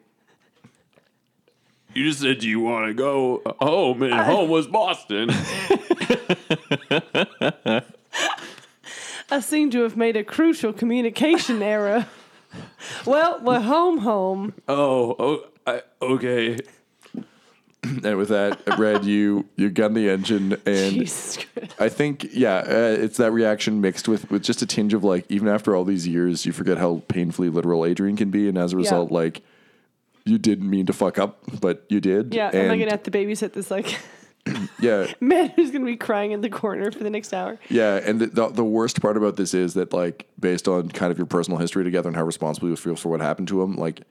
You 1.94 2.06
just 2.06 2.22
said, 2.22 2.40
"Do 2.40 2.50
you 2.50 2.60
want 2.60 2.88
to 2.88 2.96
go 2.96 3.44
home?" 3.60 4.02
And 4.02 4.16
home 4.16 4.50
was 4.50 4.66
Boston. 4.66 5.30
I 9.30 9.40
seem 9.42 9.70
to 9.70 9.84
have 9.84 9.96
made 9.96 10.18
a 10.18 10.24
crucial 10.24 10.74
communication 10.74 11.62
error. 11.62 12.08
Well, 13.06 13.40
we're 13.42 13.62
home, 13.62 14.00
home. 14.00 14.54
oh, 14.68 15.16
oh, 15.18 15.46
I, 15.66 15.82
okay. 16.02 16.58
and 18.04 18.18
with 18.18 18.30
that, 18.30 18.62
Red, 18.78 19.04
you 19.04 19.46
you 19.58 19.70
gun 19.70 19.94
the 19.94 20.10
engine, 20.10 20.54
and 20.66 20.94
Jesus 20.94 21.38
I 21.80 21.90
think 21.90 22.28
yeah, 22.32 22.58
uh, 22.60 22.98
it's 22.98 23.18
that 23.18 23.32
reaction 23.32 23.82
mixed 23.82 24.08
with 24.08 24.30
with 24.32 24.42
just 24.42 24.62
a 24.62 24.66
tinge 24.66 24.94
of 24.94 25.04
like 25.04 25.26
even 25.30 25.50
after 25.50 25.76
all 25.76 25.84
these 25.84 26.08
years, 26.08 26.46
you 26.46 26.54
forget 26.54 26.78
how 26.78 27.02
painfully 27.08 27.50
literal 27.50 27.86
Adrian 27.86 28.16
can 28.16 28.32
be, 28.32 28.48
and 28.48 28.58
as 28.58 28.72
a 28.72 28.78
result, 28.78 29.12
like 29.12 29.42
you 30.26 30.38
didn't 30.38 30.70
mean 30.70 30.86
to 30.86 30.94
fuck 30.94 31.20
up, 31.20 31.40
but 31.60 31.84
you 31.90 32.00
did. 32.00 32.34
Yeah, 32.34 32.48
and 32.48 32.64
am 32.64 32.72
I 32.72 32.78
gonna 32.78 32.92
have 32.92 33.04
to 33.04 33.12
babysit 33.12 33.52
this 33.52 33.70
like 33.70 34.00
yeah, 34.80 35.08
man 35.20 35.50
who's 35.50 35.72
gonna 35.72 35.86
be 35.86 35.98
crying 35.98 36.32
in 36.32 36.40
the 36.40 36.50
corner 36.50 36.90
for 36.90 37.04
the 37.04 37.10
next 37.10 37.34
hour? 37.34 37.60
yeah. 37.70 37.96
And 37.96 38.22
the, 38.22 38.28
the 38.28 38.48
the 38.50 38.64
worst 38.64 39.02
part 39.02 39.18
about 39.18 39.36
this 39.36 39.54
is 39.54 39.74
that 39.74 39.92
like 39.92 40.28
based 40.40 40.70
on 40.70 40.90
kind 40.90 41.12
of 41.12 41.18
your 41.18 41.28
personal 41.28 41.60
history 41.60 41.84
together 41.84 42.08
and 42.08 42.16
how 42.16 42.24
responsible 42.24 42.70
you 42.70 42.78
feel 42.78 42.96
for 42.96 43.10
what 43.10 43.20
happened 43.20 43.50
to 43.50 43.62
him, 43.62 43.76
like 43.76 44.04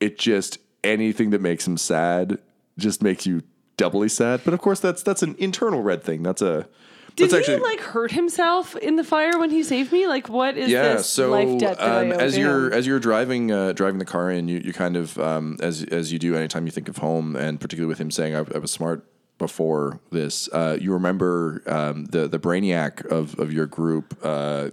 it 0.00 0.18
just 0.18 0.58
anything 0.82 1.30
that 1.30 1.40
makes 1.40 1.66
him 1.66 1.76
sad 1.76 2.38
just 2.82 3.02
makes 3.02 3.26
you 3.26 3.42
doubly 3.76 4.08
sad. 4.08 4.42
But 4.44 4.54
of 4.54 4.60
course, 4.60 4.80
that's 4.80 5.02
that's 5.02 5.22
an 5.22 5.34
internal 5.38 5.82
red 5.82 6.02
thing. 6.02 6.22
That's 6.22 6.42
a 6.42 6.68
Did 7.16 7.30
that's 7.30 7.46
he 7.46 7.56
like 7.56 7.80
hurt 7.80 8.12
himself 8.12 8.76
in 8.76 8.96
the 8.96 9.04
fire 9.04 9.38
when 9.38 9.50
he 9.50 9.62
saved 9.62 9.92
me? 9.92 10.06
Like, 10.06 10.28
what 10.28 10.56
is 10.56 10.70
yeah 10.70 10.94
this 10.94 11.08
so 11.08 11.30
life 11.30 11.58
debt 11.58 11.78
that 11.78 12.04
um, 12.06 12.12
I 12.12 12.16
as 12.16 12.36
you're 12.36 12.66
him? 12.66 12.72
as 12.74 12.86
you're 12.86 13.00
driving 13.00 13.50
uh, 13.50 13.72
driving 13.72 13.98
the 13.98 14.04
car 14.04 14.30
in 14.30 14.48
you, 14.48 14.58
you 14.58 14.72
kind 14.72 14.96
of 14.96 15.18
um, 15.18 15.56
as 15.60 15.82
as 15.84 16.12
you 16.12 16.18
do 16.18 16.36
anytime 16.36 16.66
you 16.66 16.72
think 16.72 16.88
of 16.88 16.98
home 16.98 17.36
and 17.36 17.60
particularly 17.60 17.88
with 17.88 17.98
him 18.00 18.10
saying 18.10 18.34
I, 18.34 18.44
I 18.54 18.58
was 18.58 18.70
smart 18.70 19.04
before 19.38 19.98
this 20.12 20.48
uh, 20.52 20.76
you 20.80 20.92
remember 20.92 21.62
um, 21.66 22.04
the 22.04 22.28
the 22.28 22.38
brainiac 22.38 23.04
of, 23.06 23.36
of 23.40 23.52
your 23.52 23.66
group 23.66 24.16
uh, 24.22 24.70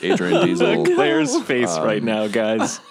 Adrian 0.00 0.40
Diesel 0.46 0.84
Clare's 0.84 1.38
face 1.42 1.76
Um, 1.76 1.84
right 1.84 2.02
now, 2.02 2.26
guys. 2.26 2.80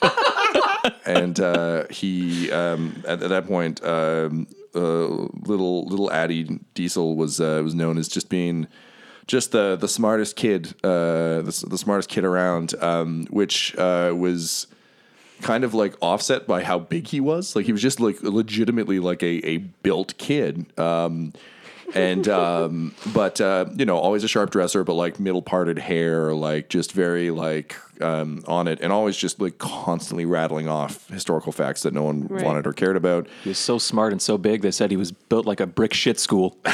and 1.06 1.40
uh, 1.40 1.86
he 1.90 2.52
um, 2.52 3.04
at, 3.08 3.22
at 3.24 3.30
that 3.30 3.48
point 3.48 3.84
um, 3.84 4.48
uh, 4.74 5.08
little 5.46 5.86
little 5.86 6.12
Addy 6.12 6.60
Diesel 6.74 7.16
was 7.16 7.40
uh, 7.40 7.62
was 7.64 7.76
known 7.76 7.98
as 7.98 8.08
just 8.08 8.30
being 8.30 8.68
just 9.28 9.52
the 9.52 9.76
the 9.76 9.88
smartest 9.88 10.36
kid 10.36 10.74
uh, 10.84 11.42
the, 11.42 11.66
the 11.70 11.78
smartest 11.78 12.10
kid 12.10 12.24
around 12.24 12.76
um, 12.82 13.26
which 13.30 13.76
uh, 13.78 14.14
was 14.16 14.68
kind 15.42 15.64
of 15.64 15.74
like 15.74 15.96
offset 16.02 16.48
by 16.48 16.64
how 16.64 16.80
big 16.80 17.08
he 17.08 17.20
was. 17.20 17.56
Like 17.56 17.66
he 17.66 17.72
was 17.72 17.82
just 17.82 18.00
like 18.00 18.22
legitimately 18.22 19.00
like 19.00 19.22
a, 19.24 19.46
a 19.46 19.58
built 19.58 20.18
kid. 20.18 20.66
Um, 20.80 21.34
and 21.94 22.28
um, 22.28 22.96
but 23.14 23.40
uh, 23.40 23.66
you 23.76 23.86
know, 23.86 23.98
always 23.98 24.24
a 24.24 24.28
sharp 24.28 24.50
dresser, 24.52 24.84
but 24.84 24.94
like 24.96 25.20
middle 25.20 25.42
parted 25.42 25.78
hair, 25.78 26.34
like 26.34 26.70
just 26.70 26.92
very 26.94 27.32
like 27.32 27.76
um, 28.02 28.44
on 28.48 28.68
it, 28.68 28.80
and 28.82 28.92
always 28.92 29.16
just 29.16 29.40
like 29.40 29.58
constantly 29.58 30.26
rattling 30.26 30.68
off 30.68 31.08
historical 31.10 31.52
facts 31.52 31.84
that 31.84 31.94
no 31.94 32.04
one 32.04 32.28
Right. 32.28 32.44
wanted 32.44 32.66
or 32.68 32.74
cared 32.74 32.96
about. 32.98 33.28
He 33.44 33.50
was 33.50 33.58
so 33.60 33.78
smart 33.78 34.12
and 34.12 34.22
so 34.22 34.38
big. 34.38 34.62
They 34.62 34.72
said 34.72 34.92
he 34.92 34.98
was 34.98 35.12
built 35.12 35.46
like 35.46 35.60
a 35.60 35.68
brick 35.68 35.94
shit 35.94 36.20
school. 36.20 36.58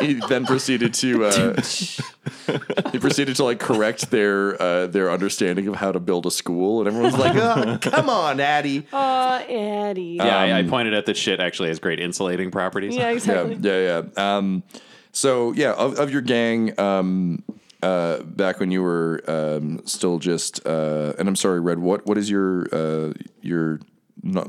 He 0.00 0.14
then 0.28 0.44
proceeded 0.44 0.92
to 0.94 1.24
uh, 1.24 1.62
he 2.92 2.98
proceeded 2.98 3.36
to 3.36 3.44
like 3.44 3.58
correct 3.60 4.10
their 4.10 4.60
uh, 4.60 4.86
their 4.86 5.10
understanding 5.10 5.68
of 5.68 5.76
how 5.76 5.92
to 5.92 6.00
build 6.00 6.26
a 6.26 6.30
school, 6.30 6.80
and 6.80 6.88
everyone's 6.88 7.16
like, 7.16 7.34
oh, 7.36 7.78
"Come 7.80 8.08
on, 8.08 8.40
Addy." 8.40 8.86
Oh, 8.92 9.36
Eddie. 9.48 10.16
Yeah, 10.18 10.38
I, 10.38 10.58
I 10.58 10.62
pointed 10.64 10.94
out 10.94 11.06
that 11.06 11.16
shit 11.16 11.40
actually 11.40 11.68
has 11.68 11.78
great 11.78 12.00
insulating 12.00 12.50
properties. 12.50 12.94
yeah, 12.96 13.10
exactly. 13.10 13.56
Yeah, 13.60 13.78
yeah, 13.78 14.02
yeah. 14.16 14.36
Um, 14.36 14.62
so 15.12 15.52
yeah, 15.52 15.72
of, 15.72 15.98
of 15.98 16.10
your 16.10 16.22
gang, 16.22 16.78
um, 16.78 17.42
uh, 17.82 18.22
back 18.22 18.60
when 18.60 18.70
you 18.70 18.82
were 18.82 19.22
um, 19.28 19.80
still 19.84 20.18
just, 20.18 20.66
uh, 20.66 21.12
and 21.18 21.28
I'm 21.28 21.36
sorry, 21.36 21.60
Red. 21.60 21.78
What 21.78 22.06
what 22.06 22.18
is 22.18 22.30
your 22.30 22.66
uh, 22.72 23.12
your 23.40 23.80
not 24.22 24.48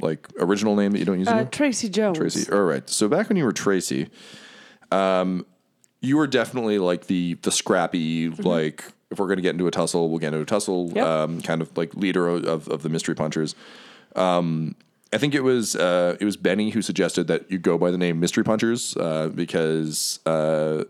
like 0.00 0.28
original 0.38 0.76
name 0.76 0.92
that 0.92 0.98
you 0.98 1.04
don't 1.06 1.18
use 1.18 1.26
Uh, 1.28 1.32
anymore? 1.32 1.50
Tracy 1.50 1.88
Jones. 1.88 2.18
Tracy. 2.18 2.52
All 2.52 2.62
right. 2.62 2.88
So 2.88 3.08
back 3.08 3.28
when 3.28 3.36
you 3.38 3.44
were 3.44 3.52
Tracy, 3.52 4.10
um, 4.92 5.46
you 6.06 6.16
were 6.16 6.26
definitely 6.26 6.78
like 6.78 7.06
the 7.06 7.34
the 7.42 7.50
scrappy, 7.50 8.28
like 8.28 8.84
if 9.10 9.18
we're 9.18 9.28
gonna 9.28 9.42
get 9.42 9.50
into 9.50 9.66
a 9.66 9.70
tussle, 9.70 10.08
we'll 10.08 10.18
get 10.18 10.28
into 10.28 10.40
a 10.40 10.44
tussle. 10.44 10.86
Mm-hmm. 10.86 10.96
Yep. 10.96 11.06
Um, 11.06 11.42
kind 11.42 11.60
of 11.60 11.76
like 11.76 11.94
leader 11.94 12.28
of 12.28 12.68
of 12.68 12.82
the 12.82 12.88
mystery 12.88 13.14
punchers. 13.14 13.54
Um, 14.14 14.76
I 15.12 15.18
think 15.18 15.34
it 15.34 15.42
was 15.42 15.76
uh, 15.76 16.16
it 16.20 16.24
was 16.24 16.36
Benny 16.36 16.70
who 16.70 16.82
suggested 16.82 17.26
that 17.28 17.50
you 17.50 17.58
go 17.58 17.78
by 17.78 17.90
the 17.90 17.98
name 17.98 18.20
Mystery 18.20 18.44
Punchers 18.44 18.96
uh, 18.96 19.28
because 19.28 20.20
uh, 20.26 20.84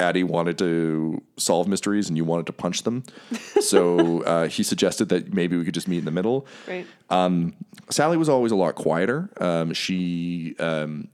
Addie 0.00 0.24
wanted 0.24 0.58
to 0.58 1.22
solve 1.36 1.68
mysteries 1.68 2.08
and 2.08 2.16
you 2.16 2.24
wanted 2.24 2.46
to 2.46 2.52
punch 2.52 2.82
them. 2.82 3.04
so 3.60 4.22
uh, 4.22 4.48
he 4.48 4.62
suggested 4.62 5.08
that 5.08 5.32
maybe 5.32 5.56
we 5.56 5.64
could 5.64 5.74
just 5.74 5.88
meet 5.88 5.98
in 5.98 6.04
the 6.04 6.10
middle. 6.10 6.46
Right. 6.66 6.86
Um, 7.10 7.54
Sally 7.90 8.16
was 8.16 8.28
always 8.28 8.52
a 8.52 8.56
lot 8.56 8.74
quieter. 8.74 9.30
Um, 9.40 9.72
she 9.72 10.54
um, 10.58 11.08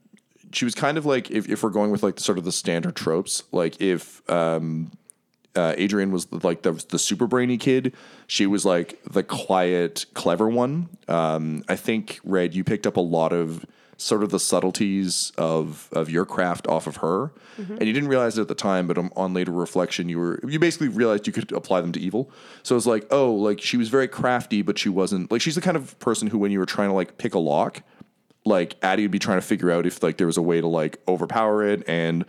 she 0.54 0.64
was 0.64 0.74
kind 0.74 0.98
of 0.98 1.06
like 1.06 1.30
if, 1.30 1.48
if 1.48 1.62
we're 1.62 1.70
going 1.70 1.90
with 1.90 2.02
like 2.02 2.20
sort 2.20 2.38
of 2.38 2.44
the 2.44 2.52
standard 2.52 2.96
tropes, 2.96 3.42
like 3.52 3.80
if 3.80 4.28
um, 4.30 4.92
uh, 5.54 5.74
Adrian 5.76 6.10
was 6.10 6.30
like 6.32 6.62
the 6.62 6.72
the 6.88 6.98
super 6.98 7.26
brainy 7.26 7.58
kid, 7.58 7.94
she 8.26 8.46
was 8.46 8.64
like 8.64 8.98
the 9.04 9.22
quiet, 9.22 10.06
clever 10.14 10.48
one. 10.48 10.88
Um, 11.08 11.64
I 11.68 11.76
think 11.76 12.20
Red, 12.24 12.54
you 12.54 12.64
picked 12.64 12.86
up 12.86 12.96
a 12.96 13.00
lot 13.00 13.32
of 13.32 13.64
sort 13.96 14.24
of 14.24 14.30
the 14.30 14.40
subtleties 14.40 15.32
of 15.38 15.88
of 15.92 16.10
your 16.10 16.26
craft 16.26 16.66
off 16.66 16.86
of 16.86 16.96
her, 16.96 17.32
and 17.78 17.82
you 17.82 17.92
didn't 17.92 18.08
realize 18.08 18.36
it 18.36 18.42
at 18.42 18.48
the 18.48 18.54
time, 18.54 18.86
but 18.88 18.98
on, 18.98 19.10
on 19.14 19.34
later 19.34 19.52
reflection, 19.52 20.08
you 20.08 20.18
were 20.18 20.40
you 20.46 20.58
basically 20.58 20.88
realized 20.88 21.26
you 21.26 21.32
could 21.32 21.52
apply 21.52 21.80
them 21.80 21.92
to 21.92 22.00
evil. 22.00 22.30
So 22.64 22.76
it's 22.76 22.86
like, 22.86 23.06
oh, 23.12 23.32
like 23.32 23.60
she 23.60 23.76
was 23.76 23.88
very 23.88 24.08
crafty, 24.08 24.62
but 24.62 24.78
she 24.78 24.88
wasn't 24.88 25.30
like 25.30 25.40
she's 25.40 25.54
the 25.54 25.60
kind 25.60 25.76
of 25.76 25.96
person 26.00 26.28
who, 26.28 26.38
when 26.38 26.50
you 26.50 26.58
were 26.58 26.66
trying 26.66 26.88
to 26.88 26.94
like 26.94 27.16
pick 27.18 27.34
a 27.34 27.38
lock, 27.38 27.82
like 28.44 28.76
Addie 28.82 29.02
would 29.02 29.10
be 29.10 29.18
trying 29.18 29.38
to 29.38 29.46
figure 29.46 29.70
out 29.70 29.86
if 29.86 30.02
like 30.02 30.16
there 30.18 30.26
was 30.26 30.36
a 30.36 30.42
way 30.42 30.60
to 30.60 30.66
like 30.66 30.98
overpower 31.08 31.66
it 31.66 31.82
and 31.88 32.24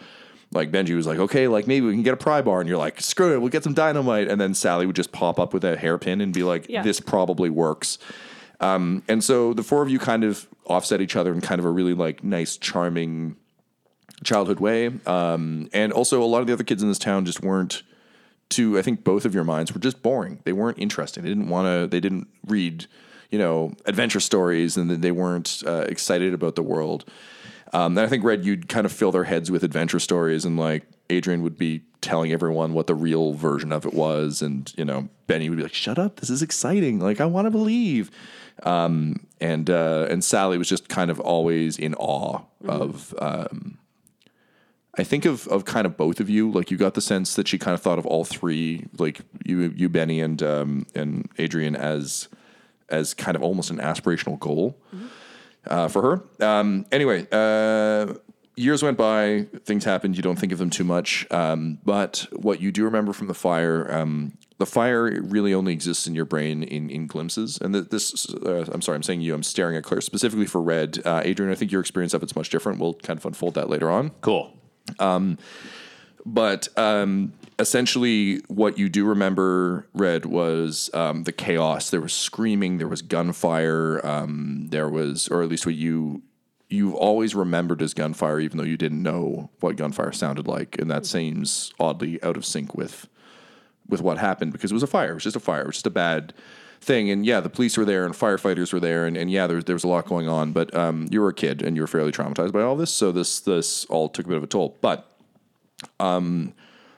like 0.52 0.72
Benji 0.72 0.96
was 0.96 1.06
like, 1.08 1.20
okay, 1.20 1.48
like 1.48 1.68
maybe 1.68 1.86
we 1.86 1.94
can 1.94 2.04
get 2.04 2.14
a 2.14 2.18
pry 2.18 2.42
bar, 2.42 2.62
and 2.62 2.70
you're 2.70 2.78
like, 2.78 3.02
screw 3.02 3.34
it, 3.34 3.40
we'll 3.40 3.50
get 3.50 3.64
some 3.64 3.74
dynamite, 3.74 4.30
and 4.30 4.40
then 4.40 4.54
Sally 4.54 4.86
would 4.86 4.96
just 4.96 5.12
pop 5.12 5.40
up 5.40 5.54
with 5.54 5.66
a 5.66 5.76
hairpin 5.76 6.22
and 6.22 6.34
be 6.34 6.44
like, 6.44 6.68
Yeah. 6.70 6.82
this 6.84 7.00
probably 7.02 7.50
works. 7.50 7.98
Um, 8.62 9.04
and 9.10 9.22
so 9.22 9.54
the 9.54 9.64
four 9.64 9.82
of 9.84 9.90
you 9.90 10.00
kind 10.00 10.24
of 10.24 10.48
offset 10.66 11.02
each 11.02 11.18
other 11.18 11.34
in 11.34 11.42
kind 11.42 11.60
of 11.60 11.66
a 11.66 11.70
really 11.70 11.94
like 11.94 12.24
nice, 12.24 12.56
charming 12.56 13.36
childhood 14.24 14.60
way. 14.62 14.92
Um, 15.06 15.68
and 15.74 15.92
also 15.92 16.24
a 16.24 16.26
lot 16.26 16.40
of 16.40 16.48
the 16.48 16.54
other 16.54 16.64
kids 16.64 16.82
in 16.82 16.88
this 16.88 17.00
town 17.00 17.26
just 17.26 17.42
weren't 17.44 17.84
to 18.50 18.78
I 18.78 18.82
think 18.82 19.04
both 19.04 19.26
of 19.26 19.34
your 19.34 19.44
minds 19.44 19.74
were 19.74 19.80
just 19.82 20.02
boring. 20.02 20.40
They 20.46 20.54
weren't 20.54 20.80
interesting. 20.80 21.24
They 21.24 21.30
didn't 21.30 21.50
want 21.50 21.66
to. 21.66 21.88
They 21.88 22.00
didn't 22.00 22.28
read, 22.48 22.86
you 23.36 23.40
know, 23.40 23.74
adventure 23.86 24.22
stories, 24.22 24.78
and 24.78 24.90
they 24.90 25.12
weren't 25.12 25.62
uh, 25.68 25.84
excited 25.90 26.34
about 26.34 26.56
the 26.56 26.64
world. 26.64 27.04
Um, 27.74 27.98
and 27.98 28.00
I 28.00 28.08
think 28.08 28.24
Red, 28.24 28.46
you'd 28.46 28.70
kind 28.70 28.86
of 28.86 28.94
fill 28.94 29.12
their 29.12 29.26
heads 29.26 29.52
with 29.52 29.62
adventure 29.62 30.00
stories, 30.00 30.46
and 30.46 30.58
like 30.58 30.86
Adrian 31.10 31.44
would 31.44 31.58
be 31.58 31.82
telling 32.00 32.32
everyone 32.32 32.72
what 32.74 32.88
the 32.88 32.96
real 32.96 33.34
version 33.34 33.74
of 33.74 33.86
it 33.86 33.94
was, 33.94 34.42
and 34.42 34.74
you 34.78 34.86
know, 34.86 35.10
Benny 35.28 35.50
would 35.50 35.58
be 35.58 35.64
like, 35.64 35.74
"Shut 35.74 36.00
up! 36.00 36.22
This 36.22 36.30
is 36.30 36.42
exciting! 36.42 37.02
Like 37.02 37.20
I 37.20 37.26
want 37.26 37.48
to 37.48 37.52
believe." 37.52 38.10
Um, 38.64 39.28
and 39.42 39.70
uh, 39.70 40.08
and 40.10 40.24
Sally 40.24 40.58
was 40.58 40.70
just 40.70 40.88
kind 40.88 41.12
of 41.12 41.20
always 41.20 41.78
in 41.78 41.94
awe 41.96 42.40
of. 42.66 43.14
Um, 43.20 43.80
I 44.98 45.04
think 45.04 45.26
of 45.26 45.46
of 45.50 45.66
kind 45.66 45.86
of 45.86 45.98
both 45.98 46.22
of 46.22 46.30
you. 46.30 46.50
Like 46.50 46.72
you 46.72 46.78
got 46.78 46.94
the 46.94 47.02
sense 47.02 47.36
that 47.36 47.50
she 47.50 47.58
kind 47.58 47.74
of 47.74 47.82
thought 47.82 48.00
of 48.00 48.06
all 48.06 48.24
three, 48.24 48.86
like 48.98 49.20
you 49.44 49.74
you 49.76 49.90
Benny 49.90 50.22
and 50.22 50.42
um, 50.42 50.86
and 50.96 51.30
Adrian 51.38 51.76
as 51.76 52.30
as 52.90 53.14
kind 53.14 53.36
of 53.36 53.44
almost 53.44 53.70
an 53.72 53.78
aspirational 53.78 54.40
goal 54.40 54.78
uh, 55.68 55.88
for 55.88 56.02
her. 56.40 56.46
Um, 56.46 56.86
anyway, 56.92 57.28
uh, 57.32 58.14
years 58.56 58.84
went 58.84 58.98
by, 58.98 59.48
things 59.64 59.84
happened. 59.84 60.16
You 60.16 60.24
don't 60.24 60.38
think 60.38 60.52
of 60.52 60.60
them 60.60 60.70
too 60.70 60.84
much, 60.84 61.26
um, 61.32 61.80
but 61.84 62.28
what 62.34 62.62
you 62.62 62.72
do 62.72 62.84
remember 62.84 63.14
from 63.14 63.28
the 63.28 63.34
fire. 63.34 63.92
Um, 63.94 64.38
the 64.58 64.66
fire 64.66 65.22
really 65.22 65.54
only 65.54 65.74
exists 65.74 66.08
in 66.08 66.16
your 66.16 66.24
brain 66.24 66.64
in, 66.64 66.90
in 66.90 67.08
glimpses. 67.08 67.58
And 67.60 67.74
th- 67.74 67.90
this, 67.90 68.34
uh, 68.34 68.66
I'm 68.72 68.82
sorry, 68.82 68.96
I'm 68.96 69.04
saying 69.04 69.20
you, 69.22 69.34
I'm 69.34 69.44
staring 69.44 69.76
at 69.76 69.84
Clare 69.84 70.00
specifically 70.00 70.46
for 70.46 70.62
Red. 70.62 71.02
Uh, 71.04 71.22
Adrian, 71.26 71.52
I 71.52 71.56
think 71.56 71.72
your 71.72 71.82
experience 71.82 72.14
of 72.14 72.24
it's 72.24 72.36
much 72.36 72.50
different. 72.50 72.80
We'll 72.80 72.94
kind 72.94 73.20
of 73.20 73.26
unfold 73.26 73.56
that 73.56 73.70
later 73.70 73.92
on. 73.92 74.12
Cool. 74.22 74.58
But 76.26 76.70
um, 76.78 77.34
essentially, 77.60 78.42
what 78.48 78.78
you 78.78 78.90
do 78.90 79.06
remember, 79.06 79.88
Red, 79.94 80.26
was 80.26 80.90
um, 80.94 81.24
the 81.24 81.32
chaos. 81.32 81.90
There 81.90 82.02
was 82.02 82.14
screaming, 82.14 82.78
there 82.78 82.88
was 82.88 83.02
gunfire, 83.02 84.06
um, 84.06 84.68
there 84.70 84.90
was, 84.90 85.28
or 85.30 85.42
at 85.42 85.50
least 85.50 85.66
what 85.66 85.76
you 85.76 86.22
you've 86.68 86.96
always 86.96 87.36
remembered 87.36 87.82
as 87.82 87.94
gunfire, 87.94 88.40
even 88.40 88.58
though 88.58 88.64
you 88.64 88.78
didn't 88.78 89.02
know 89.02 89.50
what 89.60 89.76
gunfire 89.76 90.12
sounded 90.12 90.48
like, 90.48 90.80
and 90.80 90.90
that 90.90 91.06
seems 91.06 91.74
oddly 91.80 92.22
out 92.24 92.38
of 92.38 92.46
sync 92.46 92.74
with 92.76 93.08
with 93.88 94.02
what 94.02 94.18
happened 94.18 94.52
because 94.52 94.72
it 94.72 94.74
was 94.74 94.84
a 94.84 94.88
fire. 94.88 95.12
It 95.12 95.16
was 95.16 95.24
just 95.24 95.36
a 95.36 95.40
fire. 95.40 95.62
It 95.62 95.68
was 95.68 95.76
just 95.76 95.88
a 95.88 95.92
bad 95.92 96.34
thing. 96.82 97.10
And 97.12 97.24
yeah, 97.26 97.40
the 97.40 97.50
police 97.50 97.78
were 97.78 97.86
there 97.86 98.04
and 98.06 98.16
firefighters 98.16 98.74
were 98.74 98.80
there, 98.80 99.06
and, 99.06 99.16
and 99.16 99.30
yeah, 99.30 99.48
there, 99.48 99.62
there 99.62 99.76
was 99.76 99.84
a 99.84 99.88
lot 99.88 100.08
going 100.08 100.28
on. 100.28 100.54
But 100.54 100.74
um, 100.76 101.08
you 101.12 101.22
were 101.22 101.30
a 101.30 101.34
kid 101.34 101.62
and 101.62 101.76
you 101.76 101.84
were 101.84 101.88
fairly 101.88 102.12
traumatized 102.12 102.52
by 102.52 102.62
all 102.62 102.76
this, 102.76 102.92
so 102.92 103.12
this 103.12 103.40
this 103.40 103.86
all 103.86 104.10
took 104.10 104.26
a 104.26 104.30
bit 104.30 104.38
of 104.38 104.44
a 104.44 104.48
toll. 104.48 104.78
But 104.82 105.10
um, 106.00 106.54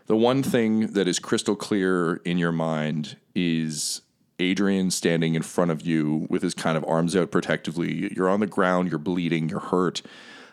the 0.08 0.16
one 0.16 0.42
thing 0.42 0.88
that 0.88 1.08
is 1.08 1.20
crystal 1.20 1.56
clear 1.56 2.16
in 2.26 2.38
your 2.38 2.54
mind 2.54 3.18
is 3.36 4.02
Adrian 4.40 4.90
standing 4.90 5.36
in 5.36 5.42
front 5.42 5.70
of 5.70 5.82
you 5.82 6.26
with 6.30 6.42
his 6.42 6.54
kind 6.54 6.78
of 6.78 6.86
arms 6.86 7.16
out 7.16 7.30
protectively. 7.30 8.14
You're 8.16 8.30
on 8.30 8.40
the 8.40 8.48
ground, 8.48 8.90
you're 8.90 9.00
bleeding, 9.00 9.50
you're 9.50 9.60
hurt. 9.60 10.02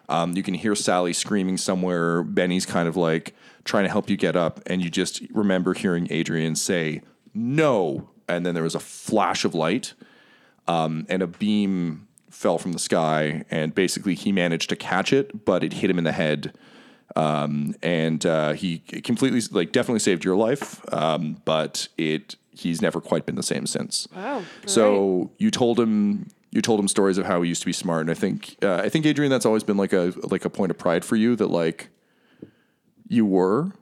Um, 0.09 0.37
you 0.37 0.43
can 0.43 0.55
hear 0.55 0.75
Sally 0.75 1.12
screaming 1.12 1.57
somewhere. 1.57 2.23
Benny's 2.23 2.67
kind 2.67 2.88
of 2.88 2.97
like 2.97 3.35
trying 3.64 3.85
to 3.85 3.90
help 3.90 4.11
you 4.11 4.17
get 4.17 4.37
up, 4.37 4.61
and 4.67 4.83
you 4.83 4.90
just 4.90 5.23
remember 5.31 5.73
hearing 5.73 6.09
Adrian 6.11 6.57
say, 6.57 7.01
No. 7.33 8.11
And 8.27 8.45
then 8.45 8.55
there 8.55 8.62
was 8.62 8.75
a 8.75 8.81
flash 8.81 9.45
of 9.45 9.55
light, 9.55 9.93
um, 10.67 11.07
and 11.11 11.23
a 11.23 11.27
beam 11.27 12.09
fell 12.31 12.59
from 12.59 12.73
the 12.73 12.79
sky, 12.79 13.45
and 13.51 13.75
basically 13.75 14.14
he 14.14 14.33
managed 14.33 14.71
to 14.71 14.77
catch 14.77 15.12
it, 15.12 15.45
but 15.45 15.62
it 15.62 15.75
hit 15.75 15.90
him 15.90 15.99
in 15.99 16.05
the 16.05 16.12
head 16.12 16.55
um, 17.17 17.75
and 17.83 18.25
uh, 18.27 18.53
he 18.53 18.79
completely 18.79 19.40
like 19.51 19.73
definitely 19.73 20.01
saved 20.01 20.25
your 20.25 20.37
life. 20.37 20.81
Um, 20.93 21.40
but 21.45 21.88
it 21.99 22.37
he's 22.51 22.81
never 22.81 23.01
quite 23.01 23.27
been 23.27 23.35
the 23.37 23.43
same 23.43 23.67
since. 23.67 24.07
Wow. 24.14 24.43
so 24.67 25.31
you 25.38 25.51
told 25.51 25.79
him 25.81 26.29
you 26.53 26.62
told 26.62 26.79
him 26.79 26.87
stories 26.87 27.19
of 27.19 27.27
how 27.27 27.43
he 27.43 27.49
used 27.49 27.62
to 27.62 27.67
be 27.67 27.73
smart. 27.73 28.03
And 28.03 28.11
i 28.11 28.14
think 28.14 28.57
uh, 28.62 28.77
i 28.77 28.88
think 28.88 29.05
adrian 29.07 29.31
that's 29.31 29.45
always 29.47 29.64
been 29.64 29.77
like 29.77 29.93
a 29.93 30.12
like 30.23 30.45
a 30.45 30.51
point 30.51 30.71
of 30.71 30.79
pride 30.79 31.05
for 31.05 31.17
you 31.17 31.35
that 31.37 31.49
like 31.49 31.88
you 33.09 33.27
were. 33.27 33.73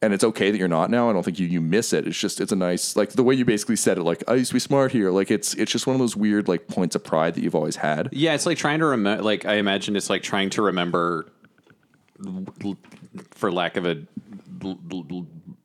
And 0.00 0.14
it's 0.14 0.22
okay 0.22 0.52
that 0.52 0.58
you're 0.58 0.68
not 0.68 0.90
now. 0.92 1.10
I 1.10 1.12
don't 1.12 1.24
think 1.24 1.40
you 1.40 1.46
you 1.48 1.60
miss 1.60 1.92
it. 1.92 2.06
It's 2.06 2.16
just 2.18 2.40
it's 2.40 2.52
a 2.52 2.56
nice 2.56 2.94
like 2.94 3.10
the 3.10 3.24
way 3.24 3.34
you 3.34 3.44
basically 3.44 3.74
said 3.74 3.98
it 3.98 4.04
like 4.04 4.22
i 4.28 4.34
used 4.34 4.50
to 4.50 4.54
be 4.54 4.60
smart 4.60 4.92
here. 4.92 5.10
Like 5.10 5.28
it's 5.28 5.54
it's 5.54 5.72
just 5.72 5.88
one 5.88 5.96
of 5.96 6.00
those 6.00 6.14
weird 6.14 6.46
like 6.46 6.68
points 6.68 6.94
of 6.94 7.02
pride 7.02 7.34
that 7.34 7.42
you've 7.42 7.56
always 7.56 7.74
had. 7.74 8.08
Yeah, 8.12 8.34
it's 8.34 8.46
like 8.46 8.58
trying 8.58 8.78
to 8.78 8.86
remember. 8.86 9.24
Like 9.24 9.44
I 9.44 9.54
imagine 9.54 9.96
it's 9.96 10.08
like 10.08 10.22
trying 10.22 10.50
to 10.50 10.62
remember, 10.62 11.26
l- 11.26 11.37
for 13.30 13.52
lack 13.52 13.76
of 13.76 13.86
a 13.86 14.02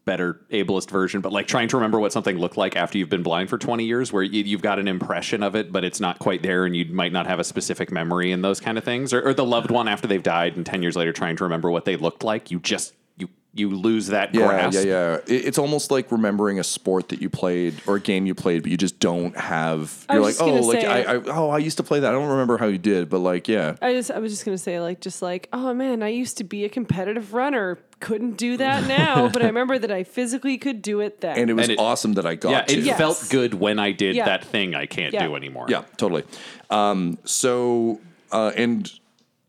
better 0.05 0.41
ableist 0.51 0.89
version, 0.89 1.21
but 1.21 1.31
like 1.31 1.47
trying 1.47 1.69
to 1.69 1.77
remember 1.77 1.99
what 1.99 2.11
something 2.11 2.37
looked 2.37 2.57
like 2.57 2.75
after 2.75 2.97
you've 2.97 3.09
been 3.09 3.23
blind 3.23 3.49
for 3.49 3.57
twenty 3.57 3.85
years, 3.85 4.11
where 4.11 4.23
you, 4.23 4.43
you've 4.43 4.61
got 4.61 4.77
an 4.77 4.87
impression 4.87 5.41
of 5.43 5.55
it, 5.55 5.71
but 5.71 5.85
it's 5.85 5.99
not 5.99 6.19
quite 6.19 6.43
there, 6.43 6.65
and 6.65 6.75
you 6.75 6.85
might 6.93 7.13
not 7.13 7.25
have 7.25 7.39
a 7.39 7.43
specific 7.43 7.91
memory 7.91 8.31
and 8.31 8.43
those 8.43 8.59
kind 8.59 8.77
of 8.77 8.83
things, 8.83 9.13
or, 9.13 9.21
or 9.21 9.33
the 9.33 9.45
loved 9.45 9.71
one 9.71 9.87
after 9.87 10.07
they've 10.07 10.21
died, 10.21 10.55
and 10.57 10.65
ten 10.65 10.81
years 10.81 10.95
later 10.95 11.13
trying 11.13 11.37
to 11.37 11.43
remember 11.45 11.71
what 11.71 11.85
they 11.85 11.95
looked 11.95 12.23
like. 12.23 12.51
You 12.51 12.59
just 12.59 12.93
you 13.55 13.69
you 13.69 13.75
lose 13.75 14.07
that 14.07 14.33
Yeah, 14.33 14.47
grasp. 14.47 14.79
yeah, 14.79 14.83
yeah. 14.83 15.13
It, 15.27 15.45
it's 15.45 15.57
almost 15.59 15.91
like 15.91 16.11
remembering 16.11 16.59
a 16.59 16.63
sport 16.63 17.09
that 17.09 17.21
you 17.21 17.29
played 17.29 17.75
or 17.85 17.97
a 17.97 17.99
game 17.99 18.25
you 18.25 18.33
played, 18.33 18.63
but 18.63 18.71
you 18.71 18.77
just 18.77 18.99
don't 18.99 19.37
have. 19.37 20.05
You're 20.11 20.21
like, 20.21 20.35
oh, 20.41 20.55
like 20.61 20.83
I, 20.83 21.01
I, 21.03 21.15
oh, 21.27 21.49
I 21.49 21.59
used 21.59 21.77
to 21.77 21.83
play 21.83 21.99
that. 21.99 22.09
I 22.09 22.11
don't 22.11 22.29
remember 22.29 22.57
how 22.57 22.65
you 22.65 22.79
did, 22.79 23.09
but 23.09 23.19
like, 23.19 23.47
yeah, 23.47 23.75
I 23.81 23.93
just 23.93 24.09
I 24.11 24.17
was 24.19 24.31
just 24.31 24.43
gonna 24.43 24.57
say 24.57 24.79
like 24.81 25.01
just 25.01 25.21
like 25.21 25.49
oh 25.53 25.73
man 25.73 26.01
I 26.01 26.09
used 26.09 26.37
to 26.39 26.43
be 26.43 26.65
a 26.65 26.69
competitive 26.69 27.33
runner 27.33 27.77
couldn't 27.99 28.35
do 28.37 28.57
that 28.57 28.85
now 28.99 29.29
but 29.29 29.41
I 29.41 29.45
remember 29.45 29.79
that 29.79 29.91
I 29.91 30.03
physically 30.03 30.57
could 30.57 30.81
do 30.81 30.99
it 30.99 31.21
then 31.21 31.37
and 31.37 31.49
it 31.49 31.53
was 31.53 31.63
And 31.69 31.73
it- 31.73 31.79
awesome 31.79 32.13
that 32.13 32.25
I 32.25 32.35
got. 32.35 32.49
Yeah, 32.51 32.61
to. 32.63 32.77
it 32.79 32.83
Yes. 32.83 32.97
felt 32.97 33.27
good 33.29 33.53
when 33.53 33.79
I 33.79 33.91
did 33.91 34.15
Yeah. 34.15 34.25
that 34.25 34.43
thing 34.43 34.75
I 34.75 34.87
can't 34.87 35.13
Yeah. 35.13 35.27
do 35.27 35.35
anymore. 35.35 35.67
Yeah, 35.69 35.83
totally. 35.95 36.23
Um, 36.69 37.17
so, 37.23 37.99
uh, 38.31 38.51
and 38.57 38.91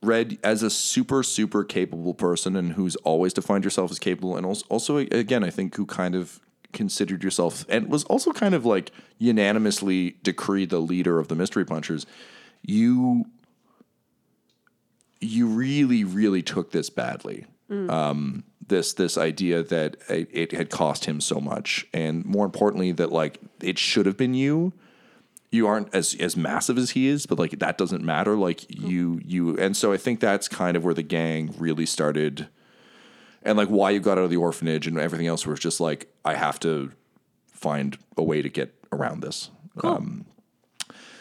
Red, 0.04 0.38
as 0.42 0.62
a 0.62 0.70
super, 0.70 1.22
super 1.22 1.64
capable 1.64 2.14
person 2.14 2.56
and 2.56 2.72
who's 2.72 2.96
always 2.96 3.32
defined 3.32 3.64
yourself 3.64 3.90
as 3.90 3.98
capable, 3.98 4.36
and 4.36 4.46
also, 4.46 4.64
also 4.68 4.96
again, 4.98 5.44
I 5.44 5.50
think 5.50 5.74
who 5.76 5.86
kind 5.86 6.14
of 6.14 6.40
considered 6.72 7.22
yourself 7.22 7.64
and 7.68 7.88
was 7.88 8.04
also 8.04 8.32
kind 8.32 8.54
of 8.54 8.66
like 8.66 8.90
unanimously 9.18 10.16
decreed 10.22 10.70
the 10.70 10.80
leader 10.80 11.18
of 11.18 11.28
the 11.28 11.34
Mystery 11.34 11.64
Punchers, 11.64 12.04
you 12.62 13.26
you 15.20 15.46
really, 15.46 16.04
really 16.04 16.42
took 16.42 16.72
this 16.72 16.90
badly. 16.90 17.46
Um, 17.70 18.44
this 18.66 18.92
this 18.92 19.16
idea 19.16 19.62
that 19.62 19.96
it, 20.08 20.28
it 20.32 20.52
had 20.52 20.70
cost 20.70 21.06
him 21.06 21.20
so 21.20 21.40
much, 21.40 21.86
and 21.92 22.24
more 22.24 22.44
importantly, 22.44 22.92
that 22.92 23.10
like 23.10 23.40
it 23.60 23.78
should 23.78 24.06
have 24.06 24.16
been 24.16 24.34
you 24.34 24.72
you 25.54 25.66
aren't 25.66 25.94
as 25.94 26.14
as 26.20 26.36
massive 26.36 26.76
as 26.76 26.90
he 26.90 27.08
is, 27.08 27.26
but 27.26 27.38
like 27.38 27.58
that 27.58 27.78
doesn't 27.78 28.04
matter. 28.04 28.36
Like 28.36 28.68
you 28.68 29.20
you 29.24 29.56
and 29.58 29.76
so 29.76 29.92
I 29.92 29.96
think 29.96 30.20
that's 30.20 30.48
kind 30.48 30.76
of 30.76 30.84
where 30.84 30.94
the 30.94 31.02
gang 31.02 31.54
really 31.58 31.86
started 31.86 32.48
and 33.42 33.56
like 33.56 33.68
why 33.68 33.90
you 33.90 34.00
got 34.00 34.18
out 34.18 34.24
of 34.24 34.30
the 34.30 34.36
orphanage 34.36 34.86
and 34.86 34.98
everything 34.98 35.26
else 35.26 35.46
was 35.46 35.60
just 35.60 35.80
like 35.80 36.12
I 36.24 36.34
have 36.34 36.58
to 36.60 36.92
find 37.52 37.96
a 38.16 38.22
way 38.22 38.42
to 38.42 38.48
get 38.48 38.74
around 38.92 39.22
this. 39.22 39.50
Um 39.82 40.26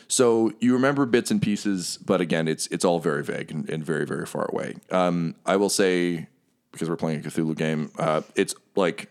so 0.08 0.52
you 0.60 0.74
remember 0.74 1.06
bits 1.06 1.32
and 1.32 1.42
pieces, 1.42 1.98
but 2.06 2.22
again, 2.22 2.48
it's 2.48 2.68
it's 2.68 2.86
all 2.86 3.00
very 3.00 3.24
vague 3.24 3.52
and, 3.52 3.70
and 3.70 3.84
very 3.84 4.06
very 4.06 4.26
far 4.26 4.46
away. 4.52 4.76
Um, 4.92 5.36
I 5.46 5.56
will 5.56 5.70
say 5.70 6.28
because 6.72 6.90
we're 6.90 6.98
playing 6.98 7.20
a 7.20 7.24
Cthulhu 7.30 7.56
game, 7.56 7.92
uh, 7.98 8.22
it's 8.36 8.54
like 8.76 9.10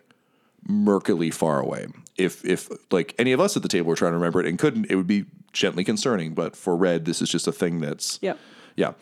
murkily 0.69 1.33
far 1.33 1.61
away. 1.61 1.87
If 2.17 2.45
if 2.45 2.69
like 2.93 3.15
any 3.19 3.33
of 3.33 3.41
us 3.41 3.57
at 3.57 3.63
the 3.63 3.69
table 3.69 3.89
were 3.89 3.97
trying 3.97 4.13
to 4.13 4.19
remember 4.19 4.41
it 4.41 4.47
and 4.47 4.59
couldn't, 4.59 4.87
it 4.91 4.97
would 4.97 5.07
be 5.07 5.25
gently 5.53 5.85
concerning. 5.85 6.35
But 6.35 6.57
for 6.57 6.77
Red, 6.77 7.05
this 7.05 7.23
is 7.23 7.29
just 7.31 7.47
a 7.47 7.53
thing 7.53 7.81
that's 7.81 8.19
yeah, 8.23 8.35
yeah, 8.77 8.93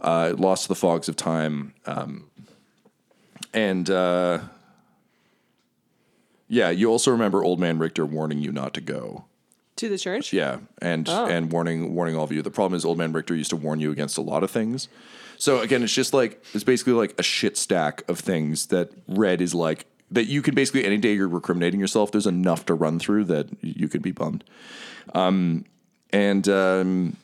uh, 0.00 0.34
lost 0.36 0.64
to 0.64 0.68
the 0.68 0.74
fogs 0.74 1.08
of 1.08 1.16
time, 1.16 1.74
um, 1.86 2.28
and 3.54 3.88
uh, 3.88 4.40
yeah, 6.48 6.70
you 6.70 6.90
also 6.90 7.10
remember 7.10 7.42
Old 7.42 7.60
Man 7.60 7.78
Richter 7.78 8.06
warning 8.06 8.38
you 8.40 8.52
not 8.52 8.74
to 8.74 8.80
go. 8.80 9.24
to 9.76 9.88
the 9.88 9.98
church 9.98 10.32
Yeah, 10.32 10.58
and 10.80 11.08
and 11.08 11.52
warning 11.52 11.94
warning 11.94 12.16
all 12.16 12.24
of 12.24 12.32
you. 12.32 12.42
The 12.42 12.50
problem 12.50 12.76
is 12.76 12.84
Old 12.84 12.98
Man 12.98 13.12
Richter 13.12 13.34
used 13.34 13.50
to 13.50 13.56
warn 13.56 13.80
you 13.80 13.90
against 13.90 14.16
a 14.18 14.22
lot 14.22 14.42
of 14.42 14.50
things. 14.50 14.88
So 15.38 15.60
again, 15.60 15.82
it's 15.82 15.92
just 15.92 16.14
like 16.14 16.42
it's 16.54 16.64
basically 16.64 16.94
like 16.94 17.14
a 17.18 17.22
shit 17.22 17.56
stack 17.56 18.02
of 18.08 18.18
things 18.20 18.66
that 18.66 18.90
Red 19.06 19.40
is 19.40 19.54
like 19.54 19.86
that 20.10 20.26
you 20.26 20.42
can 20.42 20.54
basically 20.54 20.84
any 20.84 20.98
day 20.98 21.14
you're 21.14 21.28
recriminating 21.28 21.78
yourself. 21.78 22.12
There's 22.12 22.26
enough 22.26 22.66
to 22.66 22.74
run 22.74 22.98
through 22.98 23.24
that 23.24 23.48
you 23.62 23.88
could 23.88 24.02
be 24.02 24.12
bummed. 24.12 24.44
Um, 25.14 25.64
and 26.10 26.48
um, 26.48 27.16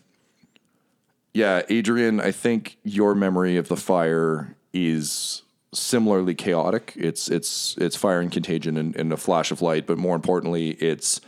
yeah, 1.33 1.63
Adrian, 1.69 2.21
I 2.21 2.33
think 2.33 2.79
your 2.85 3.15
memory 3.15 3.57
of 3.57 3.69
the 3.69 3.77
fire 3.77 4.57
is 4.73 5.43
similarly 5.73 6.35
chaotic. 6.35 6.93
It's 6.97 7.29
it's 7.29 7.77
it's 7.79 7.97
fire 7.97 8.21
and 8.21 8.31
contagion 8.31 8.77
and, 8.77 8.95
and 8.97 9.13
a 9.13 9.17
flash 9.17 9.51
of 9.51 9.63
light, 9.63 9.87
but 9.87 9.99
more 9.99 10.15
importantly, 10.15 10.71
it's 10.73 11.21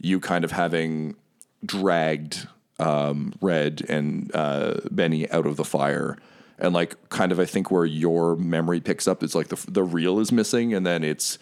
you 0.00 0.20
kind 0.20 0.44
of 0.44 0.52
having 0.52 1.16
dragged 1.64 2.46
um, 2.78 3.32
Red 3.40 3.84
and 3.88 4.30
uh, 4.34 4.80
Benny 4.90 5.30
out 5.30 5.46
of 5.46 5.56
the 5.56 5.64
fire. 5.64 6.16
And 6.58 6.74
like, 6.74 6.96
kind 7.08 7.30
of, 7.32 7.38
I 7.38 7.44
think 7.44 7.70
where 7.70 7.84
your 7.84 8.34
memory 8.36 8.80
picks 8.80 9.06
up 9.06 9.22
is 9.22 9.34
like 9.34 9.48
the 9.48 9.64
the 9.70 9.82
reel 9.84 10.18
is 10.18 10.32
missing, 10.32 10.74
and 10.74 10.84
then 10.86 11.04
it's 11.04 11.38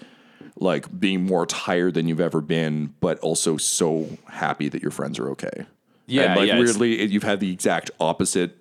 like 0.58 0.98
being 1.00 1.24
more 1.24 1.46
tired 1.46 1.94
than 1.94 2.08
you've 2.08 2.20
ever 2.20 2.40
been, 2.40 2.94
but 3.00 3.18
also 3.20 3.56
so 3.56 4.08
happy 4.28 4.68
that 4.68 4.82
your 4.82 4.90
friends 4.90 5.18
are 5.18 5.28
okay. 5.30 5.66
Yeah, 6.06 6.22
and 6.32 6.36
like 6.40 6.48
yeah, 6.48 6.58
weirdly, 6.58 7.00
it, 7.00 7.10
you've 7.10 7.22
had 7.22 7.40
the 7.40 7.50
exact 7.52 7.90
opposite 7.98 8.56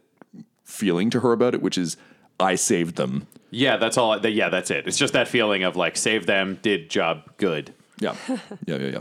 feeling 0.64 1.10
to 1.12 1.20
her 1.20 1.32
about 1.32 1.53
it, 1.53 1.62
which 1.62 1.78
is 1.78 1.97
I 2.39 2.56
saved 2.56 2.95
them. 2.95 3.28
Yeah, 3.51 3.78
that's 3.78 3.97
all. 3.97 4.20
that- 4.20 4.32
Yeah, 4.32 4.49
that's 4.49 4.72
it. 4.72 4.88
It's 4.88 4.97
just 4.97 5.14
that 5.14 5.28
feeling 5.28 5.64
of 5.64 5.76
like 5.76 5.95
save 5.97 6.26
them, 6.26 6.58
did 6.62 6.89
job 6.89 7.24
good. 7.38 7.74
Yeah, 7.99 8.16
yeah, 8.30 8.38
yeah, 8.66 8.78
yeah. 8.78 8.99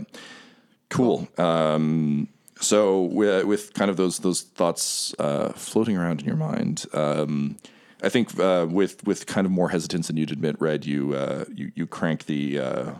Cool. 0.89 1.27
Um, 1.37 2.27
so 2.65 3.03
with, 3.03 3.45
with 3.45 3.73
kind 3.73 3.89
of 3.89 3.97
those 3.97 4.19
those 4.19 4.41
thoughts 4.41 5.13
uh, 5.19 5.49
floating 5.53 5.97
around 5.97 6.21
in 6.21 6.27
your 6.27 6.35
mind, 6.35 6.85
um, 6.93 7.57
I 8.01 8.09
think 8.09 8.37
uh, 8.39 8.67
with 8.69 9.05
with 9.05 9.25
kind 9.25 9.45
of 9.45 9.51
more 9.51 9.69
hesitance 9.69 10.07
than 10.07 10.17
you'd 10.17 10.31
admit, 10.31 10.55
Red, 10.59 10.85
you 10.85 11.13
uh, 11.13 11.45
you 11.53 11.71
you 11.75 11.87
crank 11.87 12.25
the 12.25 12.59
uh, 12.59 12.91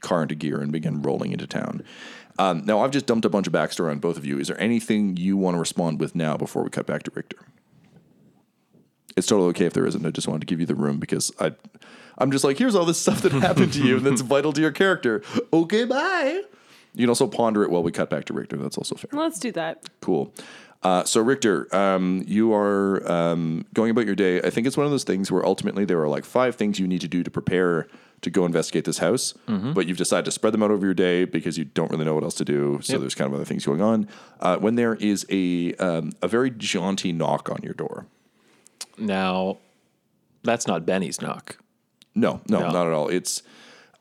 car 0.00 0.22
into 0.22 0.34
gear 0.34 0.60
and 0.60 0.72
begin 0.72 1.02
rolling 1.02 1.32
into 1.32 1.46
town. 1.46 1.82
Um, 2.38 2.64
now 2.64 2.80
I've 2.80 2.90
just 2.90 3.06
dumped 3.06 3.24
a 3.24 3.28
bunch 3.28 3.46
of 3.46 3.52
backstory 3.52 3.90
on 3.90 3.98
both 3.98 4.16
of 4.16 4.24
you. 4.24 4.38
Is 4.38 4.48
there 4.48 4.60
anything 4.60 5.16
you 5.16 5.36
want 5.36 5.54
to 5.54 5.58
respond 5.58 6.00
with 6.00 6.14
now 6.14 6.36
before 6.36 6.62
we 6.62 6.70
cut 6.70 6.86
back 6.86 7.02
to 7.04 7.10
Richter? 7.14 7.38
It's 9.16 9.26
totally 9.26 9.50
okay 9.50 9.66
if 9.66 9.74
there 9.74 9.86
isn't. 9.86 10.04
I 10.06 10.10
just 10.10 10.26
wanted 10.26 10.40
to 10.40 10.46
give 10.46 10.58
you 10.58 10.64
the 10.64 10.74
room 10.74 10.98
because 10.98 11.30
I, 11.38 11.52
I'm 12.16 12.30
just 12.30 12.44
like, 12.44 12.56
here's 12.56 12.74
all 12.74 12.86
this 12.86 12.98
stuff 12.98 13.20
that 13.22 13.32
happened 13.32 13.74
to 13.74 13.82
you 13.86 13.98
and 13.98 14.06
that's 14.06 14.20
vital 14.34 14.54
to 14.54 14.60
your 14.62 14.70
character. 14.70 15.22
Okay, 15.52 15.84
bye. 15.84 16.42
You 16.94 17.00
can 17.02 17.08
also 17.08 17.26
ponder 17.26 17.62
it 17.62 17.70
while 17.70 17.82
we 17.82 17.90
cut 17.92 18.10
back 18.10 18.24
to 18.26 18.32
Richter. 18.34 18.56
That's 18.56 18.76
also 18.78 18.94
fair. 18.96 19.08
let's 19.12 19.38
do 19.38 19.50
that 19.52 19.88
Cool. 20.00 20.32
Uh, 20.82 21.04
so 21.04 21.20
Richter, 21.20 21.72
um, 21.74 22.24
you 22.26 22.52
are 22.52 23.08
um, 23.10 23.64
going 23.72 23.90
about 23.92 24.04
your 24.04 24.16
day. 24.16 24.42
I 24.42 24.50
think 24.50 24.66
it's 24.66 24.76
one 24.76 24.84
of 24.84 24.90
those 24.90 25.04
things 25.04 25.30
where 25.30 25.46
ultimately 25.46 25.84
there 25.84 26.00
are 26.02 26.08
like 26.08 26.24
five 26.24 26.56
things 26.56 26.80
you 26.80 26.88
need 26.88 27.00
to 27.02 27.08
do 27.08 27.22
to 27.22 27.30
prepare 27.30 27.86
to 28.22 28.30
go 28.30 28.44
investigate 28.44 28.84
this 28.84 28.98
house, 28.98 29.34
but 29.46 29.86
you've 29.86 29.96
decided 29.96 30.24
to 30.24 30.30
spread 30.32 30.52
them 30.54 30.62
out 30.62 30.70
over 30.70 30.84
your 30.84 30.94
day 30.94 31.24
because 31.24 31.56
you 31.58 31.64
don't 31.64 31.90
really 31.90 32.04
know 32.04 32.14
what 32.14 32.22
else 32.24 32.34
to 32.34 32.44
do. 32.44 32.78
So 32.82 32.98
there's 32.98 33.14
kind 33.16 33.28
of 33.28 33.34
other 33.34 33.44
things 33.44 33.64
going 33.66 33.80
on. 33.80 34.08
Uh, 34.40 34.56
when 34.58 34.74
there 34.76 34.94
is 34.96 35.24
a 35.30 35.74
um, 35.74 36.12
a 36.20 36.26
very 36.28 36.50
jaunty 36.50 37.12
knock 37.12 37.48
on 37.50 37.60
your 37.62 37.74
door. 37.74 38.06
Now, 38.98 39.58
that's 40.42 40.66
not 40.66 40.84
Benny's 40.86 41.20
knock. 41.20 41.58
No, 42.14 42.40
no, 42.48 42.60
No. 42.60 42.70
not 42.70 42.86
at 42.86 42.92
all. 42.92 43.08
It's 43.08 43.42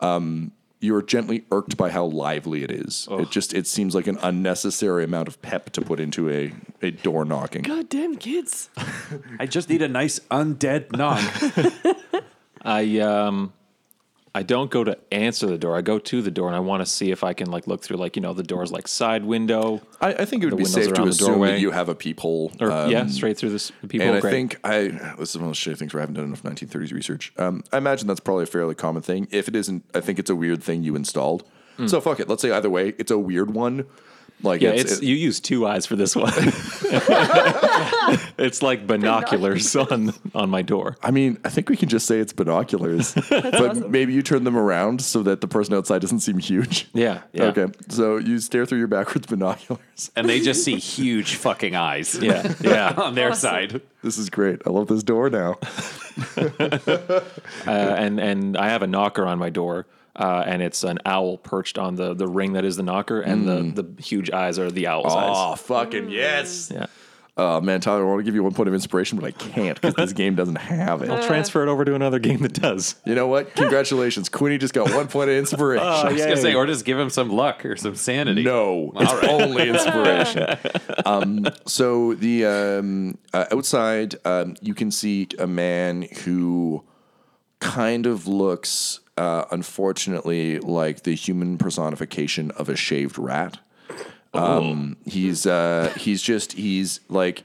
um, 0.01 0.51
you're 0.81 1.01
gently 1.03 1.45
irked 1.51 1.77
by 1.77 1.89
how 1.91 2.03
lively 2.05 2.63
it 2.63 2.71
is. 2.71 3.07
It 3.11 3.29
just 3.29 3.53
it 3.53 3.67
seems 3.67 3.95
like 3.95 4.07
an 4.07 4.17
unnecessary 4.21 5.03
amount 5.03 5.27
of 5.27 5.41
pep 5.41 5.69
to 5.71 5.81
put 5.81 5.99
into 5.99 6.29
a 6.29 6.51
a 6.81 6.91
door 6.91 7.23
knocking. 7.23 7.61
goddamn 7.61 8.17
kids 8.17 8.69
I 9.39 9.45
just 9.45 9.69
need 9.69 9.81
a 9.83 9.87
nice 9.87 10.19
undead 10.31 10.91
knock. 10.97 11.21
I 12.63 12.99
um 12.99 13.53
I 14.33 14.43
don't 14.43 14.71
go 14.71 14.85
to 14.85 14.97
answer 15.11 15.45
the 15.45 15.57
door. 15.57 15.75
I 15.75 15.81
go 15.81 15.99
to 15.99 16.21
the 16.21 16.31
door 16.31 16.47
and 16.47 16.55
I 16.55 16.59
want 16.59 16.81
to 16.81 16.85
see 16.85 17.11
if 17.11 17.21
I 17.23 17.33
can 17.33 17.51
like 17.51 17.67
look 17.67 17.81
through 17.83 17.97
like 17.97 18.15
you 18.15 18.21
know 18.21 18.33
the 18.33 18.43
door's 18.43 18.71
like 18.71 18.87
side 18.87 19.25
window 19.25 19.81
I, 19.99 20.13
I 20.13 20.25
think 20.25 20.43
it 20.43 20.45
would 20.47 20.57
be 20.57 20.63
safe 20.65 20.93
to 20.93 21.03
assume 21.03 21.41
that 21.41 21.59
you 21.59 21.71
have 21.71 21.89
a 21.89 21.95
peephole. 21.95 22.51
or 22.61 22.71
um, 22.71 22.89
yeah 22.89 23.07
straight 23.07 23.37
through 23.37 23.49
this 23.49 23.71
the 23.81 23.87
people. 23.89 24.07
and 24.07 24.15
I 24.15 24.19
Great. 24.21 24.31
think 24.31 24.57
I 24.63 24.87
this 25.19 25.31
is 25.31 25.37
one 25.37 25.49
of 25.49 25.49
those 25.49 25.57
shitty 25.57 25.77
things 25.77 25.93
where 25.93 25.99
I 25.99 26.03
haven't 26.03 26.15
done 26.15 26.25
enough 26.25 26.43
1930s 26.43 26.93
research. 26.93 27.33
Um, 27.37 27.63
I 27.73 27.77
imagine 27.77 28.07
that's 28.07 28.21
probably 28.21 28.43
a 28.43 28.47
fairly 28.47 28.75
common 28.75 29.01
thing. 29.01 29.27
If 29.31 29.47
it 29.49 29.55
isn't, 29.55 29.83
I 29.93 29.99
think 29.99 30.17
it's 30.17 30.29
a 30.29 30.35
weird 30.35 30.63
thing 30.63 30.83
you 30.83 30.95
installed. 30.95 31.43
So 31.87 31.99
fuck 31.99 32.19
it. 32.19 32.29
Let's 32.29 32.43
say 32.43 32.51
either 32.51 32.69
way, 32.69 32.93
it's 32.99 33.09
a 33.09 33.17
weird 33.17 33.55
one. 33.55 33.87
Like 34.43 34.61
yeah, 34.61 34.71
it's, 34.71 34.91
it's, 34.93 35.01
it- 35.01 35.05
you 35.05 35.15
use 35.15 35.39
two 35.39 35.65
eyes 35.67 35.85
for 35.85 35.95
this 35.95 36.15
one. 36.15 36.31
it's 38.37 38.61
like 38.61 38.87
binoculars 38.87 39.75
on 39.75 40.13
on 40.33 40.49
my 40.49 40.61
door. 40.61 40.97
I 41.01 41.11
mean, 41.11 41.37
I 41.43 41.49
think 41.49 41.69
we 41.69 41.77
can 41.77 41.89
just 41.89 42.07
say 42.07 42.19
it's 42.19 42.33
binoculars, 42.33 43.13
but 43.29 43.89
maybe 43.89 44.13
you 44.13 44.21
turn 44.21 44.43
them 44.43 44.57
around 44.57 45.01
so 45.01 45.23
that 45.23 45.41
the 45.41 45.47
person 45.47 45.73
outside 45.73 46.01
doesn't 46.01 46.19
seem 46.21 46.37
huge. 46.39 46.87
Yeah, 46.93 47.21
yeah. 47.33 47.45
Okay. 47.45 47.67
So 47.89 48.17
you 48.17 48.39
stare 48.39 48.65
through 48.65 48.79
your 48.79 48.87
backwards 48.87 49.27
binoculars. 49.27 50.11
And 50.15 50.27
they 50.27 50.39
just 50.41 50.63
see 50.63 50.77
huge 50.77 51.35
fucking 51.35 51.75
eyes. 51.75 52.15
Yeah, 52.15 52.53
yeah. 52.61 52.93
on 52.97 53.15
their 53.15 53.33
side. 53.35 53.81
This 54.03 54.17
is 54.17 54.29
great. 54.29 54.61
I 54.65 54.71
love 54.71 54.87
this 54.87 55.03
door 55.03 55.29
now. 55.29 55.57
Uh, 56.37 57.21
and 57.67 58.19
and 58.19 58.57
I 58.57 58.69
have 58.69 58.81
a 58.81 58.87
knocker 58.87 59.25
on 59.25 59.37
my 59.39 59.49
door, 59.49 59.85
uh, 60.15 60.43
and 60.45 60.61
it's 60.61 60.83
an 60.83 60.99
owl 61.05 61.37
perched 61.37 61.77
on 61.77 61.95
the 61.95 62.13
the 62.13 62.27
ring 62.27 62.53
that 62.53 62.65
is 62.65 62.77
the 62.77 62.83
knocker, 62.83 63.21
and 63.21 63.47
the 63.47 63.83
the 63.83 64.01
huge 64.01 64.29
eyes 64.31 64.59
are 64.59 64.69
the 64.71 64.87
owl's 64.87 65.13
Oh, 65.13 65.17
eyes. 65.17 65.35
Oh, 65.35 65.55
fucking 65.55 66.09
yes. 66.09 66.71
Yeah, 66.73 66.87
Oh, 67.37 67.61
man, 67.61 67.79
Tyler, 67.79 68.05
I 68.05 68.09
want 68.09 68.19
to 68.19 68.23
give 68.23 68.35
you 68.35 68.43
one 68.43 68.53
point 68.53 68.67
of 68.67 68.73
inspiration, 68.73 69.17
but 69.17 69.25
I 69.25 69.31
can't 69.31 69.79
because 69.79 69.95
this 69.95 70.11
game 70.11 70.35
doesn't 70.35 70.57
have 70.57 71.01
it. 71.01 71.09
I'll 71.09 71.25
transfer 71.25 71.63
it 71.63 71.69
over 71.69 71.85
to 71.85 71.95
another 71.95 72.19
game 72.19 72.39
that 72.41 72.53
does. 72.53 72.95
You 73.05 73.15
know 73.15 73.27
what? 73.27 73.55
Congratulations. 73.55 74.27
Queenie 74.27 74.57
just 74.57 74.73
got 74.73 74.93
one 74.93 75.07
point 75.07 75.29
of 75.29 75.37
inspiration. 75.37 75.87
I 75.87 76.11
was 76.11 76.21
gonna 76.21 76.35
say, 76.35 76.53
or 76.53 76.65
just 76.65 76.83
give 76.83 76.99
him 76.99 77.09
some 77.09 77.29
luck 77.29 77.65
or 77.65 77.77
some 77.77 77.95
sanity. 77.95 78.43
No, 78.43 78.91
it's 78.95 79.13
only 79.29 79.69
inspiration. 79.69 80.45
um, 81.05 81.47
so 81.65 82.15
the 82.15 82.45
um, 82.45 83.17
uh, 83.33 83.45
outside, 83.51 84.15
um, 84.25 84.55
you 84.61 84.73
can 84.73 84.91
see 84.91 85.29
a 85.39 85.47
man 85.47 86.03
who 86.25 86.83
kind 87.59 88.07
of 88.07 88.27
looks, 88.27 88.99
uh, 89.21 89.45
unfortunately, 89.51 90.57
like 90.57 91.03
the 91.03 91.13
human 91.13 91.59
personification 91.59 92.49
of 92.51 92.69
a 92.69 92.75
shaved 92.75 93.19
rat. 93.19 93.59
Um, 94.33 94.97
he's 95.05 95.45
uh, 95.45 95.93
he's 95.95 96.23
just 96.23 96.53
he's 96.53 97.01
like 97.07 97.43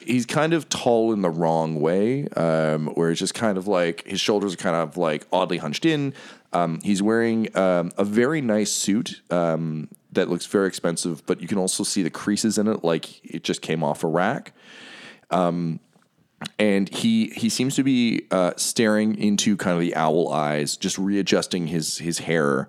he's 0.00 0.24
kind 0.24 0.54
of 0.54 0.70
tall 0.70 1.12
in 1.12 1.20
the 1.20 1.28
wrong 1.28 1.78
way, 1.78 2.26
um, 2.28 2.86
where 2.94 3.10
it's 3.10 3.20
just 3.20 3.34
kind 3.34 3.58
of 3.58 3.68
like 3.68 4.06
his 4.06 4.18
shoulders 4.18 4.54
are 4.54 4.56
kind 4.56 4.76
of 4.76 4.96
like 4.96 5.26
oddly 5.30 5.58
hunched 5.58 5.84
in. 5.84 6.14
Um, 6.54 6.80
he's 6.82 7.02
wearing 7.02 7.54
um, 7.54 7.90
a 7.98 8.04
very 8.04 8.40
nice 8.40 8.72
suit 8.72 9.20
um, 9.30 9.88
that 10.12 10.30
looks 10.30 10.46
very 10.46 10.68
expensive, 10.68 11.26
but 11.26 11.42
you 11.42 11.48
can 11.48 11.58
also 11.58 11.84
see 11.84 12.02
the 12.02 12.08
creases 12.08 12.56
in 12.56 12.66
it, 12.66 12.82
like 12.82 13.22
it 13.22 13.44
just 13.44 13.60
came 13.60 13.84
off 13.84 14.02
a 14.04 14.06
rack. 14.06 14.54
Um, 15.30 15.80
and 16.58 16.88
he 16.88 17.28
he 17.28 17.48
seems 17.48 17.74
to 17.76 17.82
be 17.82 18.26
uh, 18.30 18.52
staring 18.56 19.16
into 19.16 19.56
kind 19.56 19.74
of 19.74 19.80
the 19.80 19.94
owl 19.96 20.32
eyes, 20.32 20.76
just 20.76 20.98
readjusting 20.98 21.68
his 21.68 21.98
his 21.98 22.20
hair. 22.20 22.68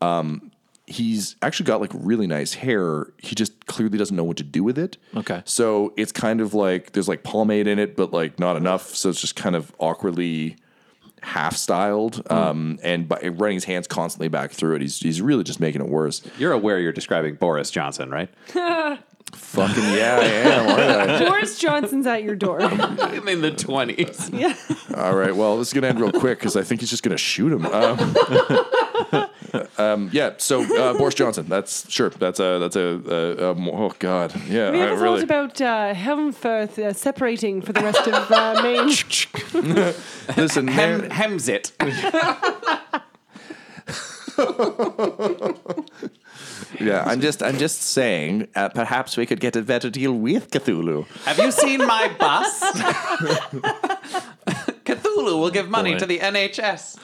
Um, 0.00 0.50
he's 0.86 1.36
actually 1.42 1.66
got 1.66 1.80
like 1.80 1.90
really 1.94 2.26
nice 2.26 2.54
hair. 2.54 3.12
He 3.18 3.34
just 3.34 3.66
clearly 3.66 3.96
doesn't 3.96 4.16
know 4.16 4.24
what 4.24 4.36
to 4.38 4.42
do 4.42 4.64
with 4.64 4.78
it. 4.78 4.96
Okay. 5.16 5.42
So 5.44 5.92
it's 5.96 6.12
kind 6.12 6.40
of 6.40 6.54
like 6.54 6.92
there's 6.92 7.08
like 7.08 7.22
pomade 7.22 7.66
in 7.66 7.78
it, 7.78 7.96
but 7.96 8.12
like 8.12 8.38
not 8.38 8.56
enough. 8.56 8.94
So 8.94 9.08
it's 9.08 9.20
just 9.20 9.36
kind 9.36 9.54
of 9.54 9.72
awkwardly 9.78 10.56
half 11.22 11.56
styled. 11.56 12.22
Um, 12.30 12.78
and 12.82 13.08
by 13.08 13.20
running 13.20 13.56
his 13.56 13.64
hands 13.64 13.86
constantly 13.86 14.28
back 14.28 14.50
through 14.50 14.76
it, 14.76 14.82
he's 14.82 14.98
he's 14.98 15.20
really 15.22 15.44
just 15.44 15.60
making 15.60 15.80
it 15.80 15.88
worse. 15.88 16.22
You're 16.38 16.52
aware 16.52 16.78
you're 16.78 16.92
describing 16.92 17.36
Boris 17.36 17.70
Johnson, 17.70 18.10
right? 18.10 18.30
Fucking 19.32 19.82
yeah, 19.82 20.18
I 20.20 20.24
am. 20.24 20.68
aren't 20.68 21.10
I? 21.10 21.24
Boris 21.28 21.58
Johnson's 21.58 22.06
at 22.06 22.22
your 22.22 22.36
door. 22.36 22.60
I'm 22.62 23.28
in 23.28 23.40
the 23.40 23.50
20s. 23.50 24.38
yeah. 24.38 24.54
All 24.96 25.14
right. 25.14 25.34
Well, 25.34 25.58
this 25.58 25.68
is 25.68 25.74
going 25.74 25.82
to 25.82 25.88
end 25.88 26.00
real 26.00 26.12
quick 26.12 26.38
because 26.38 26.56
I 26.56 26.62
think 26.62 26.80
he's 26.80 26.90
just 26.90 27.02
going 27.02 27.16
to 27.16 27.18
shoot 27.18 27.52
him. 27.52 27.66
Um, 27.66 28.14
um, 29.78 30.10
yeah. 30.12 30.34
So 30.38 30.62
uh, 30.62 30.96
Boris 30.96 31.14
Johnson. 31.14 31.46
That's 31.48 31.90
sure. 31.90 32.10
That's 32.10 32.40
a. 32.40 32.58
That's 32.58 32.76
a. 32.76 32.80
a, 32.80 33.50
a 33.50 33.70
oh 33.72 33.92
God. 33.98 34.34
Yeah. 34.48 34.70
We 34.70 34.80
I 34.80 34.86
have 34.86 34.98
a 34.98 35.02
really. 35.02 35.20
thought 35.20 35.24
about 35.24 35.60
uh, 35.60 35.94
Helmfirth 35.94 36.78
uh, 36.78 36.92
separating 36.92 37.62
for 37.62 37.72
the 37.72 37.80
rest 37.80 38.06
of 38.06 38.30
uh, 38.30 38.60
Maine. 38.62 38.86
Listen, 40.36 40.68
Hem, 40.68 41.00
man, 41.00 41.10
hems 41.10 41.48
it. 41.48 41.72
yeah. 46.80 47.04
I'm 47.06 47.20
just. 47.20 47.42
I'm 47.42 47.58
just 47.58 47.82
saying. 47.82 48.48
Uh, 48.54 48.68
perhaps 48.68 49.16
we 49.16 49.26
could 49.26 49.40
get 49.40 49.56
a 49.56 49.62
better 49.62 49.90
deal 49.90 50.12
with 50.12 50.50
Cthulhu. 50.50 51.06
Have 51.24 51.38
you 51.38 51.50
seen 51.50 51.86
my 51.86 52.08
bust? 52.18 52.62
Cthulhu 54.84 55.40
will 55.40 55.50
give 55.50 55.68
money 55.68 55.92
Boy. 55.92 55.98
to 55.98 56.06
the 56.06 56.18
NHS. 56.18 56.98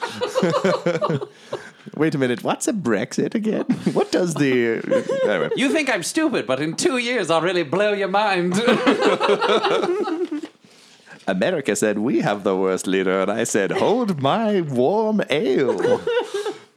Wait 1.95 2.13
a 2.13 2.17
minute. 2.17 2.43
What's 2.43 2.67
a 2.67 2.73
Brexit 2.73 3.33
again? 3.33 3.63
What 3.93 4.11
does 4.11 4.35
the? 4.35 4.81
Anyway. 5.23 5.49
You 5.55 5.71
think 5.71 5.89
I'm 5.89 6.03
stupid, 6.03 6.45
but 6.45 6.59
in 6.59 6.75
two 6.75 6.97
years 6.97 7.29
I'll 7.29 7.41
really 7.41 7.63
blow 7.63 7.93
your 7.93 8.09
mind. 8.09 8.61
America 11.27 11.75
said 11.75 11.99
we 11.99 12.21
have 12.21 12.43
the 12.43 12.55
worst 12.55 12.87
leader, 12.87 13.21
and 13.21 13.29
I 13.29 13.43
said, 13.43 13.71
hold 13.71 14.21
my 14.21 14.61
warm 14.61 15.21
ale. 15.29 15.99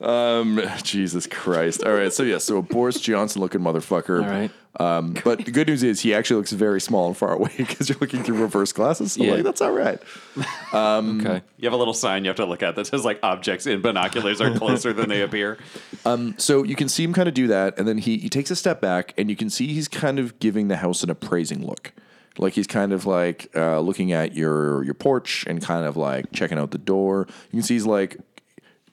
Um, 0.01 0.61
Jesus 0.83 1.27
Christ! 1.27 1.85
All 1.85 1.93
right, 1.93 2.13
so 2.13 2.23
yeah, 2.23 2.39
so 2.39 2.59
a 2.59 2.63
Boris 2.63 3.01
Johnson 3.01 3.41
looking 3.41 3.61
motherfucker. 3.61 4.23
All 4.25 4.31
right. 4.31 4.51
Um, 4.79 5.17
but 5.25 5.45
the 5.45 5.51
good 5.51 5.67
news 5.67 5.83
is 5.83 6.01
he 6.01 6.15
actually 6.15 6.37
looks 6.37 6.53
very 6.53 6.81
small 6.81 7.09
and 7.09 7.17
far 7.17 7.33
away 7.33 7.51
because 7.57 7.89
you're 7.89 7.99
looking 8.01 8.23
through 8.23 8.37
reverse 8.41 8.73
glasses. 8.73 9.15
So 9.15 9.25
Yeah. 9.25 9.33
like, 9.35 9.43
that's 9.43 9.61
all 9.61 9.73
right. 9.73 10.01
Um, 10.73 11.21
Okay. 11.21 11.43
you 11.59 11.67
have 11.67 11.73
a 11.73 11.77
little 11.77 11.93
sign 11.93 12.23
you 12.25 12.29
have 12.29 12.37
to 12.37 12.47
look 12.47 12.63
at 12.63 12.77
that 12.77 12.87
says 12.87 13.05
like 13.05 13.19
objects 13.25 13.67
in 13.67 13.81
binoculars 13.83 14.41
are 14.41 14.55
closer 14.57 14.93
than 14.93 15.09
they 15.09 15.23
appear. 15.23 15.59
Um, 16.07 16.37
so 16.39 16.63
you 16.63 16.77
can 16.77 16.89
see 16.89 17.03
him 17.03 17.13
kind 17.13 17.29
of 17.29 17.35
do 17.35 17.49
that, 17.49 17.77
and 17.77 17.89
then 17.89 17.99
he 17.99 18.19
he 18.19 18.29
takes 18.29 18.53
a 18.53 18.57
step 18.57 18.81
back, 18.81 19.13
and 19.19 19.29
you 19.29 19.35
can 19.35 19.51
see 19.51 19.67
he's 19.67 19.89
kind 19.89 20.21
of 20.21 20.39
giving 20.39 20.69
the 20.69 20.77
house 20.77 21.03
an 21.03 21.11
appraising 21.11 21.67
look. 21.67 21.93
Like 22.39 22.53
he's 22.53 22.69
kind 22.69 22.93
of 22.93 23.05
like 23.07 23.51
uh, 23.57 23.81
looking 23.81 24.13
at 24.13 24.35
your 24.37 24.85
your 24.85 24.95
porch 24.95 25.45
and 25.49 25.61
kind 25.61 25.85
of 25.85 25.97
like 25.97 26.31
checking 26.33 26.59
out 26.59 26.71
the 26.71 26.79
door. 26.79 27.27
You 27.51 27.59
can 27.59 27.63
see 27.63 27.75
he's 27.75 27.87
like 27.87 28.19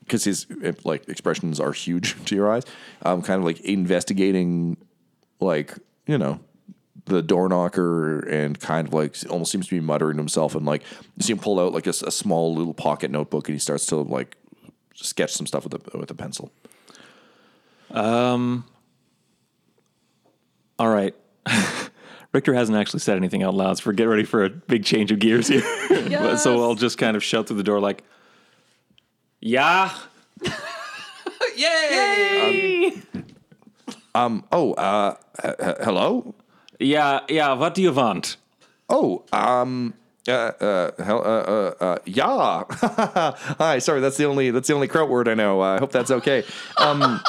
because 0.07 0.23
his 0.23 0.47
uh, 0.63 0.71
like 0.83 1.07
expressions 1.09 1.59
are 1.59 1.71
huge 1.73 2.15
to 2.25 2.35
your 2.35 2.49
eyes. 2.51 2.63
Um, 3.03 3.21
kind 3.21 3.39
of 3.39 3.45
like 3.45 3.59
investigating, 3.61 4.77
like 5.39 5.73
you 6.05 6.17
know, 6.17 6.39
the 7.05 7.21
door 7.21 7.49
knocker 7.49 8.19
and 8.27 8.59
kind 8.59 8.87
of 8.87 8.93
like 8.93 9.15
almost 9.29 9.51
seems 9.51 9.67
to 9.67 9.75
be 9.75 9.79
muttering 9.81 10.17
to 10.17 10.21
himself 10.21 10.55
and 10.55 10.65
like 10.65 10.83
you 11.15 11.23
see 11.23 11.33
him 11.33 11.39
pull 11.39 11.59
out 11.59 11.73
like 11.73 11.87
a 11.87 11.93
small 11.93 12.53
little 12.55 12.73
pocket 12.73 13.11
notebook 13.11 13.47
and 13.47 13.55
he 13.55 13.59
starts 13.59 13.85
to 13.87 13.97
like 13.97 14.35
sketch 14.93 15.31
some 15.33 15.45
stuff 15.45 15.63
with 15.63 15.73
a 15.73 15.97
with 15.97 16.09
a 16.11 16.15
pencil. 16.15 16.51
Um. 17.91 18.65
All 20.79 20.89
right. 20.89 21.15
Richter 22.33 22.53
hasn't 22.53 22.77
actually 22.77 22.99
said 22.99 23.17
anything 23.17 23.41
out 23.41 23.55
loud, 23.55 23.77
so 23.77 23.83
we're 23.87 23.93
getting 23.93 24.09
ready 24.11 24.25
for 24.25 24.43
a 24.43 24.49
big 24.49 24.83
change 24.83 25.11
of 25.11 25.19
gears 25.19 25.47
here. 25.47 25.63
But- 25.89 26.37
so 26.37 26.61
I'll 26.61 26.75
just 26.75 26.97
kind 26.97 27.15
of 27.15 27.23
shout 27.23 27.47
through 27.47 27.57
the 27.57 27.63
door 27.63 27.79
like, 27.79 28.03
"Yeah, 29.39 29.91
Yay! 31.55 32.93
Um 34.15 34.43
oh, 34.51 34.73
uh, 34.73 35.15
h- 35.43 35.55
h- 35.59 35.75
hello. 35.83 36.33
yeah, 36.79 37.21
yeah. 37.29 37.53
What 37.53 37.75
do 37.75 37.81
you 37.81 37.91
want?" 37.91 38.37
Oh, 38.89 39.23
um, 39.33 39.93
uh, 40.27 40.31
uh, 40.31 41.03
hell, 41.03 41.19
uh, 41.19 41.29
uh, 41.29 41.73
uh, 41.79 41.97
yeah. 42.05 42.63
Hi, 43.59 43.79
sorry, 43.79 43.99
that's 44.01 44.17
the 44.17 44.25
only 44.25 44.51
that's 44.51 44.67
the 44.67 44.73
only 44.73 44.87
Kraut 44.87 45.09
word 45.09 45.27
I 45.27 45.33
know. 45.33 45.61
Uh, 45.61 45.75
I 45.75 45.79
hope 45.79 45.91
that's 45.91 46.11
okay. 46.11 46.43
Um, 46.77 47.19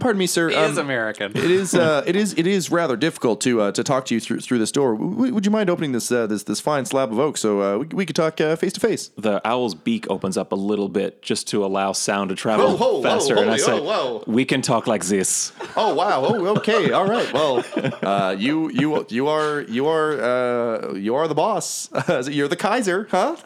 pardon 0.00 0.18
me, 0.18 0.26
sir. 0.26 0.48
He 0.48 0.54
Um, 0.56 0.70
is 0.72 0.78
American. 0.78 1.32
it 1.36 1.50
is 1.50 1.74
uh, 1.74 2.02
it 2.06 2.16
is 2.16 2.34
it 2.36 2.46
is 2.46 2.70
rather 2.70 2.96
difficult 2.96 3.40
to 3.42 3.60
uh, 3.62 3.72
to 3.72 3.82
talk 3.84 4.04
to 4.06 4.14
you 4.14 4.20
through 4.20 4.40
through 4.40 4.58
this 4.58 4.72
door. 4.72 4.94
W- 4.96 5.32
would 5.34 5.44
you 5.44 5.50
mind 5.52 5.70
opening 5.70 5.92
this 5.92 6.10
uh, 6.10 6.26
this 6.26 6.42
this 6.44 6.60
fine 6.60 6.84
slab 6.84 7.12
of 7.12 7.18
oak 7.18 7.36
so 7.36 7.60
uh, 7.62 7.78
we, 7.78 7.86
we 7.86 8.06
could 8.06 8.16
talk 8.16 8.38
face 8.38 8.72
to 8.72 8.80
face? 8.80 9.10
The 9.16 9.40
owl's 9.46 9.74
beak 9.74 10.06
opens 10.10 10.36
up 10.36 10.52
a 10.52 10.54
little 10.56 10.88
bit 10.88 11.22
just 11.22 11.46
to 11.48 11.64
allow 11.64 11.92
sound 11.92 12.30
to 12.30 12.34
travel 12.36 12.68
Whoa, 12.68 12.76
whoa, 12.76 12.94
whoa, 12.96 13.02
faster, 13.02 13.36
and 13.36 13.50
I 13.50 13.56
say, 13.56 13.72
oh, 13.72 13.82
whoa. 13.82 14.24
"We 14.26 14.44
can 14.44 14.62
talk 14.62 14.86
like 14.86 15.04
this." 15.04 15.52
Oh 15.76 15.94
wow! 15.94 16.24
Oh 16.24 16.46
okay, 16.58 16.92
all 16.92 17.06
right. 17.06 17.32
Well, 17.32 17.64
uh, 18.02 18.34
you 18.38 18.70
you 18.70 19.06
you 19.08 19.28
are 19.28 19.62
you 19.62 19.86
are 19.86 20.12
uh, 20.20 20.92
you 20.94 21.14
are 21.14 21.28
the 21.28 21.34
boss. 21.34 21.88
You're 22.28 22.48
the 22.48 22.56
Kaiser, 22.56 23.06
huh? 23.10 23.36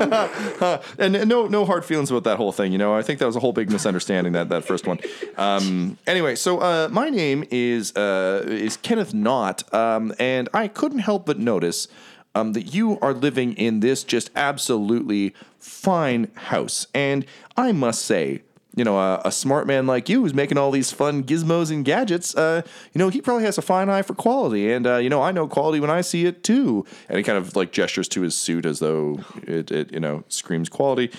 and, 0.98 1.16
and 1.16 1.28
no 1.28 1.46
no 1.46 1.64
hard 1.64 1.84
feelings 1.84 2.10
about 2.10 2.24
that 2.24 2.36
whole 2.36 2.52
thing. 2.52 2.72
You 2.72 2.78
know, 2.78 2.94
I 2.94 3.02
think 3.02 3.18
that 3.20 3.26
was 3.26 3.36
a 3.36 3.40
whole 3.40 3.52
big 3.52 3.70
misunderstanding 3.70 4.32
that 4.34 4.48
that 4.48 4.64
first 4.64 4.86
one. 4.86 4.98
Um, 5.36 5.98
anyway, 6.06 6.34
so 6.42 6.58
uh, 6.58 6.88
my 6.90 7.08
name 7.08 7.44
is 7.52 7.94
uh, 7.94 8.42
is 8.46 8.76
Kenneth 8.76 9.14
Knott, 9.14 9.72
um, 9.72 10.12
and 10.18 10.48
I 10.52 10.66
couldn't 10.66 10.98
help 10.98 11.24
but 11.26 11.38
notice. 11.38 11.88
Um, 12.34 12.54
that 12.54 12.72
you 12.74 12.98
are 13.00 13.12
living 13.12 13.52
in 13.58 13.80
this 13.80 14.02
just 14.04 14.30
absolutely 14.34 15.34
fine 15.58 16.30
house. 16.34 16.86
And 16.94 17.26
I 17.58 17.72
must 17.72 18.06
say, 18.06 18.40
you 18.74 18.84
know, 18.84 18.98
a, 18.98 19.20
a 19.24 19.32
smart 19.32 19.66
man 19.66 19.86
like 19.86 20.08
you 20.08 20.22
who's 20.22 20.34
making 20.34 20.58
all 20.58 20.70
these 20.70 20.90
fun 20.90 21.24
gizmos 21.24 21.70
and 21.70 21.84
gadgets, 21.84 22.34
uh, 22.34 22.62
you 22.92 22.98
know, 22.98 23.08
he 23.08 23.20
probably 23.20 23.44
has 23.44 23.58
a 23.58 23.62
fine 23.62 23.88
eye 23.88 24.02
for 24.02 24.14
quality. 24.14 24.72
And, 24.72 24.86
uh, 24.86 24.96
you 24.96 25.10
know, 25.10 25.22
I 25.22 25.32
know 25.32 25.46
quality 25.46 25.80
when 25.80 25.90
I 25.90 26.00
see 26.00 26.26
it 26.26 26.42
too. 26.42 26.86
And 27.08 27.18
he 27.18 27.24
kind 27.24 27.38
of 27.38 27.54
like 27.54 27.72
gestures 27.72 28.08
to 28.08 28.22
his 28.22 28.34
suit 28.34 28.64
as 28.64 28.78
though 28.78 29.20
it, 29.42 29.70
it 29.70 29.92
you 29.92 30.00
know, 30.00 30.24
screams 30.28 30.68
quality. 30.68 31.10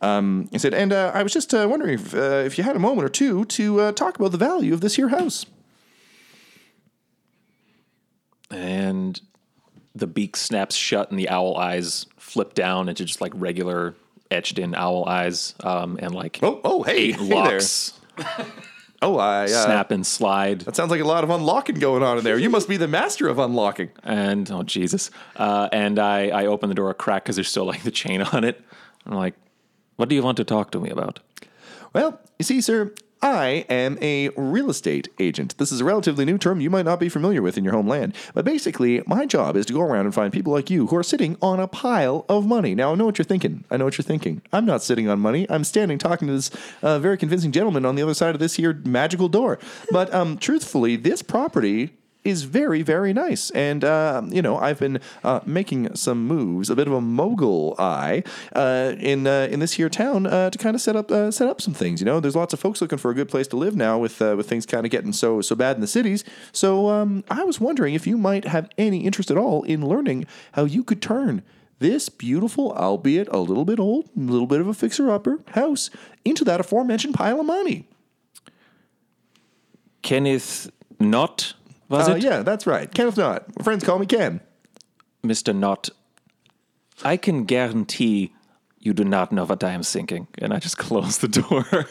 Um, 0.00 0.48
he 0.50 0.58
said, 0.58 0.74
and 0.74 0.92
uh, 0.92 1.12
I 1.14 1.22
was 1.22 1.32
just 1.32 1.52
uh, 1.54 1.66
wondering 1.70 1.94
if, 1.94 2.14
uh, 2.14 2.42
if 2.44 2.58
you 2.58 2.64
had 2.64 2.76
a 2.76 2.80
moment 2.80 3.04
or 3.04 3.10
two 3.10 3.44
to 3.46 3.80
uh, 3.80 3.92
talk 3.92 4.18
about 4.18 4.32
the 4.32 4.38
value 4.38 4.72
of 4.72 4.80
this 4.80 4.96
here 4.96 5.08
house. 5.08 5.46
and 8.52 9.20
the 9.94 10.06
beak 10.06 10.36
snaps 10.36 10.74
shut 10.74 11.10
and 11.10 11.18
the 11.18 11.28
owl 11.28 11.56
eyes 11.56 12.06
flip 12.16 12.54
down 12.54 12.88
into 12.88 13.04
just 13.04 13.20
like 13.20 13.32
regular 13.34 13.94
etched 14.32 14.58
in 14.58 14.74
owl 14.74 15.04
eyes 15.08 15.54
um, 15.62 15.98
and 16.02 16.14
like 16.14 16.38
Oh, 16.42 16.60
oh, 16.64 16.82
hey, 16.82 17.12
hey 17.12 17.28
there. 17.28 17.36
locks 17.36 18.00
Oh, 19.04 19.18
I 19.18 19.44
uh, 19.44 19.46
snap 19.48 19.90
and 19.90 20.06
slide 20.06 20.60
That 20.60 20.76
sounds 20.76 20.90
like 20.92 21.00
a 21.00 21.04
lot 21.04 21.24
of 21.24 21.30
unlocking 21.30 21.74
going 21.76 22.04
on 22.04 22.18
in 22.18 22.24
there. 22.24 22.38
You 22.38 22.48
must 22.50 22.68
be 22.68 22.76
the 22.76 22.86
master 22.86 23.26
of 23.28 23.38
unlocking. 23.38 23.90
and 24.04 24.50
oh 24.50 24.62
jesus 24.62 25.10
uh, 25.36 25.68
and 25.72 25.98
I, 25.98 26.28
I 26.28 26.46
open 26.46 26.68
the 26.68 26.74
door 26.74 26.90
a 26.90 26.94
crack 26.94 27.24
because 27.24 27.36
there's 27.36 27.48
still 27.48 27.64
like 27.64 27.82
the 27.82 27.90
chain 27.90 28.22
on 28.32 28.44
it 28.44 28.60
i'm 29.06 29.14
like 29.14 29.34
what 29.96 30.08
do 30.08 30.14
you 30.14 30.22
want 30.22 30.36
to 30.38 30.44
talk 30.44 30.70
to 30.72 30.80
me 30.80 30.90
about 30.90 31.18
Well, 31.92 32.20
you 32.38 32.44
see, 32.44 32.60
sir, 32.60 32.92
I 33.22 33.64
am 33.68 33.98
a 34.02 34.30
real 34.30 34.68
estate 34.68 35.08
agent. 35.20 35.56
This 35.58 35.70
is 35.70 35.80
a 35.80 35.84
relatively 35.84 36.24
new 36.24 36.38
term 36.38 36.60
you 36.60 36.70
might 36.70 36.84
not 36.84 36.98
be 36.98 37.08
familiar 37.08 37.40
with 37.40 37.56
in 37.56 37.62
your 37.62 37.72
homeland. 37.72 38.16
But 38.34 38.44
basically, 38.44 39.00
my 39.06 39.26
job 39.26 39.56
is 39.56 39.64
to 39.66 39.72
go 39.72 39.80
around 39.80 40.06
and 40.06 40.14
find 40.14 40.32
people 40.32 40.52
like 40.52 40.70
you 40.70 40.88
who 40.88 40.96
are 40.96 41.04
sitting 41.04 41.36
on 41.40 41.60
a 41.60 41.68
pile 41.68 42.24
of 42.28 42.46
money. 42.46 42.74
Now, 42.74 42.92
I 42.92 42.94
know 42.96 43.06
what 43.06 43.18
you're 43.18 43.24
thinking. 43.24 43.62
I 43.70 43.76
know 43.76 43.84
what 43.84 43.96
you're 43.96 44.02
thinking. 44.02 44.42
I'm 44.52 44.66
not 44.66 44.82
sitting 44.82 45.08
on 45.08 45.20
money. 45.20 45.46
I'm 45.48 45.62
standing 45.62 45.98
talking 45.98 46.26
to 46.26 46.34
this 46.34 46.50
uh, 46.82 46.98
very 46.98 47.16
convincing 47.16 47.52
gentleman 47.52 47.86
on 47.86 47.94
the 47.94 48.02
other 48.02 48.14
side 48.14 48.34
of 48.34 48.40
this 48.40 48.54
here 48.54 48.74
magical 48.84 49.28
door. 49.28 49.60
But 49.92 50.12
um, 50.12 50.36
truthfully, 50.36 50.96
this 50.96 51.22
property 51.22 51.92
is 52.24 52.44
very, 52.44 52.82
very 52.82 53.12
nice. 53.12 53.50
And, 53.50 53.84
uh, 53.84 54.22
you 54.28 54.42
know, 54.42 54.56
I've 54.56 54.78
been 54.78 55.00
uh, 55.24 55.40
making 55.44 55.94
some 55.96 56.26
moves, 56.26 56.70
a 56.70 56.76
bit 56.76 56.86
of 56.86 56.92
a 56.92 57.00
mogul 57.00 57.74
eye, 57.78 58.22
uh, 58.54 58.94
in 58.98 59.26
uh, 59.26 59.48
in 59.50 59.60
this 59.60 59.72
here 59.72 59.88
town 59.88 60.26
uh, 60.26 60.50
to 60.50 60.58
kind 60.58 60.74
of 60.74 60.80
set 60.80 60.96
up 60.96 61.10
uh, 61.10 61.30
set 61.30 61.48
up 61.48 61.60
some 61.60 61.74
things. 61.74 62.00
You 62.00 62.06
know, 62.06 62.20
there's 62.20 62.36
lots 62.36 62.52
of 62.52 62.60
folks 62.60 62.80
looking 62.80 62.98
for 62.98 63.10
a 63.10 63.14
good 63.14 63.28
place 63.28 63.48
to 63.48 63.56
live 63.56 63.76
now 63.76 63.98
with 63.98 64.20
with 64.20 64.48
things 64.48 64.66
kind 64.66 64.86
of 64.86 64.90
getting 64.90 65.12
so 65.12 65.40
so 65.40 65.54
bad 65.56 65.76
in 65.76 65.80
the 65.80 65.86
cities. 65.86 66.24
So 66.52 66.88
um, 66.88 67.24
I 67.30 67.44
was 67.44 67.60
wondering 67.60 67.94
if 67.94 68.06
you 68.06 68.16
might 68.16 68.44
have 68.44 68.68
any 68.78 69.04
interest 69.04 69.30
at 69.30 69.36
all 69.36 69.62
in 69.64 69.86
learning 69.86 70.26
how 70.52 70.64
you 70.64 70.84
could 70.84 71.02
turn 71.02 71.42
this 71.82 72.08
beautiful, 72.08 72.72
albeit 72.72 73.28
a 73.28 73.38
little 73.38 73.64
bit 73.64 73.80
old, 73.80 74.08
a 74.16 74.20
little 74.20 74.46
bit 74.46 74.60
of 74.60 74.68
a 74.68 74.74
fixer 74.74 75.10
upper 75.10 75.40
house 75.48 75.90
into 76.24 76.44
that 76.44 76.60
aforementioned 76.60 77.14
pile 77.14 77.40
of 77.40 77.46
money. 77.46 77.88
Kenneth 80.02 80.70
Knott, 80.98 81.54
was 81.92 82.08
Uh, 82.08 82.12
it? 82.16 82.24
yeah, 82.24 82.42
that's 82.42 82.66
right. 82.66 82.92
Kenneth 82.92 83.16
Knott. 83.16 83.44
My 83.58 83.62
friends 83.62 83.84
call 83.84 83.98
me 83.98 84.06
Ken. 84.06 84.40
Mr. 85.24 85.54
Knott, 85.54 85.90
I 87.04 87.16
can 87.16 87.44
guarantee 87.44 88.32
you 88.80 88.92
do 88.92 89.04
not 89.04 89.30
know 89.30 89.44
what 89.44 89.62
I 89.62 89.70
am 89.70 89.82
thinking. 89.84 90.26
And 90.38 90.52
I 90.52 90.58
just 90.58 90.76
close 90.88 91.18
the 91.18 91.28
door, 91.28 91.86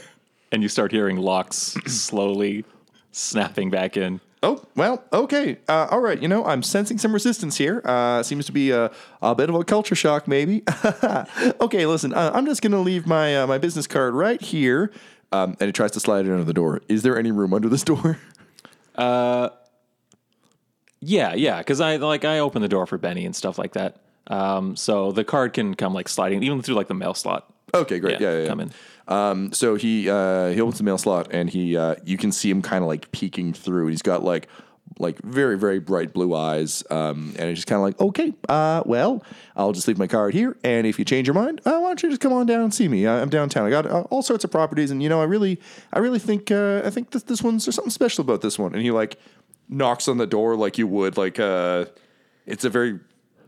and 0.52 0.62
you 0.62 0.68
start 0.70 0.92
hearing 0.92 1.16
locks 1.18 1.78
slowly 1.88 2.66
snapping 3.14 3.70
back 3.70 3.96
in. 3.96 4.20
Oh, 4.44 4.64
well, 4.76 5.04
okay. 5.14 5.60
Uh, 5.70 5.88
all 5.92 6.00
right. 6.00 6.20
You 6.20 6.28
know, 6.28 6.44
I'm 6.44 6.64
sensing 6.64 6.98
some 6.98 7.14
resistance 7.14 7.58
here. 7.58 7.82
Uh, 7.86 8.24
seems 8.24 8.48
to 8.48 8.52
be 8.52 8.72
a, 8.72 8.90
a 9.22 9.36
bit 9.36 9.50
of 9.50 9.56
a 9.56 9.64
culture 9.64 9.94
shock, 9.94 10.28
maybe. 10.28 10.64
okay, 11.62 11.86
listen, 11.86 12.12
uh, 12.14 12.32
I'm 12.34 12.48
just 12.48 12.64
going 12.64 12.72
to 12.72 12.80
leave 12.80 13.06
my 13.06 13.38
uh, 13.38 13.46
my 13.48 13.60
business 13.60 13.86
card 13.86 14.16
right 14.16 14.42
here. 14.42 14.92
Um, 15.32 15.56
and 15.60 15.68
he 15.68 15.72
tries 15.72 15.92
to 15.92 16.00
slide 16.00 16.26
it 16.26 16.32
under 16.32 16.44
the 16.44 16.54
door. 16.54 16.82
Is 16.90 17.04
there 17.04 17.18
any 17.20 17.32
room 17.32 17.54
under 17.54 17.70
this 17.70 17.84
door? 17.84 18.18
Yeah, 21.02 21.34
yeah, 21.34 21.58
because 21.58 21.82
I 21.82 21.96
like 21.98 22.24
I 22.26 22.40
open 22.40 22.62
the 22.62 22.68
door 22.68 22.86
for 22.86 22.98
Benny 22.98 23.26
and 23.26 23.36
stuff 23.36 23.58
like 23.58 23.74
that. 23.74 23.98
Um, 24.28 24.76
so 24.76 25.12
the 25.12 25.24
card 25.24 25.54
can 25.54 25.74
come 25.76 25.94
like 25.94 26.08
sliding 26.08 26.44
even 26.44 26.62
through 26.62 26.76
like 26.76 26.88
the 26.88 26.94
mail 26.94 27.14
slot. 27.14 27.52
Okay, 27.74 28.00
great. 28.00 28.20
Yeah, 28.22 28.32
yeah, 28.34 28.42
yeah. 28.42 28.48
come 28.48 28.60
in. 28.60 28.72
Um, 29.08 29.52
so 29.52 29.76
he 29.76 30.10
uh, 30.10 30.50
he 30.50 30.62
opens 30.62 30.78
the 30.78 30.84
mail 30.84 30.98
slot 31.00 31.30
and 31.32 31.50
he 31.50 31.76
uh, 31.76 31.96
you 32.06 32.18
can 32.18 32.32
see 32.32 32.50
him 32.50 32.62
kind 32.62 32.84
of 32.84 32.88
like 32.88 33.12
peeking 33.12 33.52
through. 33.54 33.88
He's 33.88 34.04
got 34.04 34.24
like 34.24 34.48
like 35.00 35.20
very 35.24 35.58
very 35.58 35.80
bright 35.80 36.14
blue 36.14 36.36
eyes, 36.36 36.84
um, 36.92 37.34
and 37.40 37.50
he's 37.50 37.58
just 37.58 37.68
kind 37.68 37.78
of 37.78 37.84
like, 37.84 38.00
okay, 38.00 38.34
uh, 38.48 38.84
well, 38.86 39.24
I'll 39.56 39.72
just 39.72 39.88
leave 39.88 39.98
my 39.98 40.06
card 40.08 40.34
here, 40.34 40.58
and 40.64 40.86
if 40.86 41.00
you 41.00 41.06
change 41.06 41.28
your 41.28 41.34
mind, 41.34 41.62
uh, 41.66 41.80
why 41.80 41.88
don't 41.90 42.04
you 42.04 42.10
just 42.10 42.22
come 42.22 42.34
on 42.34 42.46
down 42.46 42.62
and 42.62 42.74
see 42.74 42.88
me? 42.88 43.08
I- 43.08 43.22
I'm 43.22 43.30
downtown. 43.30 43.66
I 43.66 43.70
got 43.70 43.86
uh, 43.88 44.02
all 44.12 44.22
sorts 44.22 44.44
of 44.44 44.52
properties, 44.52 44.92
and 44.92 45.02
you 45.02 45.10
know, 45.10 45.20
I 45.20 45.24
really 45.24 45.60
I 45.92 46.00
really 46.00 46.20
think 46.20 46.52
uh, 46.52 46.82
I 46.86 46.90
think 46.92 47.12
that 47.12 47.26
this 47.28 47.42
one's 47.42 47.66
there's 47.66 47.76
something 47.76 47.90
special 47.90 48.22
about 48.22 48.42
this 48.42 48.60
one. 48.60 48.74
And 48.74 48.84
he 48.84 48.92
like 48.92 49.18
knocks 49.72 50.08
on 50.08 50.18
the 50.18 50.28
door 50.28 50.56
like 50.56 50.78
you 50.78 50.86
would 50.86 51.18
like 51.18 51.40
uh, 51.40 51.86
it's 52.46 52.64
a 52.66 52.70
very 52.70 53.00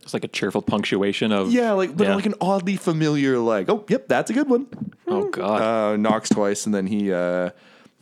It's 0.02 0.14
like 0.14 0.24
a 0.24 0.28
cheerful 0.30 0.62
punctuation 0.62 1.32
of 1.32 1.52
yeah 1.52 1.74
like 1.74 1.96
but 1.96 2.08
Yeah. 2.08 2.16
like 2.16 2.26
an 2.26 2.36
oddly 2.42 2.78
familiar 2.78 3.38
like 3.40 3.70
oh 3.70 3.86
yep 3.90 4.08
that's 4.08 4.32
a 4.32 4.34
good 4.34 4.50
one 4.50 4.68
oh 5.08 5.30
god. 5.30 5.62
uh, 5.62 5.98
knocks 5.98 6.30
twice, 6.30 6.66
and 6.66 6.74
then 6.74 6.88
he 6.88 7.12
uh, 7.14 7.50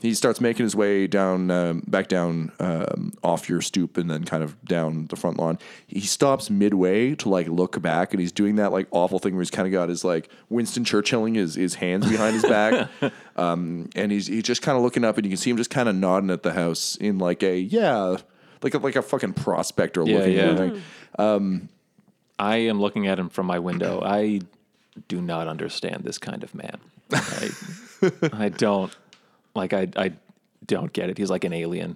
he 0.01 0.13
starts 0.13 0.41
making 0.41 0.63
his 0.63 0.75
way 0.75 1.05
down 1.07 1.51
um, 1.51 1.83
back 1.87 2.07
down 2.07 2.51
um, 2.59 3.13
off 3.23 3.47
your 3.47 3.61
stoop, 3.61 3.97
and 3.97 4.09
then 4.09 4.23
kind 4.23 4.43
of 4.43 4.63
down 4.65 5.07
the 5.07 5.15
front 5.15 5.37
lawn. 5.37 5.59
He 5.87 6.01
stops 6.01 6.49
midway 6.49 7.15
to 7.15 7.29
like 7.29 7.47
look 7.47 7.81
back, 7.81 8.13
and 8.13 8.19
he's 8.19 8.31
doing 8.31 8.55
that 8.55 8.71
like 8.71 8.87
awful 8.91 9.19
thing 9.19 9.35
where 9.35 9.41
he's 9.41 9.51
kind 9.51 9.67
of 9.67 9.71
got 9.71 9.89
his 9.89 10.03
like 10.03 10.29
Winston 10.49 10.83
Churchilling 10.83 11.35
his 11.35 11.55
his 11.55 11.75
hands 11.75 12.09
behind 12.09 12.33
his 12.33 12.43
back, 12.43 12.89
um, 13.35 13.89
and 13.95 14.11
he's 14.11 14.27
he's 14.27 14.43
just 14.43 14.61
kind 14.61 14.77
of 14.77 14.83
looking 14.83 15.03
up, 15.03 15.17
and 15.17 15.25
you 15.25 15.29
can 15.29 15.37
see 15.37 15.49
him 15.49 15.57
just 15.57 15.69
kind 15.69 15.87
of 15.87 15.95
nodding 15.95 16.31
at 16.31 16.43
the 16.43 16.53
house 16.53 16.95
in 16.97 17.17
like 17.19 17.43
a 17.43 17.57
yeah. 17.57 18.17
Like 18.63 18.75
a, 18.75 18.77
like 18.77 18.95
a 18.95 19.01
fucking 19.01 19.33
prospector 19.33 20.03
Yeah, 20.05 20.17
looking 20.17 20.33
yeah. 20.33 20.55
thing. 20.55 21.69
I 22.37 22.57
am 22.57 22.79
looking 22.79 23.07
at 23.07 23.19
him 23.19 23.29
from 23.29 23.45
my 23.45 23.59
window. 23.59 24.01
I 24.03 24.41
do 25.07 25.21
not 25.21 25.47
understand 25.47 26.03
this 26.03 26.17
kind 26.17 26.43
of 26.43 26.55
man. 26.55 26.77
I, 27.11 27.49
I 28.33 28.49
don't 28.49 28.95
like 29.55 29.73
I 29.73 29.87
I 29.95 30.13
don't 30.65 30.91
get 30.93 31.09
it. 31.09 31.17
He's 31.17 31.29
like 31.29 31.43
an 31.43 31.53
alien. 31.53 31.95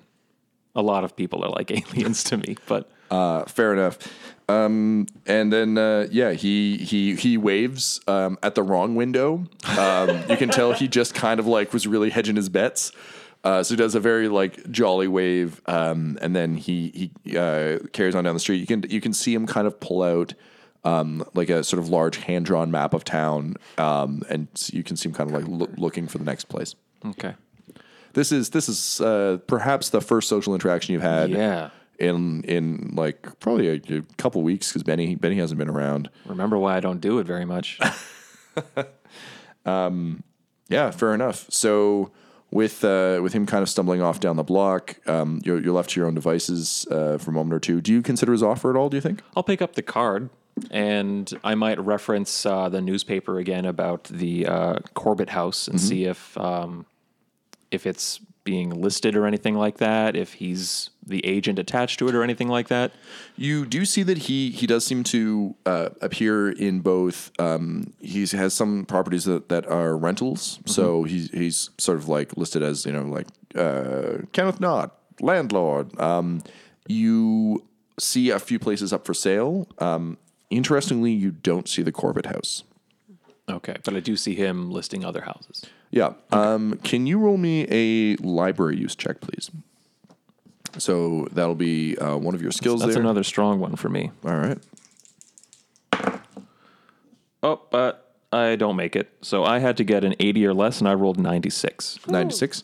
A 0.75 0.81
lot 0.81 1.03
of 1.03 1.15
people 1.15 1.43
are 1.43 1.49
like 1.49 1.71
aliens 1.93 2.23
to 2.25 2.37
me, 2.37 2.57
but 2.67 2.89
Uh, 3.11 3.45
fair 3.45 3.71
enough. 3.71 3.97
Um, 4.49 5.07
and 5.25 5.51
then 5.53 5.77
uh, 5.77 6.07
yeah, 6.11 6.33
he 6.33 6.77
he 6.77 7.15
he 7.15 7.37
waves 7.37 7.99
um, 8.07 8.37
at 8.43 8.55
the 8.55 8.63
wrong 8.63 8.95
window. 8.95 9.45
Um, 9.77 10.23
you 10.29 10.37
can 10.37 10.49
tell 10.49 10.73
he 10.73 10.87
just 10.87 11.13
kind 11.15 11.39
of 11.39 11.47
like 11.47 11.71
was 11.73 11.87
really 11.87 12.09
hedging 12.09 12.35
his 12.35 12.49
bets. 12.49 12.91
Uh, 13.43 13.61
so 13.61 13.73
he 13.75 13.77
does 13.77 13.93
a 13.95 13.99
very 13.99 14.27
like 14.27 14.69
jolly 14.71 15.07
wave, 15.07 15.61
um, 15.67 16.17
and 16.21 16.35
then 16.35 16.57
he 16.57 17.11
he 17.23 17.37
uh, 17.37 17.77
carries 17.93 18.15
on 18.15 18.23
down 18.23 18.33
the 18.33 18.39
street. 18.39 18.57
You 18.57 18.67
can 18.67 18.83
you 18.89 18.99
can 19.01 19.13
see 19.13 19.33
him 19.33 19.45
kind 19.47 19.67
of 19.67 19.79
pull 19.79 20.01
out 20.03 20.33
um, 20.83 21.23
like 21.35 21.49
a 21.49 21.63
sort 21.63 21.79
of 21.79 21.89
large 21.89 22.17
hand 22.17 22.45
drawn 22.45 22.69
map 22.71 22.93
of 22.93 23.03
town, 23.03 23.55
um, 23.77 24.23
and 24.29 24.47
you 24.73 24.83
can 24.83 24.95
see 24.97 25.09
him 25.09 25.13
kind 25.15 25.29
of 25.31 25.35
like 25.41 25.47
loo- 25.47 25.73
looking 25.77 26.07
for 26.07 26.17
the 26.17 26.25
next 26.25 26.45
place. 26.45 26.75
okay. 27.05 27.33
This 28.15 28.31
is 28.31 28.49
this 28.49 28.67
is 28.67 28.99
uh, 29.01 29.37
perhaps 29.45 29.89
the 29.89 30.01
first 30.01 30.27
social 30.27 30.53
interaction 30.55 30.93
you've 30.93 31.01
had 31.03 31.29
Yeah. 31.29 31.69
in 31.99 32.43
in 32.45 32.93
like 32.95 33.39
probably 33.39 33.67
a, 33.69 33.97
a 33.97 34.01
couple 34.17 34.41
weeks 34.41 34.69
because 34.69 34.83
Benny 34.83 35.15
Benny 35.15 35.35
hasn't 35.35 35.59
been 35.59 35.69
around. 35.69 36.09
Remember 36.25 36.57
why 36.57 36.75
I 36.75 36.79
don't 36.79 36.99
do 37.01 37.19
it 37.19 37.27
very 37.27 37.45
much. 37.45 37.79
um, 39.65 40.23
Yeah, 40.69 40.91
fair 40.91 41.13
enough. 41.13 41.45
So 41.49 42.11
with 42.51 42.83
uh, 42.83 43.19
with 43.21 43.33
him 43.33 43.45
kind 43.45 43.61
of 43.61 43.69
stumbling 43.69 44.01
off 44.01 44.19
down 44.19 44.35
the 44.37 44.43
block, 44.43 44.95
um, 45.07 45.41
you're, 45.43 45.61
you're 45.61 45.73
left 45.73 45.91
to 45.91 45.99
your 45.99 46.07
own 46.07 46.15
devices 46.15 46.87
uh, 46.89 47.17
for 47.17 47.31
a 47.31 47.33
moment 47.33 47.53
or 47.53 47.59
two. 47.59 47.81
Do 47.81 47.91
you 47.91 48.01
consider 48.01 48.31
his 48.31 48.41
offer 48.43 48.69
at 48.69 48.75
all? 48.75 48.89
Do 48.89 48.97
you 48.97 49.01
think? 49.01 49.21
I'll 49.35 49.43
pick 49.43 49.61
up 49.61 49.75
the 49.75 49.81
card 49.83 50.29
and 50.71 51.31
I 51.43 51.53
might 51.55 51.79
reference 51.79 52.45
uh, 52.45 52.69
the 52.69 52.81
newspaper 52.81 53.39
again 53.39 53.65
about 53.65 54.05
the 54.05 54.47
uh, 54.47 54.75
Corbitt 54.95 55.29
House 55.29 55.67
and 55.67 55.79
see 55.81 56.05
if 56.05 56.37
um, 56.37 56.85
if 57.71 57.85
it's 57.85 58.19
being 58.43 58.69
listed 58.69 59.15
or 59.15 59.25
anything 59.25 59.55
like 59.55 59.77
that. 59.77 60.15
If 60.15 60.33
he's 60.33 60.91
the 61.05 61.25
agent 61.25 61.59
attached 61.59 61.99
to 61.99 62.07
it 62.07 62.15
or 62.15 62.23
anything 62.23 62.47
like 62.47 62.67
that. 62.69 62.91
You 63.35 63.65
do 63.65 63.85
see 63.85 64.03
that 64.03 64.17
he 64.19 64.51
he 64.51 64.65
does 64.65 64.85
seem 64.85 65.03
to 65.05 65.55
uh, 65.65 65.89
appear 66.01 66.49
in 66.49 66.79
both. 66.79 67.31
Um, 67.39 67.93
he 67.99 68.25
has 68.27 68.53
some 68.53 68.85
properties 68.85 69.25
that, 69.25 69.49
that 69.49 69.67
are 69.67 69.97
rentals, 69.97 70.59
so 70.65 71.03
he's 71.03 71.29
he's 71.31 71.69
sort 71.77 71.97
of 71.97 72.07
like 72.07 72.37
listed 72.37 72.63
as 72.63 72.85
you 72.85 72.91
know 72.91 73.03
like 73.03 73.27
uh, 73.55 74.25
Kenneth 74.31 74.59
Knott, 74.59 74.95
landlord. 75.19 75.99
Um, 75.99 76.41
you 76.87 77.65
see 77.99 78.29
a 78.29 78.39
few 78.39 78.59
places 78.59 78.93
up 78.93 79.05
for 79.05 79.13
sale. 79.13 79.67
Um, 79.79 80.17
interestingly, 80.49 81.11
you 81.11 81.31
don't 81.31 81.67
see 81.67 81.81
the 81.81 81.91
Corbitt 81.91 82.27
House. 82.27 82.63
Okay, 83.47 83.75
but 83.83 83.95
I 83.95 83.99
do 83.99 84.15
see 84.15 84.33
him 84.33 84.71
listing 84.71 85.05
other 85.05 85.21
houses. 85.21 85.65
Yeah. 85.95 86.13
Um, 86.33 86.77
can 86.83 87.07
you 87.07 87.17
roll 87.17 87.37
me 87.37 87.65
a 87.71 88.17
library 88.17 88.77
use 88.77 88.97
check, 88.97 89.21
please? 89.21 89.49
So 90.77 91.29
that'll 91.31 91.55
be 91.55 91.97
uh, 91.97 92.17
one 92.17 92.35
of 92.35 92.41
your 92.41 92.51
skills 92.51 92.81
That's 92.81 92.95
there. 92.95 93.01
another 93.01 93.23
strong 93.23 93.61
one 93.61 93.77
for 93.77 93.87
me. 93.87 94.11
All 94.25 94.35
right. 94.35 94.57
Oh, 97.41 97.61
but 97.71 98.13
I 98.33 98.57
don't 98.57 98.75
make 98.75 98.97
it. 98.97 99.09
So 99.21 99.45
I 99.45 99.59
had 99.59 99.77
to 99.77 99.85
get 99.85 100.03
an 100.03 100.15
80 100.19 100.45
or 100.45 100.53
less, 100.53 100.79
and 100.79 100.89
I 100.89 100.95
rolled 100.95 101.17
96. 101.17 101.99
96. 102.07 102.63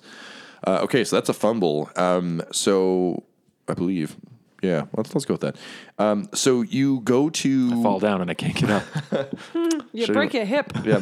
Uh, 0.67 0.79
okay, 0.84 1.05
so 1.05 1.15
that's 1.15 1.29
a 1.29 1.34
fumble. 1.34 1.89
Um, 1.95 2.41
so 2.51 3.23
I 3.69 3.73
believe, 3.73 4.17
yeah, 4.62 4.86
let's 4.95 5.14
let's 5.14 5.26
go 5.26 5.34
with 5.34 5.41
that. 5.41 5.55
Um, 5.97 6.30
so 6.34 6.62
you 6.62 6.99
go 7.01 7.30
to 7.30 7.82
Fall 7.84 7.99
down, 7.99 8.22
and 8.22 8.30
I 8.30 8.34
can't 8.34 8.55
get 8.55 8.70
up. 8.70 8.84
You 9.93 10.05
Sure. 10.05 10.16
break 10.16 10.34
your 10.34 10.45
hip. 10.45 10.72
yeah. 10.86 11.01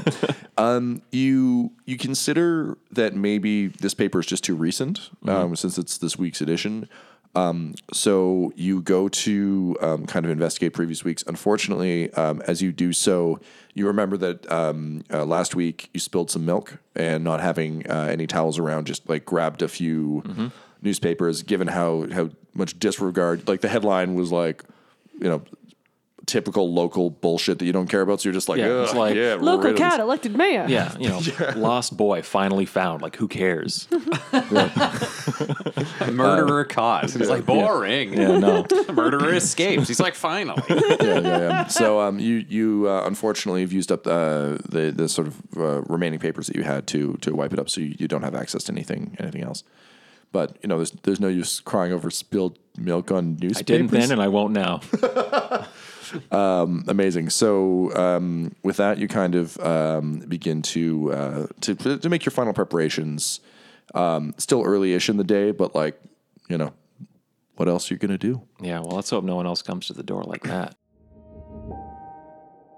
Um, 0.58 1.02
you 1.12 1.72
you 1.86 1.96
consider 1.98 2.78
that 2.92 3.14
maybe 3.16 3.68
this 3.68 3.94
paper 3.94 4.20
is 4.20 4.26
just 4.26 4.44
too 4.44 4.56
recent 4.56 5.12
um, 5.28 5.56
since 5.56 5.78
it's 5.78 5.98
this 6.00 6.18
week's 6.18 6.42
edition. 6.42 6.90
Um, 7.36 7.76
so 7.94 8.52
you 8.56 8.82
go 8.82 9.08
to 9.08 9.78
um, 9.82 10.08
kind 10.08 10.26
of 10.26 10.32
investigate 10.32 10.74
previous 10.74 11.04
weeks. 11.04 11.24
Unfortunately, 11.28 12.12
um, 12.14 12.42
as 12.48 12.64
you 12.64 12.72
do 12.72 12.92
so, 12.92 13.40
you 13.76 13.86
remember 13.86 14.18
that 14.18 14.52
um, 14.52 15.04
uh, 15.14 15.24
last 15.26 15.54
week 15.54 15.92
you 15.94 16.00
spilled 16.00 16.32
some 16.32 16.44
milk 16.46 16.80
and 16.96 17.24
not 17.24 17.40
having 17.42 17.86
uh, 17.90 18.08
any 18.10 18.26
towels 18.26 18.58
around, 18.58 18.88
just 18.88 19.08
like 19.08 19.26
grabbed 19.26 19.62
a 19.62 19.68
few 19.68 20.52
newspapers. 20.82 21.44
Given 21.44 21.68
how 21.68 22.08
how 22.12 22.30
much 22.54 22.78
disregard, 22.80 23.48
like 23.48 23.62
the 23.62 23.70
headline 23.70 24.16
was 24.16 24.32
like, 24.32 24.64
you 25.20 25.30
know. 25.30 25.42
Typical 26.26 26.72
local 26.72 27.10
bullshit 27.10 27.58
that 27.58 27.66
you 27.66 27.74
don't 27.74 27.88
care 27.90 28.02
about, 28.02 28.22
so 28.22 28.30
you're 28.30 28.36
just 28.36 28.48
like, 28.50 28.60
Yeah, 28.60 28.84
it's 28.84 28.94
like- 28.94 29.16
yeah, 29.16 29.34
Local 29.34 29.72
riddance." 29.72 29.80
cat 29.80 30.00
elected 30.00 30.38
mayor. 30.38 30.66
yeah, 30.68 30.96
you 31.00 31.10
know, 31.10 31.20
lost 31.56 31.98
boy 31.98 32.22
finally 32.22 32.66
found. 32.68 33.02
Like, 33.02 33.16
who 33.16 33.28
cares? 33.28 33.88
Murderer 36.12 36.66
caught. 36.66 37.10
He's 37.12 37.30
like 37.30 37.46
boring. 37.46 38.14
Yeah, 38.14 38.38
no. 38.38 38.66
Murderer 38.94 39.34
escapes. 39.34 39.88
He's 39.88 40.00
like 40.00 40.16
finally. 40.16 40.62
yeah, 40.70 40.80
yeah, 41.02 41.20
yeah. 41.22 41.68
So 41.68 42.00
um, 42.00 42.20
you 42.20 42.46
you 42.48 42.88
uh, 42.88 43.04
unfortunately 43.06 43.62
have 43.62 43.74
used 43.74 43.92
up 43.92 44.06
uh, 44.08 44.58
the 44.70 44.94
the 44.96 45.10
sort 45.10 45.28
of 45.28 45.42
uh, 45.58 45.82
remaining 45.84 46.20
papers 46.20 46.48
that 46.48 46.56
you 46.56 46.64
had 46.64 46.88
to 46.88 47.14
to 47.22 47.36
wipe 47.36 47.54
it 47.54 47.60
up, 47.60 47.70
so 47.70 47.82
you, 47.82 47.96
you 47.98 48.08
don't 48.08 48.24
have 48.24 48.36
access 48.36 48.64
to 48.66 48.72
anything 48.72 49.16
anything 49.20 49.42
else. 49.44 49.64
But 50.32 50.58
you 50.62 50.70
know, 50.70 50.78
there's 50.78 50.92
there's 50.92 51.20
no 51.20 51.28
use 51.28 51.60
crying 51.60 51.92
over 51.92 52.12
spilled 52.12 52.60
milk 52.78 53.12
on 53.12 53.38
newspapers. 53.38 53.58
I 53.58 53.64
didn't 53.64 53.92
then, 53.92 54.12
and 54.12 54.22
I 54.22 54.28
won't 54.28 54.54
now. 54.54 54.82
Um, 56.32 56.86
amazing. 56.88 57.30
So 57.30 57.96
um, 57.96 58.56
with 58.64 58.78
that, 58.78 58.98
you 58.98 59.08
kind 59.08 59.36
of 59.36 59.60
um, 59.60 60.20
begin 60.28 60.62
to, 60.64 61.14
uh, 61.14 61.48
to 61.62 61.76
to 61.76 62.10
make 62.10 62.26
your 62.26 62.32
final 62.32 62.54
preparations. 62.54 63.42
Um, 63.96 64.36
still 64.38 64.64
early-ish 64.64 65.10
in 65.10 65.18
the 65.18 65.24
day, 65.24 65.52
but 65.52 65.76
like 65.76 66.00
you 66.48 66.58
know, 66.58 66.74
what 67.56 67.68
else 67.68 67.90
are 67.90 67.94
you 67.94 68.00
gonna 68.00 68.18
do? 68.18 68.42
yeah, 68.60 68.80
well, 68.80 68.96
let's 68.96 69.10
hope 69.10 69.24
no 69.24 69.36
one 69.36 69.46
else 69.46 69.62
comes 69.62 69.88
to 69.88 69.94
the 69.94 70.04
door 70.04 70.24
like 70.24 70.44
that. 70.44 70.76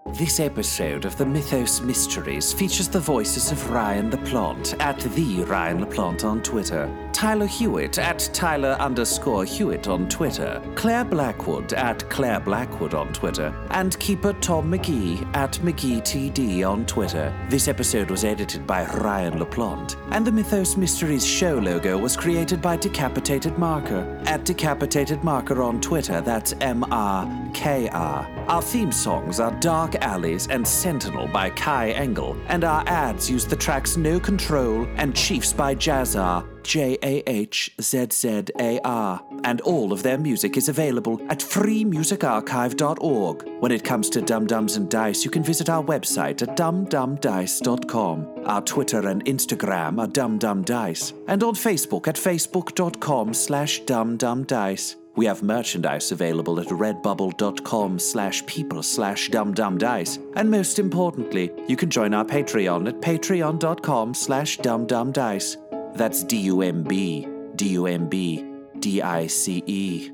This 0.07 0.39
episode 0.39 1.05
of 1.05 1.15
the 1.17 1.25
Mythos 1.25 1.79
Mysteries 1.79 2.51
features 2.51 2.89
the 2.89 2.99
voices 2.99 3.51
of 3.51 3.69
Ryan 3.69 4.09
LaPlante 4.09 4.77
at 4.81 4.99
the 4.99 5.43
Ryan 5.43 5.85
LaPlante 5.85 6.25
on 6.25 6.41
Twitter, 6.41 6.91
Tyler 7.13 7.45
Hewitt 7.45 7.99
at 7.99 8.17
Tyler 8.33 8.75
underscore 8.79 9.45
Hewitt 9.45 9.87
on 9.87 10.09
Twitter, 10.09 10.59
Clare 10.75 11.05
Blackwood 11.05 11.73
at 11.73 12.09
Clare 12.09 12.39
Blackwood 12.39 12.95
on 12.95 13.13
Twitter, 13.13 13.53
and 13.69 13.97
keeper 13.99 14.33
Tom 14.33 14.71
McGee 14.71 15.23
at 15.35 15.53
McGeeTD 15.59 16.67
on 16.67 16.85
Twitter. 16.87 17.31
This 17.49 17.67
episode 17.67 18.09
was 18.09 18.25
edited 18.25 18.65
by 18.65 18.85
Ryan 18.85 19.39
LaPlante, 19.39 19.95
and 20.11 20.25
the 20.25 20.31
Mythos 20.31 20.77
Mysteries 20.77 21.25
show 21.25 21.59
logo 21.59 21.97
was 21.97 22.17
created 22.17 22.59
by 22.59 22.75
Decapitated 22.75 23.57
Marker 23.59 24.19
at 24.25 24.45
Decapitated 24.45 25.23
Marker 25.23 25.61
on 25.61 25.79
Twitter. 25.79 26.21
That's 26.21 26.53
M 26.59 26.83
R 26.91 27.29
K 27.53 27.87
R. 27.89 28.27
Our 28.47 28.61
theme 28.61 28.91
songs 28.91 29.39
are 29.39 29.51
Dark 29.59 29.90
Alleys 29.95 30.47
and 30.47 30.67
Sentinel 30.67 31.27
by 31.27 31.49
Kai 31.49 31.91
Engel, 31.91 32.37
and 32.47 32.63
our 32.63 32.83
ads 32.87 33.29
use 33.29 33.45
the 33.45 33.55
tracks 33.55 33.97
No 33.97 34.19
Control 34.19 34.87
and 34.95 35.15
Chiefs 35.15 35.53
by 35.53 35.75
Jahzzar, 35.75 36.47
J 36.63 36.97
A 37.03 37.23
H 37.27 37.71
Z 37.81 38.07
Z 38.11 38.45
A 38.59 38.79
R, 38.83 39.21
and 39.43 39.61
all 39.61 39.91
of 39.91 40.03
their 40.03 40.17
music 40.17 40.57
is 40.57 40.69
available 40.69 41.19
at 41.29 41.39
freemusicarchive.org. 41.39 43.43
When 43.59 43.71
it 43.71 43.83
comes 43.83 44.09
to 44.11 44.21
Dumb 44.21 44.45
Dumbs 44.47 44.75
and 44.75 44.89
Dice, 44.89 45.25
you 45.25 45.31
can 45.31 45.43
visit 45.43 45.69
our 45.69 45.83
website 45.83 46.41
at 46.41 46.57
dumbdumbdice.com. 46.57 48.27
Our 48.45 48.61
Twitter 48.61 49.07
and 49.07 49.23
Instagram 49.25 49.99
are 49.99 50.07
dumbdumbdice, 50.07 51.13
and 51.27 51.43
on 51.43 51.55
Facebook 51.55 52.07
at 52.07 52.15
facebook.com 52.15 53.33
slash 53.33 53.81
dumbdumbdice. 53.83 55.00
We 55.15 55.25
have 55.25 55.43
merchandise 55.43 56.11
available 56.11 56.59
at 56.59 56.67
redbubble.com 56.67 57.99
slash 57.99 58.45
people 58.45 58.81
slash 58.81 59.29
dumbdumbdice. 59.29 60.33
And 60.35 60.49
most 60.49 60.79
importantly, 60.79 61.51
you 61.67 61.75
can 61.75 61.89
join 61.89 62.13
our 62.13 62.25
Patreon 62.25 62.87
at 62.87 63.01
patreon.com 63.01 64.13
slash 64.13 64.57
dumbdumbdice. 64.59 65.95
That's 65.95 66.23
D-U-M-B, 66.23 67.27
D-U-M-B, 67.55 68.45
D-I-C-E. 68.79 70.11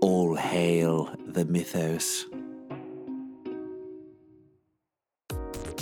All 0.00 0.34
hail 0.34 1.14
the 1.26 1.44
mythos. 1.44 2.26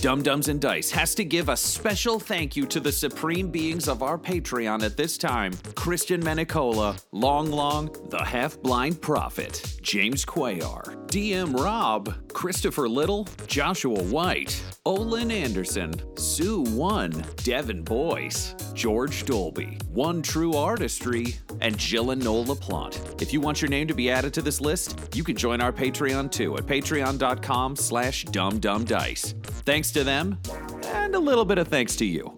Dumb 0.05 0.23
Dumbs 0.23 0.49
and 0.49 0.61
Dice 0.61 0.91
has 0.91 1.15
to 1.15 1.25
give 1.25 1.49
a 1.49 1.57
special 1.57 2.21
thank 2.21 2.57
you 2.57 2.67
to 2.67 2.79
the 2.79 2.93
supreme 2.93 3.49
beings 3.49 3.89
of 3.89 4.03
our 4.03 4.19
Patreon 4.19 4.83
at 4.83 4.99
this 4.99 5.17
time 5.17 5.55
Christian 5.77 6.23
Menicola, 6.23 7.03
Long 7.13 7.51
Long, 7.51 7.89
The 8.11 8.23
Half 8.23 8.61
Blind 8.61 9.01
Prophet, 9.01 9.79
James 9.81 10.23
Cuellar, 10.27 10.95
DM 11.07 11.59
Rob, 11.59 12.15
Christopher 12.35 12.87
Little, 12.87 13.27
Joshua 13.47 14.03
White, 14.03 14.63
Olin 14.85 15.31
Anderson, 15.31 15.95
Sue 16.19 16.61
One, 16.61 17.25
Devin 17.37 17.83
Boyce, 17.83 18.55
George 18.75 19.25
Dolby, 19.25 19.79
One 19.89 20.21
True 20.21 20.53
Artistry, 20.53 21.37
and 21.63 21.79
Jill 21.79 22.11
and 22.11 22.23
Noel 22.23 22.45
LaPlante. 22.45 23.23
If 23.23 23.33
you 23.33 23.41
want 23.41 23.63
your 23.63 23.71
name 23.71 23.89
to 23.89 23.95
be 23.95 24.11
added 24.11 24.35
to 24.35 24.43
this 24.43 24.61
list, 24.61 24.99
you 25.15 25.25
can 25.25 25.35
join 25.35 25.63
our 25.63 25.73
Patreon 25.73 26.31
too 26.31 26.59
at 26.59 26.67
patreon.com 26.67 27.77
slash 27.77 28.27
dumbdumbdice. 28.27 29.33
Thanks 29.65 29.93
to 29.95 30.05
them, 30.05 30.39
and 30.87 31.15
a 31.15 31.19
little 31.19 31.45
bit 31.45 31.59
of 31.59 31.69
thanks 31.69 31.97
to 31.97 32.05
you. 32.05 32.35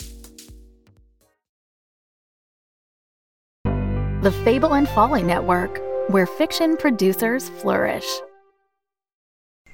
The 4.22 4.32
Fable 4.44 4.74
and 4.74 4.88
Folly 4.88 5.22
Network, 5.22 5.80
where 6.08 6.26
fiction 6.26 6.76
producers 6.76 7.48
flourish. 7.48 8.06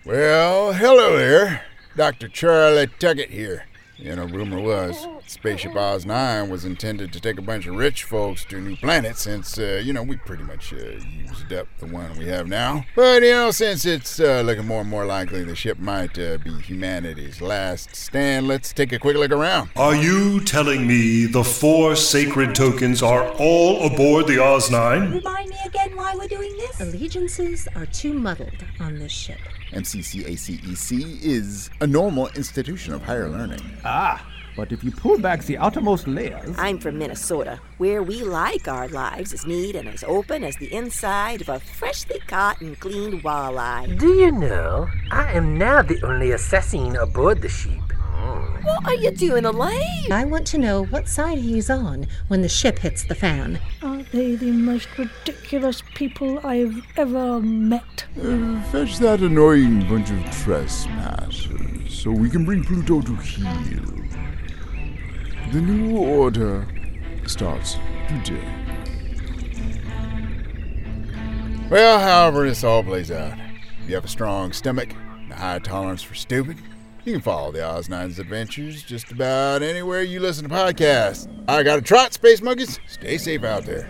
Well, 0.05 0.73
hello 0.73 1.17
there. 1.17 1.65
Dr. 1.97 2.29
Charlie 2.29 2.89
Tuckett 2.99 3.31
here. 3.31 3.67
You 4.03 4.17
know, 4.17 4.25
rumor 4.25 4.61
was 4.61 5.07
Spaceship 5.29 5.77
Oz 5.77 6.05
9 6.05 6.51
was 6.51 6.65
intended 6.65 7.13
to 7.13 7.21
take 7.21 7.39
a 7.39 7.43
bunch 7.43 7.69
of 7.69 7.77
rich 7.77 8.03
folks 8.03 8.45
to 8.47 8.57
a 8.57 8.61
new 8.61 8.75
planet 8.75 9.17
since, 9.17 9.57
uh, 9.59 9.81
you 9.85 9.93
know, 9.93 10.03
we 10.03 10.17
pretty 10.17 10.43
much 10.43 10.73
uh, 10.73 10.77
used 10.77 11.53
up 11.53 11.69
the 11.79 11.87
one 11.87 12.19
we 12.19 12.27
have 12.27 12.49
now. 12.49 12.85
But, 12.97 13.23
you 13.23 13.31
know, 13.31 13.53
since 13.53 13.87
it's 13.87 14.19
uh, 14.19 14.43
looking 14.45 14.67
more 14.67 14.81
and 14.81 14.91
more 14.91 15.05
likely 15.05 15.45
the 15.45 15.55
ship 15.55 15.79
might 15.79 16.19
uh, 16.19 16.39
be 16.39 16.51
humanity's 16.51 17.41
last 17.41 17.95
stand, 17.95 18.49
let's 18.49 18.73
take 18.73 18.93
a 18.93 18.99
quick 18.99 19.17
look 19.17 19.31
around. 19.31 19.71
Are 19.77 19.95
you 19.95 20.41
telling 20.41 20.85
me 20.85 21.27
the 21.27 21.45
four 21.45 21.95
sacred 21.95 22.57
tokens 22.57 23.05
are 23.05 23.29
all 23.39 23.87
aboard 23.87 24.27
the 24.27 24.43
Oz 24.43 24.69
9? 24.69 25.13
Remind 25.13 25.49
me 25.49 25.57
again 25.65 25.95
why 25.95 26.17
we're 26.17 26.27
doing 26.27 26.53
this? 26.57 26.81
Allegiances 26.81 27.69
are 27.77 27.87
too 27.87 28.15
muddled 28.15 28.65
on 28.81 28.99
this 28.99 29.13
ship. 29.13 29.39
MCCACEC 29.73 30.93
E 30.93 31.19
is 31.23 31.71
a 31.81 31.87
normal 31.87 32.29
institution 32.29 32.93
of 32.93 33.03
higher 33.03 33.29
learning. 33.29 33.63
Ah, 33.85 34.25
but 34.55 34.71
if 34.71 34.85
you 34.85 34.91
pull 34.91 35.19
back 35.19 35.43
the 35.45 35.57
outermost 35.57 36.07
layers. 36.07 36.55
I'm 36.59 36.79
from 36.79 36.99
Minnesota, 36.99 37.59
where 37.79 38.03
we 38.03 38.23
like 38.23 38.69
our 38.69 38.89
lives 38.89 39.33
as 39.33 39.47
neat 39.47 39.75
and 39.75 39.89
as 39.89 40.05
open 40.05 40.45
as 40.45 40.57
the 40.57 40.73
inside 40.73 41.41
of 41.41 41.49
a 41.49 41.59
freshly 41.59 42.19
caught 42.27 42.61
and 42.61 42.79
cleaned 42.79 43.23
walleye. 43.23 43.99
Do 43.99 44.09
you 44.09 44.31
know, 44.31 44.89
I 45.11 45.33
am 45.33 45.57
now 45.57 45.81
the 45.81 46.03
only 46.05 46.33
assassin 46.33 46.97
aboard 46.97 47.41
the 47.41 47.49
ship. 47.49 47.92
What 48.23 48.87
are 48.87 48.95
you 48.95 49.11
doing, 49.11 49.45
Elaine? 49.45 50.13
I 50.13 50.25
want 50.25 50.47
to 50.49 50.59
know 50.59 50.85
what 50.85 51.09
side 51.09 51.39
he's 51.39 51.69
on 51.69 52.07
when 52.29 52.43
the 52.43 52.49
ship 52.49 52.79
hits 52.79 53.03
the 53.05 53.15
fan. 53.15 53.59
Are 53.83 54.03
they 54.13 54.37
the 54.37 54.53
most 54.53 54.89
ridiculous 54.97 55.83
people 55.95 56.39
I've 56.45 56.81
ever 56.97 57.41
met? 57.41 58.07
Uh, 58.17 58.63
fetch 58.71 58.99
that 58.99 59.21
annoying 59.21 59.89
bunch 59.89 60.11
of 60.11 60.25
trespassers 60.31 61.93
so 61.93 62.13
we 62.13 62.31
can 62.31 62.45
bring 62.45 62.63
Pluto 62.63 63.01
to 63.01 63.17
heel. 63.17 63.83
The 65.53 65.61
new 65.61 65.99
order 65.99 66.67
starts 67.27 67.77
today. 68.09 68.49
Well, 71.69 71.99
however 71.99 72.47
this 72.47 72.63
all 72.63 72.85
plays 72.85 73.11
out, 73.11 73.39
if 73.83 73.89
you 73.89 73.95
have 73.97 74.05
a 74.05 74.09
strong 74.09 74.53
stomach 74.53 74.95
and 74.95 75.33
a 75.33 75.37
high 75.37 75.59
tolerance 75.59 76.03
for 76.03 76.15
stupid, 76.15 76.59
you 77.05 77.13
can 77.13 77.21
follow 77.21 77.51
the 77.51 77.65
Oz 77.65 77.89
Nine's 77.89 78.19
adventures 78.19 78.83
just 78.83 79.11
about 79.11 79.63
anywhere 79.63 80.03
you 80.03 80.21
listen 80.21 80.49
to 80.49 80.55
podcasts. 80.55 81.29
I 81.49 81.63
got 81.63 81.79
a 81.79 81.83
trot, 81.83 82.13
Space 82.13 82.41
Monkeys. 82.41 82.79
Stay 82.87 83.19
safe 83.19 83.43
out 83.45 83.65
there. 83.65 83.89